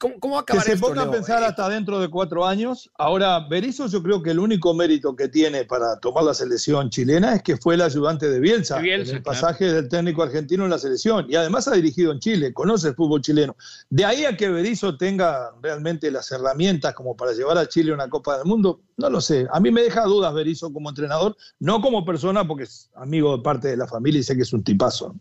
¿Cómo, 0.00 0.32
va 0.32 0.38
a 0.38 0.40
acabar 0.40 0.64
Que 0.64 0.70
se 0.70 0.78
ponga 0.78 1.02
a 1.02 1.10
pensar 1.10 1.42
hasta 1.42 1.68
dentro 1.68 2.00
de 2.00 2.08
cuatro 2.08 2.46
años. 2.46 2.90
Ahora, 2.96 3.38
Berizzo 3.40 3.86
yo 3.86 4.02
creo 4.02 4.22
que 4.22 4.30
el 4.30 4.38
único 4.38 4.72
mérito 4.72 5.14
que 5.14 5.28
tiene 5.28 5.66
para 5.66 6.00
tomar 6.00 6.24
la 6.24 6.32
selección 6.32 6.88
chilena 6.88 7.34
es 7.34 7.42
que 7.42 7.58
fue 7.58 7.74
el 7.74 7.82
ayudante 7.82 8.30
de 8.30 8.40
Bielsa, 8.40 8.80
en 8.80 9.06
el 9.06 9.22
pasaje 9.22 9.70
del 9.70 9.90
técnico 9.90 10.22
argentino 10.22 10.64
en 10.64 10.70
la 10.70 10.78
selección. 10.78 11.26
Y 11.28 11.36
además 11.36 11.68
ha 11.68 11.72
dirigido 11.72 12.12
en 12.12 12.18
Chile, 12.18 12.54
conoce 12.54 12.88
el 12.88 12.94
fútbol 12.94 13.20
chileno. 13.20 13.54
De 13.90 14.06
ahí 14.06 14.24
a 14.24 14.38
que 14.38 14.48
Berizzo 14.48 14.96
tenga 14.96 15.50
realmente 15.60 16.10
las 16.10 16.32
herramientas 16.32 16.94
como 16.94 17.14
para 17.14 17.32
llevar 17.32 17.58
a 17.58 17.68
Chile 17.68 17.90
a 17.90 17.94
una 17.94 18.08
Copa 18.08 18.38
del 18.38 18.46
Mundo, 18.46 18.80
no 18.96 19.10
lo 19.10 19.20
sé. 19.20 19.48
A 19.52 19.60
mí 19.60 19.70
me 19.70 19.82
deja 19.82 20.04
dudas 20.04 20.32
Berizzo 20.32 20.72
como 20.72 20.88
entrenador, 20.88 21.36
no 21.58 21.82
como 21.82 22.06
persona, 22.06 22.48
porque 22.48 22.64
es 22.64 22.90
amigo 22.94 23.36
de 23.36 23.42
parte 23.42 23.68
de 23.68 23.76
la 23.76 23.86
familia 23.86 24.20
y 24.20 24.22
sé 24.22 24.34
que 24.34 24.42
es 24.42 24.52
un 24.54 24.64
tipazo. 24.64 25.14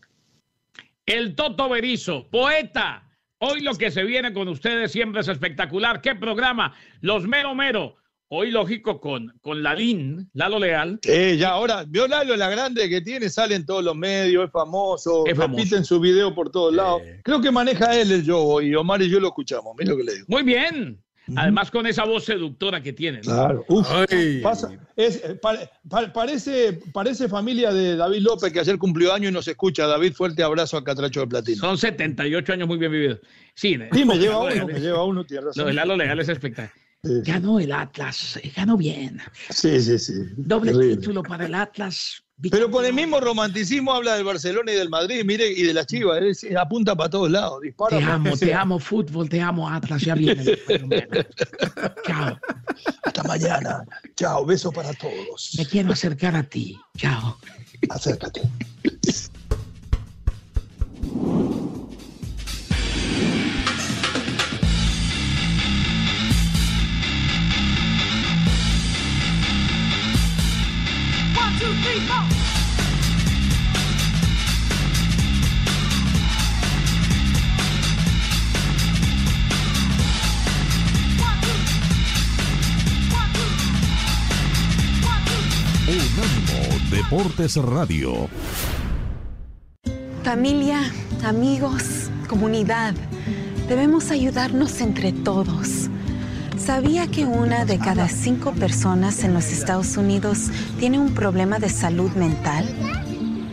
El 1.06 1.36
Toto 1.36 1.68
Berizzo, 1.68 2.30
poeta 2.32 3.09
Hoy 3.42 3.62
lo 3.62 3.74
que 3.76 3.90
se 3.90 4.04
viene 4.04 4.34
con 4.34 4.50
ustedes 4.50 4.92
siempre 4.92 5.22
es 5.22 5.30
espectacular. 5.30 6.02
¿Qué 6.02 6.14
programa? 6.14 6.76
Los 7.00 7.26
mero 7.26 7.56
mero. 7.56 7.96
Hoy, 8.28 8.52
lógico, 8.52 9.00
con, 9.00 9.34
con 9.42 9.64
Lalín, 9.64 10.30
Lalo 10.34 10.60
Leal. 10.60 11.00
Eh, 11.04 11.38
ya 11.40 11.52
ahora, 11.52 11.86
vio 11.88 12.06
Lalo 12.08 12.36
la 12.36 12.50
grande 12.50 12.88
que 12.90 13.02
tiene, 13.02 13.30
sale 13.30 13.56
en 13.56 13.66
todos 13.66 13.84
los 13.84 13.96
medios, 13.96 14.46
es 14.46 14.52
famoso, 14.52 15.26
es 15.26 15.36
repiten 15.36 15.84
su 15.84 16.00
video 16.02 16.36
por 16.36 16.52
todos 16.52 16.76
lados. 16.76 17.02
Creo 17.24 17.42
que 17.42 17.50
maneja 17.50 18.00
él 18.00 18.12
el 18.12 18.24
yo 18.24 18.62
y 18.62 18.76
Omar 18.76 19.02
y 19.02 19.10
yo 19.10 19.20
lo 19.22 19.30
escuchamos, 19.30 19.74
mira 19.80 19.92
lo 19.92 19.98
que 19.98 20.04
le 20.04 20.14
digo. 20.16 20.26
Muy 20.28 20.44
bien, 20.44 21.02
Además, 21.36 21.72
con 21.72 21.88
esa 21.88 22.06
voz 22.06 22.26
seductora 22.26 22.82
que 22.82 22.94
tiene. 22.94 23.22
Claro. 23.22 23.66
Eh, 24.10 24.42
parece, 26.14 26.80
parece 26.94 27.28
familia 27.28 27.72
de 27.72 27.96
David 27.96 28.22
López, 28.22 28.52
que 28.52 28.60
ayer 28.60 28.78
cumplió 28.78 29.14
año 29.14 29.30
y 29.30 29.32
nos 29.32 29.48
escucha. 29.48 29.88
David, 29.88 30.14
fuerte 30.14 30.44
abrazo 30.44 30.78
a 30.78 30.84
Catracho 30.84 31.22
de 31.22 31.28
Platino. 31.28 31.62
Son 31.62 31.78
78 31.78 32.54
años 32.54 32.68
muy 32.68 32.78
bien 32.78 32.92
vividos. 32.92 33.20
Sí, 33.54 33.78
sí 33.92 34.06
me 34.06 34.18
lleva 34.18 34.40
uno, 34.40 34.68
me 34.68 34.80
lleva 34.80 35.04
uno. 35.04 35.26
Lo 35.56 35.66
del 35.66 35.76
legal 35.76 36.20
es 36.20 36.30
espectacular. 36.30 36.74
Ganó 37.02 37.60
el 37.60 37.72
Atlas, 37.72 38.40
ganó 38.56 38.76
bien. 38.76 39.22
Sí, 39.50 39.80
sí, 39.80 39.98
sí. 39.98 40.14
Doble 40.36 40.96
título 40.96 41.24
para 41.24 41.46
el 41.46 41.56
Atlas. 41.56 42.24
Pero 42.50 42.72
con 42.72 42.86
el 42.86 42.94
mismo 42.94 43.20
romanticismo 43.20 43.94
habla 43.94 44.16
del 44.16 44.24
Barcelona 44.24 44.72
y 44.72 44.76
del 44.76 44.90
Madrid, 44.90 45.24
mire, 45.26 45.52
y 45.52 45.64
de 45.64 45.74
la 45.74 45.86
Chivas, 45.86 46.22
apunta 46.58 46.96
para 46.96 47.10
todos 47.10 47.30
lados, 47.30 47.62
dispara. 47.62 47.98
Te 47.98 48.04
amo, 48.04 48.38
te 48.38 48.54
amo 48.54 48.80
fútbol, 48.80 49.28
te 49.28 49.42
amo 49.42 49.68
Atlas, 49.68 50.02
ya 50.04 50.16
viene. 50.16 50.44
Chao. 52.06 52.40
Hasta 53.04 53.24
mañana. 53.24 53.84
Chao, 54.16 54.46
beso 54.46 54.72
para 54.72 54.94
todos. 54.94 55.56
Me 55.58 55.66
quiero 55.66 55.92
acercar 55.92 56.36
a 56.36 56.44
ti. 56.44 56.80
Chao. 56.98 57.38
Acércate. 57.90 58.42
Deportes 87.10 87.56
Radio. 87.56 88.30
Familia, 90.24 90.80
amigos, 91.24 92.12
comunidad, 92.28 92.94
debemos 93.68 94.12
ayudarnos 94.12 94.80
entre 94.82 95.12
todos. 95.12 95.79
¿Sabía 96.70 97.08
que 97.08 97.26
una 97.26 97.66
de 97.66 97.80
cada 97.80 98.08
cinco 98.08 98.52
personas 98.52 99.24
en 99.24 99.34
los 99.34 99.48
Estados 99.48 99.98
Unidos 99.98 100.52
tiene 100.78 101.00
un 101.00 101.16
problema 101.16 101.58
de 101.58 101.68
salud 101.68 102.12
mental? 102.12 102.64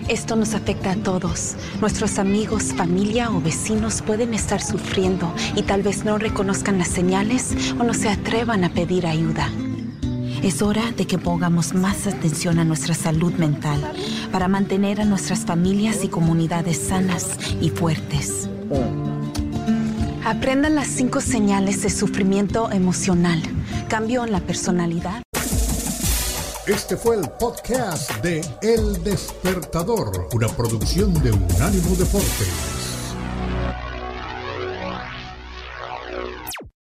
Esto 0.07 0.37
nos 0.37 0.53
afecta 0.53 0.91
a 0.91 0.97
todos. 0.97 1.57
Nuestros 1.81 2.19
amigos, 2.19 2.75
familia 2.75 3.31
o 3.31 3.41
vecinos 3.41 4.03
pueden 4.03 4.35
estar 4.35 4.61
sufriendo 4.61 5.33
y 5.55 5.63
tal 5.63 5.83
vez 5.83 6.05
no 6.05 6.19
reconozcan 6.19 6.77
las 6.77 6.89
señales 6.89 7.57
o 7.81 7.85
no 7.85 7.95
se 7.95 8.11
atrevan 8.11 8.65
a 8.65 8.75
pedir 8.75 9.07
ayuda. 9.07 9.51
Es 10.43 10.61
hora 10.61 10.93
de 10.93 11.07
que 11.07 11.17
pongamos 11.17 11.73
más 11.73 12.07
atención 12.07 12.59
a 12.59 12.67
nuestra 12.67 12.93
salud 12.93 13.33
mental 13.33 13.81
para 14.31 14.47
mantener 14.47 15.01
a 15.01 15.07
nuestras 15.07 15.47
familias 15.47 16.05
y 16.05 16.09
comunidades 16.09 16.77
sanas 16.77 17.39
y 17.63 17.71
fuertes. 17.71 18.51
Aprendan 20.27 20.75
las 20.75 20.89
cinco 20.89 21.21
señales 21.21 21.83
de 21.83 21.89
sufrimiento 21.89 22.73
emocional, 22.73 23.41
cambio 23.89 24.25
en 24.25 24.33
la 24.33 24.41
personalidad. 24.41 25.23
Este 26.67 26.97
fue 26.97 27.15
el 27.15 27.31
podcast 27.39 28.11
de 28.25 28.45
El 28.61 29.05
Despertador, 29.05 30.27
una 30.33 30.49
producción 30.49 31.15
de 31.23 31.31
Unánimo 31.31 31.95
Deportes. 31.95 32.76